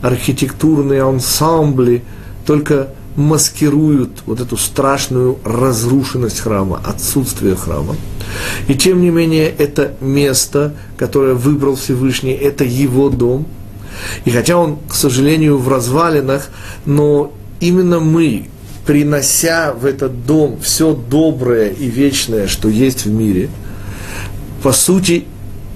архитектурные 0.01 1.01
ансамбли 1.01 2.03
только 2.45 2.89
маскируют 3.15 4.11
вот 4.25 4.41
эту 4.41 4.57
страшную 4.57 5.37
разрушенность 5.43 6.39
храма, 6.39 6.81
отсутствие 6.85 7.55
храма. 7.55 7.95
И 8.67 8.75
тем 8.75 9.01
не 9.01 9.09
менее, 9.09 9.47
это 9.49 9.93
место, 10.01 10.73
которое 10.97 11.33
выбрал 11.33 11.75
Всевышний, 11.75 12.33
это 12.33 12.63
его 12.63 13.09
дом. 13.09 13.47
И 14.25 14.31
хотя 14.31 14.57
он, 14.57 14.77
к 14.87 14.93
сожалению, 14.93 15.57
в 15.57 15.67
развалинах, 15.67 16.49
но 16.85 17.31
именно 17.59 17.99
мы, 17.99 18.47
принося 18.85 19.73
в 19.73 19.85
этот 19.85 20.25
дом 20.25 20.59
все 20.61 20.93
доброе 20.93 21.69
и 21.69 21.89
вечное, 21.89 22.47
что 22.47 22.69
есть 22.69 23.05
в 23.05 23.11
мире, 23.11 23.49
по 24.63 24.71
сути, 24.71 25.25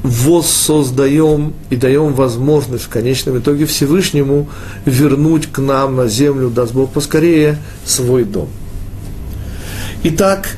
воссоздаем 0.04 1.54
и 1.70 1.76
даем 1.76 2.14
возможность 2.14 2.86
в 2.86 2.90
конечном 2.90 3.38
итоге 3.38 3.66
Всевышнему 3.66 4.50
вернуть 4.86 5.48
к 5.48 5.60
нам 5.60 5.96
на 5.96 6.08
землю, 6.08 6.50
даст 6.50 6.74
Бог 6.74 6.92
поскорее, 6.92 7.60
свой 7.86 8.24
дом. 8.24 8.50
Итак, 10.04 10.56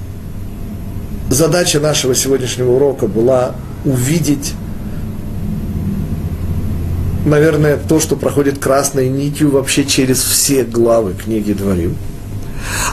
задача 1.30 1.80
нашего 1.80 2.16
сегодняшнего 2.16 2.72
урока 2.72 3.07
была 3.07 3.55
увидеть, 3.84 4.53
наверное, 7.26 7.78
то, 7.78 7.99
что 7.99 8.15
проходит 8.15 8.59
красной 8.59 9.09
нитью 9.09 9.51
вообще 9.51 9.86
через 9.86 10.21
все 10.21 10.63
главы 10.63 11.13
книги 11.13 11.53
Дворим, 11.53 11.95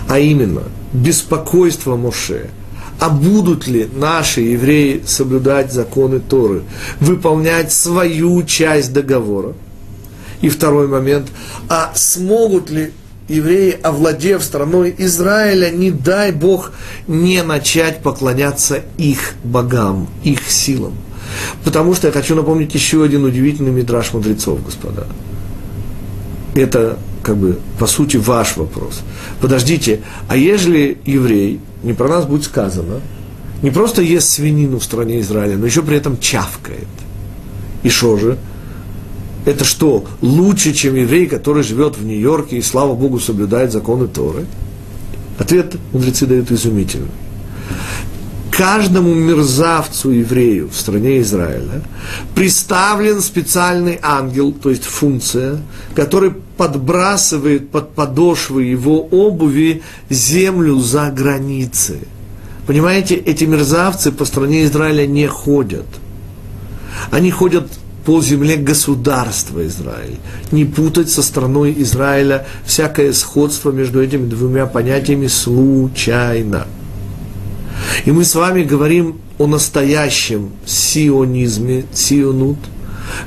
а 0.09 0.19
именно 0.19 0.63
беспокойство 0.93 1.97
Моше– 1.97 2.51
а 3.01 3.09
будут 3.09 3.67
ли 3.67 3.89
наши 3.93 4.43
евреи 4.43 5.03
соблюдать 5.07 5.73
законы 5.73 6.21
Торы, 6.21 6.63
выполнять 7.01 7.73
свою 7.73 8.43
часть 8.43 8.93
договора? 8.93 9.55
И 10.43 10.51
второй 10.51 10.87
момент, 10.87 11.29
а 11.69 11.93
смогут 11.95 12.69
ли 12.69 12.93
евреи, 13.29 13.79
овладев 13.83 14.43
страной 14.43 14.95
Израиля, 14.99 15.71
не 15.71 15.91
дай 15.91 16.31
Бог, 16.31 16.73
не 17.07 17.43
начать 17.43 18.03
поклоняться 18.03 18.83
их 18.99 19.33
богам, 19.45 20.09
их 20.23 20.51
силам? 20.51 20.93
Потому 21.65 21.95
что 21.95 22.09
я 22.09 22.13
хочу 22.13 22.35
напомнить 22.35 22.75
еще 22.75 23.05
один 23.05 23.25
удивительный 23.25 23.71
мидраж 23.71 24.13
мудрецов, 24.13 24.65
господа. 24.65 25.07
Это, 26.55 26.99
как 27.23 27.37
бы, 27.37 27.59
по 27.79 27.87
сути, 27.87 28.17
ваш 28.17 28.57
вопрос. 28.57 29.01
Подождите, 29.41 30.01
а 30.29 30.37
ежели 30.37 30.99
еврей 31.05 31.61
не 31.83 31.93
про 31.93 32.09
нас 32.09 32.25
будет 32.25 32.45
сказано, 32.45 33.01
не 33.63 33.71
просто 33.71 34.03
ест 34.03 34.29
свинину 34.29 34.79
в 34.79 34.85
стране 34.85 35.21
Израиля, 35.21 35.57
но 35.57 35.67
еще 35.67 35.83
при 35.83 35.97
этом 35.97 36.19
чавкает. 36.19 36.89
И 37.83 37.89
что 37.89 38.17
же? 38.17 38.39
Это 39.45 39.65
что, 39.65 40.05
лучше, 40.21 40.73
чем 40.75 40.95
еврей, 40.95 41.27
который 41.27 41.63
живет 41.63 41.97
в 41.97 42.05
Нью-Йорке 42.05 42.59
и, 42.59 42.63
слава 42.63 42.95
Богу, 42.95 43.21
соблюдает 43.21 43.73
законы 43.73 44.07
Торы? 44.07 44.47
Ответ 45.39 45.77
мудрецы 45.93 46.27
дают 46.27 46.51
изумительный. 46.51 47.09
Каждому 48.61 49.15
мерзавцу 49.15 50.11
еврею 50.11 50.69
в 50.69 50.77
стране 50.77 51.23
Израиля 51.23 51.81
представлен 52.35 53.23
специальный 53.23 53.99
ангел, 54.03 54.53
то 54.53 54.69
есть 54.69 54.85
функция, 54.85 55.63
который 55.95 56.33
подбрасывает 56.59 57.71
под 57.71 57.95
подошвы 57.95 58.65
его 58.65 59.01
обуви 59.01 59.81
землю 60.11 60.79
за 60.79 61.11
границей. 61.11 62.01
Понимаете, 62.67 63.15
эти 63.15 63.45
мерзавцы 63.45 64.13
по 64.13 64.27
стране 64.27 64.65
Израиля 64.65 65.07
не 65.07 65.27
ходят. 65.27 65.87
Они 67.11 67.31
ходят 67.31 67.67
по 68.05 68.21
земле 68.21 68.57
государства 68.57 69.67
Израиль. 69.67 70.19
Не 70.53 70.67
путать 70.67 71.09
со 71.09 71.23
страной 71.23 71.75
Израиля 71.79 72.47
всякое 72.67 73.15
сходство 73.15 73.71
между 73.71 74.03
этими 74.03 74.29
двумя 74.29 74.67
понятиями 74.67 75.29
случайно. 75.29 76.67
И 78.05 78.13
мы 78.13 78.25
с 78.25 78.35
вами 78.35 78.63
говорим 78.63 79.17
о 79.39 79.47
настоящем 79.47 80.51
сионизме, 80.67 81.85
сионут, 81.93 82.59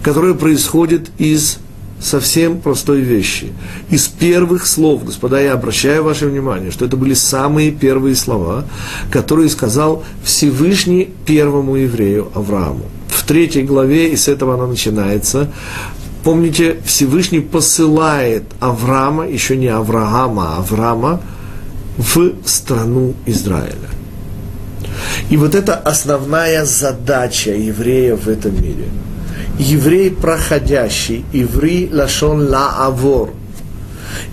который 0.02 0.36
происходит 0.36 1.10
из 1.18 1.60
совсем 2.00 2.60
простой 2.60 3.02
вещи. 3.02 3.54
Из 3.90 4.08
первых 4.08 4.68
слов, 4.68 5.06
господа, 5.06 5.40
я 5.40 5.54
обращаю 5.54 6.04
ваше 6.04 6.28
внимание, 6.28 6.72
что 6.72 6.86
это 6.86 6.98
были 6.98 7.14
самые 7.14 7.72
первые 7.72 8.16
слова, 8.16 8.66
которые 9.10 9.50
сказал 9.50 10.04
Всевышний 10.24 11.10
первому 11.26 11.78
еврею 11.78 12.30
Аврааму. 12.36 12.86
В 13.08 13.24
третьей 13.24 13.64
главе, 13.64 14.10
и 14.10 14.18
с 14.18 14.28
этого 14.28 14.56
она 14.56 14.68
начинается, 14.68 15.50
помните, 16.24 16.78
Всевышний 16.86 17.40
посылает 17.40 18.44
Авраама, 18.60 19.28
еще 19.28 19.56
не 19.56 19.68
Авраама, 19.68 20.56
а 20.56 20.58
Авраама, 20.58 21.22
в 21.98 22.34
страну 22.44 23.14
Израиля. 23.26 23.93
И 25.30 25.38
вот 25.38 25.56
это 25.56 25.76
основная 25.76 26.66
задача 26.66 27.52
еврея 27.52 28.16
в 28.16 28.28
этом 28.28 28.56
мире– 28.62 28.86
еврей 29.58 30.12
проходящий, 30.12 31.26
еврей 31.34 31.90
лашон 31.92 32.48
ла 32.50 32.86
авор. 32.86 33.34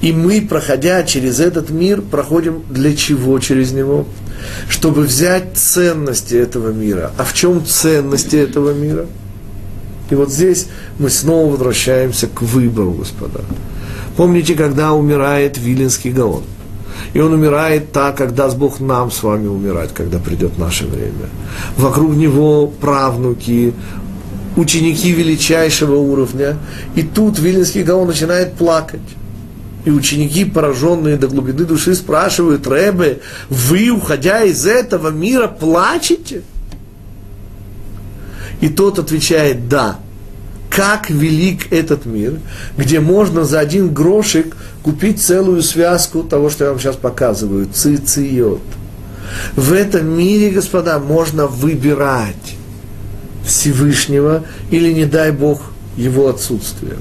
И 0.02 0.12
мы, 0.12 0.42
проходя 0.42 1.02
через 1.04 1.40
этот 1.40 1.70
мир, 1.70 2.02
проходим 2.02 2.62
для 2.68 2.94
чего 2.94 3.38
через 3.38 3.72
него? 3.72 4.06
Чтобы 4.68 5.02
взять 5.02 5.56
ценности 5.56 6.34
этого 6.34 6.70
мира. 6.70 7.12
А 7.18 7.24
в 7.24 7.34
чем 7.34 7.64
ценности 7.64 8.36
этого 8.36 8.72
мира? 8.72 9.06
И 10.10 10.14
вот 10.14 10.30
здесь 10.32 10.66
мы 10.98 11.08
снова 11.10 11.52
возвращаемся 11.52 12.26
к 12.26 12.42
выбору, 12.42 12.92
господа. 12.92 13.40
Помните, 14.16 14.54
когда 14.54 14.92
умирает 14.92 15.56
Виленский 15.56 16.10
Гаон? 16.10 16.42
И 17.12 17.20
он 17.20 17.32
умирает 17.32 17.92
так, 17.92 18.16
как 18.16 18.34
даст 18.34 18.56
Бог 18.56 18.80
нам 18.80 19.10
с 19.10 19.22
вами 19.22 19.46
умирать, 19.46 19.90
когда 19.94 20.18
придет 20.18 20.58
наше 20.58 20.86
время. 20.86 21.28
Вокруг 21.76 22.14
него 22.14 22.66
правнуки, 22.66 23.74
ученики 24.56 25.12
величайшего 25.12 25.96
уровня, 25.96 26.56
и 26.94 27.02
тут 27.02 27.38
Вильнинский 27.38 27.82
Гаон 27.82 28.08
начинает 28.08 28.54
плакать. 28.54 29.00
И 29.84 29.90
ученики, 29.90 30.44
пораженные 30.44 31.16
до 31.16 31.28
глубины 31.28 31.64
души, 31.64 31.94
спрашивают, 31.94 32.66
Рэбе, 32.66 33.20
вы, 33.48 33.88
уходя 33.88 34.42
из 34.42 34.66
этого 34.66 35.08
мира, 35.08 35.48
плачете? 35.48 36.42
И 38.60 38.68
тот 38.68 38.98
отвечает, 38.98 39.68
да. 39.68 39.98
Как 40.68 41.08
велик 41.10 41.72
этот 41.72 42.04
мир, 42.04 42.38
где 42.76 43.00
можно 43.00 43.44
за 43.44 43.58
один 43.58 43.92
грошик 43.92 44.54
купить 44.82 45.20
целую 45.20 45.62
связку 45.62 46.22
того, 46.22 46.50
что 46.50 46.64
я 46.64 46.70
вам 46.70 46.80
сейчас 46.80 46.96
показываю, 46.96 47.68
цициот. 47.72 48.62
В 49.54 49.72
этом 49.72 50.08
мире, 50.18 50.50
господа, 50.50 50.98
можно 50.98 51.46
выбирать 51.46 52.56
Всевышнего 53.44 54.44
или, 54.70 54.92
не 54.92 55.06
дай 55.06 55.32
Бог, 55.32 55.62
его 55.96 56.28
отсутствие. 56.28 56.96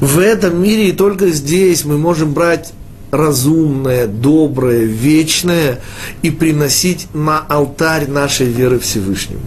В 0.00 0.18
этом 0.18 0.62
мире 0.62 0.90
и 0.90 0.92
только 0.92 1.28
здесь 1.30 1.84
мы 1.84 1.98
можем 1.98 2.32
брать 2.32 2.72
разумное, 3.10 4.06
доброе, 4.06 4.84
вечное 4.84 5.80
и 6.22 6.30
приносить 6.30 7.08
на 7.14 7.38
алтарь 7.38 8.08
нашей 8.08 8.46
веры 8.46 8.78
Всевышнему. 8.78 9.40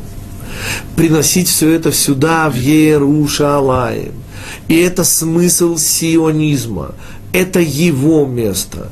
Приносить 0.95 1.47
все 1.47 1.69
это 1.69 1.91
сюда, 1.91 2.49
в 2.49 2.55
Иерушалаем. 2.55 4.13
И 4.67 4.75
это 4.77 5.03
смысл 5.03 5.77
сионизма. 5.77 6.95
Это 7.33 7.59
его 7.59 8.25
место 8.25 8.91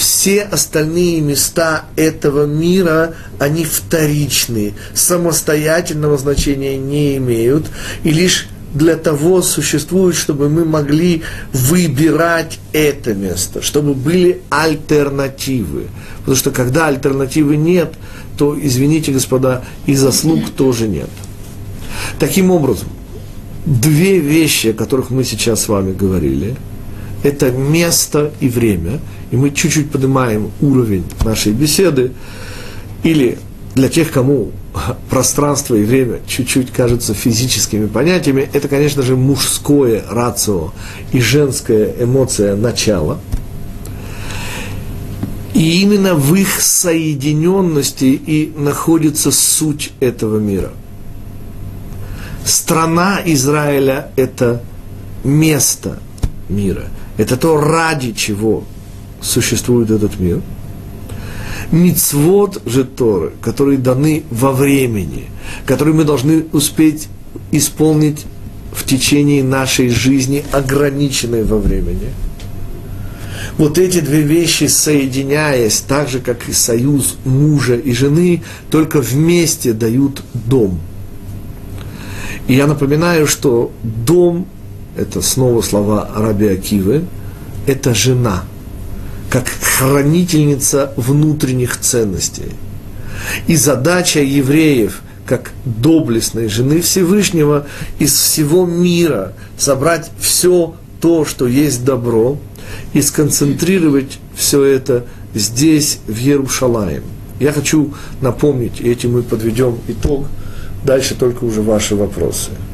все 0.00 0.42
остальные 0.42 1.20
места 1.20 1.84
этого 1.94 2.46
мира, 2.46 3.14
они 3.38 3.64
вторичные, 3.64 4.72
самостоятельного 4.94 6.16
значения 6.16 6.78
не 6.78 7.18
имеют, 7.18 7.66
и 8.02 8.10
лишь 8.10 8.48
для 8.72 8.96
того 8.96 9.42
существуют, 9.42 10.16
чтобы 10.16 10.48
мы 10.48 10.64
могли 10.64 11.22
выбирать 11.52 12.60
это 12.72 13.14
место, 13.14 13.62
чтобы 13.62 13.94
были 13.94 14.40
альтернативы. 14.48 15.88
Потому 16.20 16.36
что 16.36 16.50
когда 16.50 16.86
альтернативы 16.86 17.56
нет, 17.56 17.94
то, 18.38 18.56
извините, 18.58 19.12
господа, 19.12 19.64
и 19.86 19.94
заслуг 19.94 20.50
тоже 20.56 20.88
нет. 20.88 21.10
Таким 22.18 22.50
образом, 22.50 22.88
две 23.66 24.18
вещи, 24.18 24.68
о 24.68 24.72
которых 24.72 25.10
мы 25.10 25.24
сейчас 25.24 25.64
с 25.64 25.68
вами 25.68 25.92
говорили– 25.92 26.56
это 27.22 27.50
место 27.50 28.32
и 28.40 28.48
время, 28.48 29.00
и 29.30 29.36
мы 29.36 29.50
чуть-чуть 29.50 29.90
поднимаем 29.90 30.50
уровень 30.60 31.04
нашей 31.24 31.52
беседы, 31.52 32.12
или 33.02 33.38
для 33.74 33.88
тех, 33.88 34.10
кому 34.10 34.52
пространство 35.10 35.74
и 35.74 35.84
время 35.84 36.20
чуть-чуть 36.26 36.70
кажутся 36.70 37.14
физическими 37.14 37.86
понятиями, 37.86 38.48
это, 38.52 38.68
конечно 38.68 39.02
же, 39.02 39.16
мужское 39.16 40.02
рацио 40.08 40.72
и 41.12 41.20
женская 41.20 41.94
эмоция 42.00 42.56
начала. 42.56 43.18
И 45.52 45.82
именно 45.82 46.14
в 46.14 46.34
их 46.36 46.60
соединенности 46.60 48.04
и 48.04 48.52
находится 48.56 49.30
суть 49.30 49.92
этого 50.00 50.38
мира. 50.38 50.70
Страна 52.44 53.20
Израиля– 53.26 54.10
это 54.16 54.62
место 55.22 55.98
мира– 56.48 56.84
это 57.20 57.36
то, 57.36 57.60
ради 57.60 58.12
чего 58.12 58.64
существует 59.20 59.90
этот 59.90 60.18
мир. 60.18 60.40
Мицвод 61.70 62.62
же 62.64 62.84
Торы, 62.84 63.32
которые 63.42 63.76
даны 63.76 64.24
во 64.30 64.52
времени, 64.52 65.26
которые 65.66 65.94
мы 65.94 66.04
должны 66.04 66.46
успеть 66.52 67.08
исполнить 67.52 68.24
в 68.72 68.86
течение 68.86 69.44
нашей 69.44 69.90
жизни, 69.90 70.42
ограниченной 70.50 71.44
во 71.44 71.58
времени. 71.58 72.08
Вот 73.58 73.76
эти 73.76 74.00
две 74.00 74.22
вещи, 74.22 74.64
соединяясь, 74.64 75.80
так 75.80 76.08
же, 76.08 76.20
как 76.20 76.48
и 76.48 76.54
союз 76.54 77.18
мужа 77.26 77.76
и 77.76 77.92
жены, 77.92 78.42
только 78.70 79.02
вместе 79.02 79.74
дают 79.74 80.22
дом. 80.32 80.80
И 82.46 82.54
я 82.54 82.66
напоминаю, 82.66 83.26
что 83.26 83.72
дом 83.82 84.46
это 84.96 85.22
снова 85.22 85.62
слова 85.62 86.10
Раби 86.14 86.48
Акивы, 86.48 87.04
это 87.66 87.94
жена, 87.94 88.44
как 89.28 89.46
хранительница 89.48 90.92
внутренних 90.96 91.78
ценностей. 91.78 92.52
И 93.46 93.56
задача 93.56 94.20
евреев, 94.20 95.02
как 95.26 95.52
доблестной 95.64 96.48
жены 96.48 96.80
Всевышнего, 96.80 97.66
из 97.98 98.12
всего 98.12 98.66
мира 98.66 99.32
собрать 99.56 100.10
все 100.18 100.74
то, 101.00 101.24
что 101.24 101.46
есть 101.46 101.84
добро, 101.84 102.38
и 102.92 103.02
сконцентрировать 103.02 104.18
все 104.34 104.62
это 104.64 105.06
здесь, 105.34 105.98
в 106.06 106.16
Иерушалаем. 106.18 107.02
Я 107.38 107.52
хочу 107.52 107.94
напомнить, 108.20 108.80
и 108.80 108.90
этим 108.90 109.14
мы 109.14 109.22
подведем 109.22 109.78
итог, 109.88 110.26
дальше 110.84 111.14
только 111.14 111.44
уже 111.44 111.62
ваши 111.62 111.96
вопросы– 111.96 112.50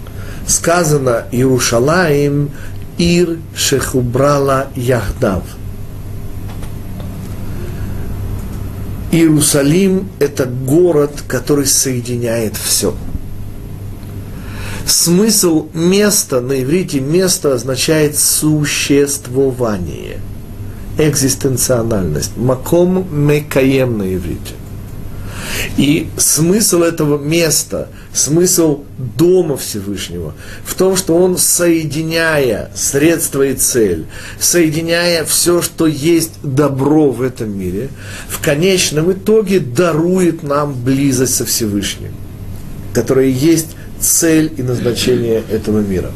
сказано 0.47 1.24
Иерушалаим 1.32 2.51
Ир 2.99 3.38
Шехубрала 3.55 4.68
Яхдав. 4.74 5.42
Иерусалим– 9.12 10.09
это 10.18 10.47
город, 10.47 11.22
который 11.26 11.66
соединяет 11.66 12.57
все. 12.57 12.94
Смысл 14.84 15.68
места 15.74 16.40
на 16.40 16.62
иврите 16.62 17.01
место 17.01 17.55
означает 17.55 18.18
существование, 18.18 20.18
экзистенциональность. 20.99 22.36
Маком 22.36 23.07
мекаем 23.11 23.99
на 23.99 24.14
иврите. 24.14 24.55
И 25.76 26.08
смысл 26.16 26.82
этого 26.82 27.18
места, 27.18 27.88
смысл 28.12 28.84
Дома 28.98 29.56
Всевышнего 29.56 30.34
в 30.64 30.74
том, 30.74 30.96
что 30.96 31.16
он, 31.16 31.36
соединяя 31.36 32.70
средства 32.74 33.42
и 33.42 33.54
цель, 33.54 34.06
соединяя 34.38 35.24
все, 35.24 35.60
что 35.60 35.86
есть 35.86 36.32
добро 36.42 37.10
в 37.10 37.20
этом 37.20 37.58
мире, 37.58 37.90
в 38.28 38.40
конечном 38.42 39.12
итоге 39.12 39.60
дарует 39.60 40.42
нам 40.42 40.74
близость 40.74 41.34
со 41.34 41.44
Всевышним, 41.44 42.12
которая 42.94 43.26
есть 43.26 43.76
цель 44.00 44.52
и 44.56 44.62
назначение 44.62 45.42
этого 45.50 45.80
мира. 45.80 46.10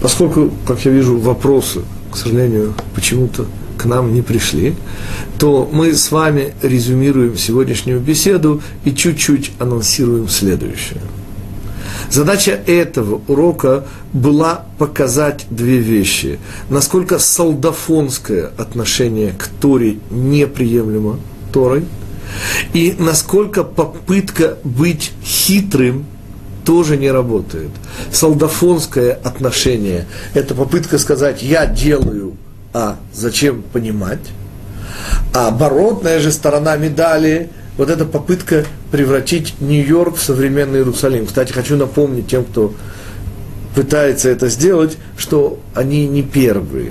Поскольку, 0.00 0.52
как 0.66 0.84
я 0.84 0.92
вижу, 0.92 1.18
вопросы, 1.18 1.82
к 2.10 2.16
сожалению, 2.16 2.74
почему-то 2.94 3.46
к 3.78 3.84
нам 3.84 4.12
не 4.12 4.22
пришли, 4.22 4.74
то 5.38 5.68
мы 5.72 5.94
с 5.94 6.10
вами 6.10 6.54
резюмируем 6.62 7.38
сегодняшнюю 7.38 8.00
беседу 8.00 8.60
и 8.84 8.92
чуть-чуть 8.92 9.52
анонсируем 9.58 10.28
следующее. 10.28 11.00
Задача 12.10 12.52
этого 12.66 13.20
урока 13.28 13.86
была 14.12 14.66
показать 14.78 15.46
две 15.50 15.78
вещи. 15.78 16.38
Насколько 16.70 17.18
солдафонское 17.18 18.50
отношение 18.56 19.32
к 19.32 19.48
Торе 19.60 19.98
неприемлемо 20.10 21.18
Торой, 21.52 21.84
и 22.72 22.94
насколько 22.98 23.64
попытка 23.64 24.58
быть 24.64 25.12
хитрым 25.22 26.06
тоже 26.64 26.98
не 26.98 27.10
работает. 27.10 27.70
Солдафонское 28.12 29.12
отношение– 29.12 30.06
это 30.34 30.54
попытка 30.54 30.98
сказать 30.98 31.42
«я 31.42 31.64
делаю», 31.66 32.36
а 32.72 32.96
зачем 33.12 33.62
понимать? 33.62 34.20
А 35.34 35.48
оборотная 35.48 36.20
же 36.20 36.32
сторона 36.32 36.76
медали– 36.76 37.50
вот 37.78 37.90
эта 37.90 38.04
попытка 38.04 38.66
превратить 38.90 39.54
Нью-Йорк 39.60 40.16
в 40.16 40.22
современный 40.22 40.80
Иерусалим. 40.80 41.26
Кстати, 41.26 41.52
хочу 41.52 41.76
напомнить 41.76 42.26
тем, 42.26 42.44
кто 42.44 42.74
пытается 43.74 44.28
это 44.28 44.48
сделать, 44.48 44.98
что 45.16 45.60
они 45.74 46.06
не 46.08 46.22
первые. 46.22 46.90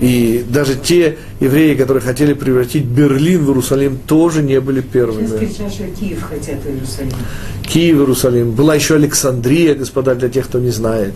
И 0.00 0.44
даже 0.48 0.74
те 0.74 1.18
евреи, 1.38 1.76
которые 1.76 2.02
хотели 2.02 2.34
превратить 2.34 2.84
Берлин 2.84 3.44
в 3.44 3.48
Иерусалим, 3.50 3.96
тоже 3.96 4.42
не 4.42 4.60
были 4.60 4.80
первыми. 4.80 5.26
Сейчас 5.26 5.38
кричат, 5.38 5.72
что 5.72 5.84
Киев 5.84 6.22
хотят 6.22 6.60
в 6.62 6.68
Иерусалим. 6.68 7.12
Киев, 7.62 7.96
Иерусалим. 7.98 8.50
Была 8.50 8.74
еще 8.74 8.96
Александрия, 8.96 9.76
господа, 9.76 10.16
для 10.16 10.28
тех, 10.28 10.46
кто 10.46 10.58
не 10.58 10.70
знает. 10.70 11.14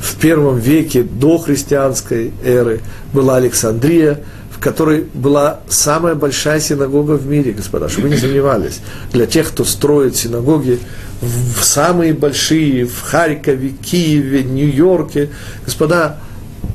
В 0.00 0.16
первом 0.16 0.58
веке 0.58 1.02
до 1.02 1.38
христианской 1.38 2.32
эры 2.42 2.80
была 3.12 3.36
Александрия, 3.36 4.20
в 4.50 4.58
которой 4.58 5.06
была 5.14 5.60
самая 5.68 6.14
большая 6.14 6.60
синагога 6.60 7.12
в 7.12 7.26
мире, 7.26 7.52
господа, 7.52 7.88
чтобы 7.88 8.08
вы 8.08 8.14
не 8.14 8.20
сомневались. 8.20 8.80
Для 9.12 9.26
тех, 9.26 9.48
кто 9.48 9.64
строит 9.64 10.16
синагоги 10.16 10.78
в 11.20 11.62
самые 11.62 12.14
большие, 12.14 12.86
в 12.86 13.00
Харькове, 13.02 13.70
Киеве, 13.70 14.42
Нью-Йорке, 14.42 15.30
господа, 15.64 16.18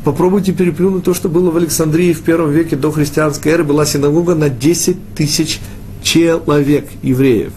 Попробуйте 0.04 0.52
переплюнуть 0.52 1.04
то, 1.04 1.16
что 1.16 1.30
было 1.30 1.50
в 1.50 1.58
Александрии 1.58 2.14
в 2.14 2.22
первом 2.22 2.52
веке 2.52 2.76
до 2.76 2.92
христианской 2.92 3.52
эры. 3.52 3.64
Была 3.64 3.88
синагога 3.88 4.36
на 4.36 4.50
10 4.50 5.16
тысяч 5.16 5.60
человек, 6.04 6.88
евреев. 7.02 7.52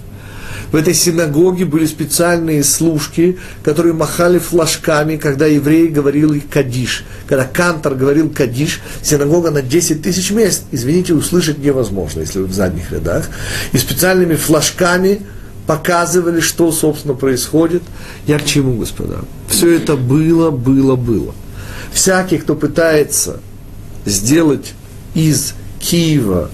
В 0.71 0.77
этой 0.77 0.95
синагоге 0.95 1.65
были 1.65 1.87
специальные 1.87 2.63
служки, 2.65 3.39
которые 3.63 3.95
махали 3.95 4.39
флажками, 4.39 5.17
когда 5.17 5.47
евреи 5.47 5.87
говорили 5.87 6.41
кадиш. 6.41 7.05
Когда 7.27 7.45
кантор 7.45 7.95
говорил 7.95 8.31
кадиш, 8.31 8.81
синагога 9.03 9.51
на 9.51 9.63
10 9.63 10.03
тысяч 10.03 10.31
мест, 10.31 10.65
извините, 10.73 11.15
услышать 11.15 11.59
невозможно, 11.59 12.21
если 12.21 12.41
вы 12.41 12.47
в 12.47 12.53
задних 12.53 12.93
рядах. 12.93 13.29
И 13.73 13.79
специальными 13.79 14.35
флажками 14.37 15.23
показывали, 15.67 16.41
что, 16.41 16.73
собственно, 16.73 17.15
происходит. 17.15 17.83
Я 18.27 18.39
к 18.39 18.45
чему, 18.45 18.79
господа? 18.79 19.21
Все 19.49 19.75
это 19.75 19.97
было, 19.97 20.51
было, 20.51 20.97
было 20.97 21.35
всякий, 21.93 22.39
кто 22.39 22.55
пытается 22.55 23.41
сделать 24.05 24.75
из 25.15 25.55
Киева 25.81 26.51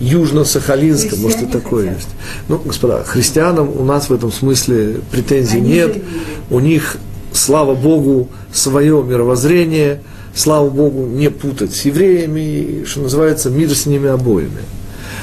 Южно-Сахалинска, 0.00 1.16
может 1.16 1.42
и 1.42 1.46
такое 1.46 1.88
хотят. 1.88 1.96
есть. 1.96 2.08
Ну, 2.48 2.58
господа, 2.58 3.04
христианам 3.04 3.70
у 3.76 3.84
нас 3.84 4.08
в 4.08 4.14
этом 4.14 4.32
смысле 4.32 5.00
претензий 5.10 5.58
Они 5.58 5.72
нет. 5.72 5.92
Заявили. 5.92 6.04
У 6.50 6.60
них, 6.60 6.96
слава 7.32 7.74
Богу, 7.74 8.28
свое 8.52 9.02
мировоззрение, 9.02 10.02
слава 10.34 10.68
Богу, 10.68 11.06
не 11.06 11.30
путать 11.30 11.74
с 11.74 11.84
евреями, 11.84 12.84
что 12.84 13.00
называется, 13.00 13.50
мир 13.50 13.74
с 13.74 13.86
ними 13.86 14.08
обоими. 14.08 14.62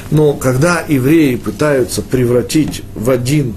Но 0.10 0.34
когда 0.34 0.84
евреи 0.88 1.36
пытаются 1.36 2.02
превратить 2.02 2.84
в 2.96 3.10
один 3.10 3.56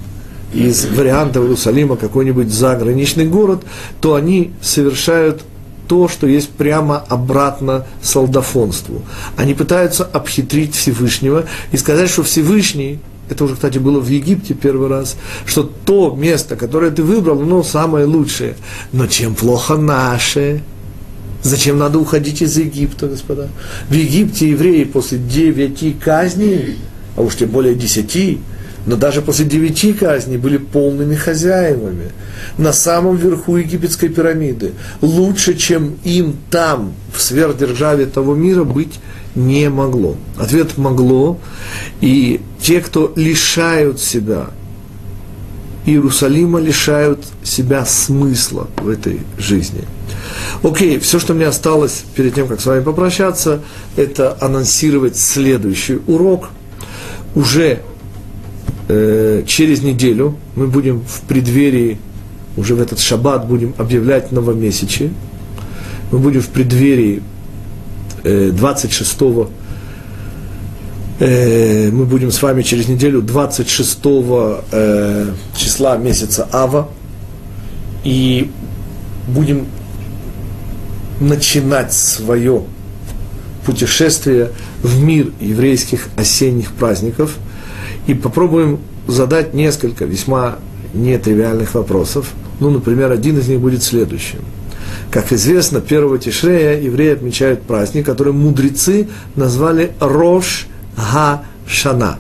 из 0.53 0.87
вариантов 0.87 1.45
Иерусалима 1.45 1.97
какой-нибудь 1.97 2.53
заграничный 2.53 3.27
город, 3.27 3.65
то 4.01 4.15
они 4.15 4.53
совершают 4.63 5.43
то, 5.89 6.09
что 6.09 6.27
есть 6.27 6.51
прямо 6.51 6.99
обратно 7.09 7.87
солдафонству. 8.03 9.03
Они 9.37 9.55
пытаются 9.55 10.05
обхитрить 10.05 10.75
Всевышнего 10.75 11.45
и 11.73 11.77
сказать, 11.77 12.11
что 12.11 12.23
Всевышний, 12.23 12.99
это 13.29 13.45
уже, 13.45 13.55
кстати, 13.55 13.79
было 13.79 14.01
в 14.01 14.09
Египте 14.09 14.55
первый 14.55 14.89
раз, 14.89 15.17
что 15.47 15.63
то 15.63 16.15
место, 16.15 16.57
которое 16.57 16.91
ты 16.91 17.03
выбрал, 17.03 17.41
оно 17.41 17.63
самое 17.63 18.07
лучшее. 18.07 18.57
Но 18.93 19.07
чем 19.07 19.35
плохо 19.35 19.77
наше? 19.77 20.63
Зачем 21.43 21.79
надо 21.79 21.99
уходить 21.99 22.41
из 22.41 22.57
Египта, 22.57 23.07
господа? 23.07 23.49
В 23.89 23.93
Египте 23.93 24.51
евреи 24.51 24.85
после 24.85 25.19
девяти 25.19 25.93
казней, 25.93 26.79
а 27.17 27.23
уж 27.23 27.37
тем 27.37 27.51
более 27.51 27.75
десяти, 27.75 28.41
но 28.87 28.97
даже 28.97 29.23
после 29.23 29.45
девяти 29.45 29.93
казней 29.93 30.37
были 30.37 30.59
полными 30.59 31.15
хозяевами 31.15 32.13
на 32.59 32.73
самом 32.73 33.17
верху 33.17 33.57
египетской 33.57 34.09
пирамиды. 34.09 34.73
Лучше, 35.01 35.55
чем 35.55 35.97
им 36.05 36.37
там, 36.51 36.93
в 37.15 37.21
сверхдержаве 37.21 38.07
того 38.07 38.35
мира, 38.35 38.65
быть 38.65 39.01
не 39.35 39.69
могло. 39.69 40.17
Ответ 40.39 40.77
могло, 40.77 41.39
и 42.01 42.41
те, 42.61 42.81
кто 42.81 43.13
лишают 43.17 44.01
себя 44.01 44.47
Иерусалима, 45.87 46.61
лишают 46.61 47.25
себя 47.43 47.85
смысла 47.85 48.69
в 48.77 48.89
этой 48.89 49.21
жизни. 49.39 49.83
Окей, 50.63 50.99
все, 50.99 51.19
что 51.19 51.35
мне 51.35 51.47
осталось 51.47 52.05
перед 52.15 52.35
тем, 52.35 52.49
как 52.49 52.61
с 52.61 52.67
вами 52.67 52.83
попрощаться, 52.83 53.61
это 53.97 54.37
анонсировать 54.41 55.17
следующий 55.17 55.99
урок. 56.07 56.51
Уже 57.35 57.81
через 58.87 59.83
неделю 59.83 60.37
мы 60.57 60.67
будем 60.67 61.01
в 61.01 61.23
преддверии, 61.23 61.99
уже 62.57 62.75
в 62.75 62.81
этот 62.83 63.01
шаббат 63.01 63.47
будем 63.47 63.75
объявлять 63.79 64.31
новомесячие. 64.31 65.11
Мы 66.13 66.19
будем 66.19 66.43
в 66.43 66.49
преддверии 66.49 67.23
э, 68.25 68.51
26 68.53 69.17
э, 71.21 71.91
мы 71.91 72.05
будем 72.05 72.31
с 72.31 72.43
вами 72.43 72.63
через 72.63 72.87
неделю 72.89 73.23
26 73.23 73.99
э, 74.05 75.33
числа 75.57 75.97
месяца 75.97 76.47
Ава. 76.53 76.89
И 78.05 78.51
будем 79.29 79.67
начинать 81.21 81.95
свое 81.95 82.65
путешествие 83.65 84.51
в 84.83 85.03
мир 85.03 85.33
еврейских 85.41 86.09
осенних 86.19 86.73
праздников– 86.73 87.39
и 88.07 88.15
попробуем 88.15 88.81
задать 89.07 89.55
несколько 89.55 90.05
весьма 90.05 90.59
нетривиальных 90.93 91.75
вопросов. 91.75 92.33
Ну, 92.61 92.71
например, 92.71 93.11
один 93.11 93.39
из 93.39 93.49
них 93.49 93.61
будет 93.61 93.83
следующим. 93.83 94.41
Как 95.11 95.33
известно, 95.33 95.81
первого 95.81 96.19
Тишрея 96.19 96.81
евреи 96.81 97.15
отмечают 97.15 97.63
праздник, 97.63 98.07
который 98.07 98.33
мудрецы 98.33 99.09
назвали 99.37 99.93
Рош 100.01 100.67
Га 100.97 101.45
Шана, 101.67 102.19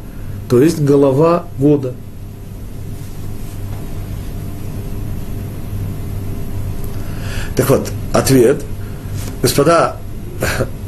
то 0.48 0.60
есть 0.60 0.80
голова 0.80 1.44
года. 1.58 1.94
Так 7.56 7.70
вот, 7.70 7.90
ответ. 8.12 8.62
Господа, 9.42 9.96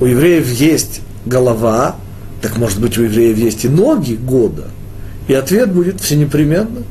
у 0.00 0.06
евреев 0.06 0.50
есть 0.50 1.00
голова, 1.24 1.96
так 2.42 2.56
может 2.56 2.80
быть 2.80 2.98
у 2.98 3.02
евреев 3.02 3.36
есть 3.36 3.64
и 3.64 3.68
ноги 3.68 4.14
года– 4.14 4.64
и 5.28 5.34
ответ 5.34 5.72
будет 5.72 6.00
всенепременно. 6.00 6.82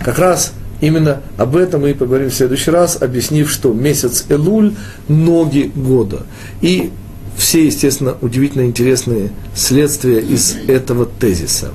Как 0.00 0.18
раз 0.18 0.52
именно 0.80 1.22
об 1.36 1.56
этом 1.56 1.82
мы 1.82 1.90
и 1.90 1.94
поговорим 1.94 2.30
в 2.30 2.34
следующий 2.34 2.70
раз, 2.70 3.00
объяснив, 3.00 3.50
что 3.50 3.72
месяц 3.72 4.24
Элуль– 4.28 4.74
ноги 5.08 5.70
года. 5.74 6.22
И 6.60 6.90
все, 7.36 7.66
естественно, 7.66 8.16
удивительно 8.20 8.62
интересные 8.62 9.30
следствия 9.54 10.18
из 10.18 10.56
этого 10.66 11.06
тезиса. 11.06 11.70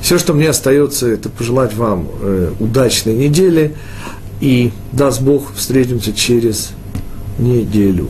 Все, 0.00 0.18
что 0.18 0.32
мне 0.32 0.48
остается, 0.48 1.06
это 1.06 1.28
пожелать 1.28 1.74
вам 1.74 2.08
э, 2.20 2.52
удачной 2.60 3.14
недели. 3.14 3.74
И 4.40 4.72
даст 4.92 5.22
Бог, 5.22 5.54
встретимся 5.54 6.12
через 6.12 6.70
неделю. 7.38 8.08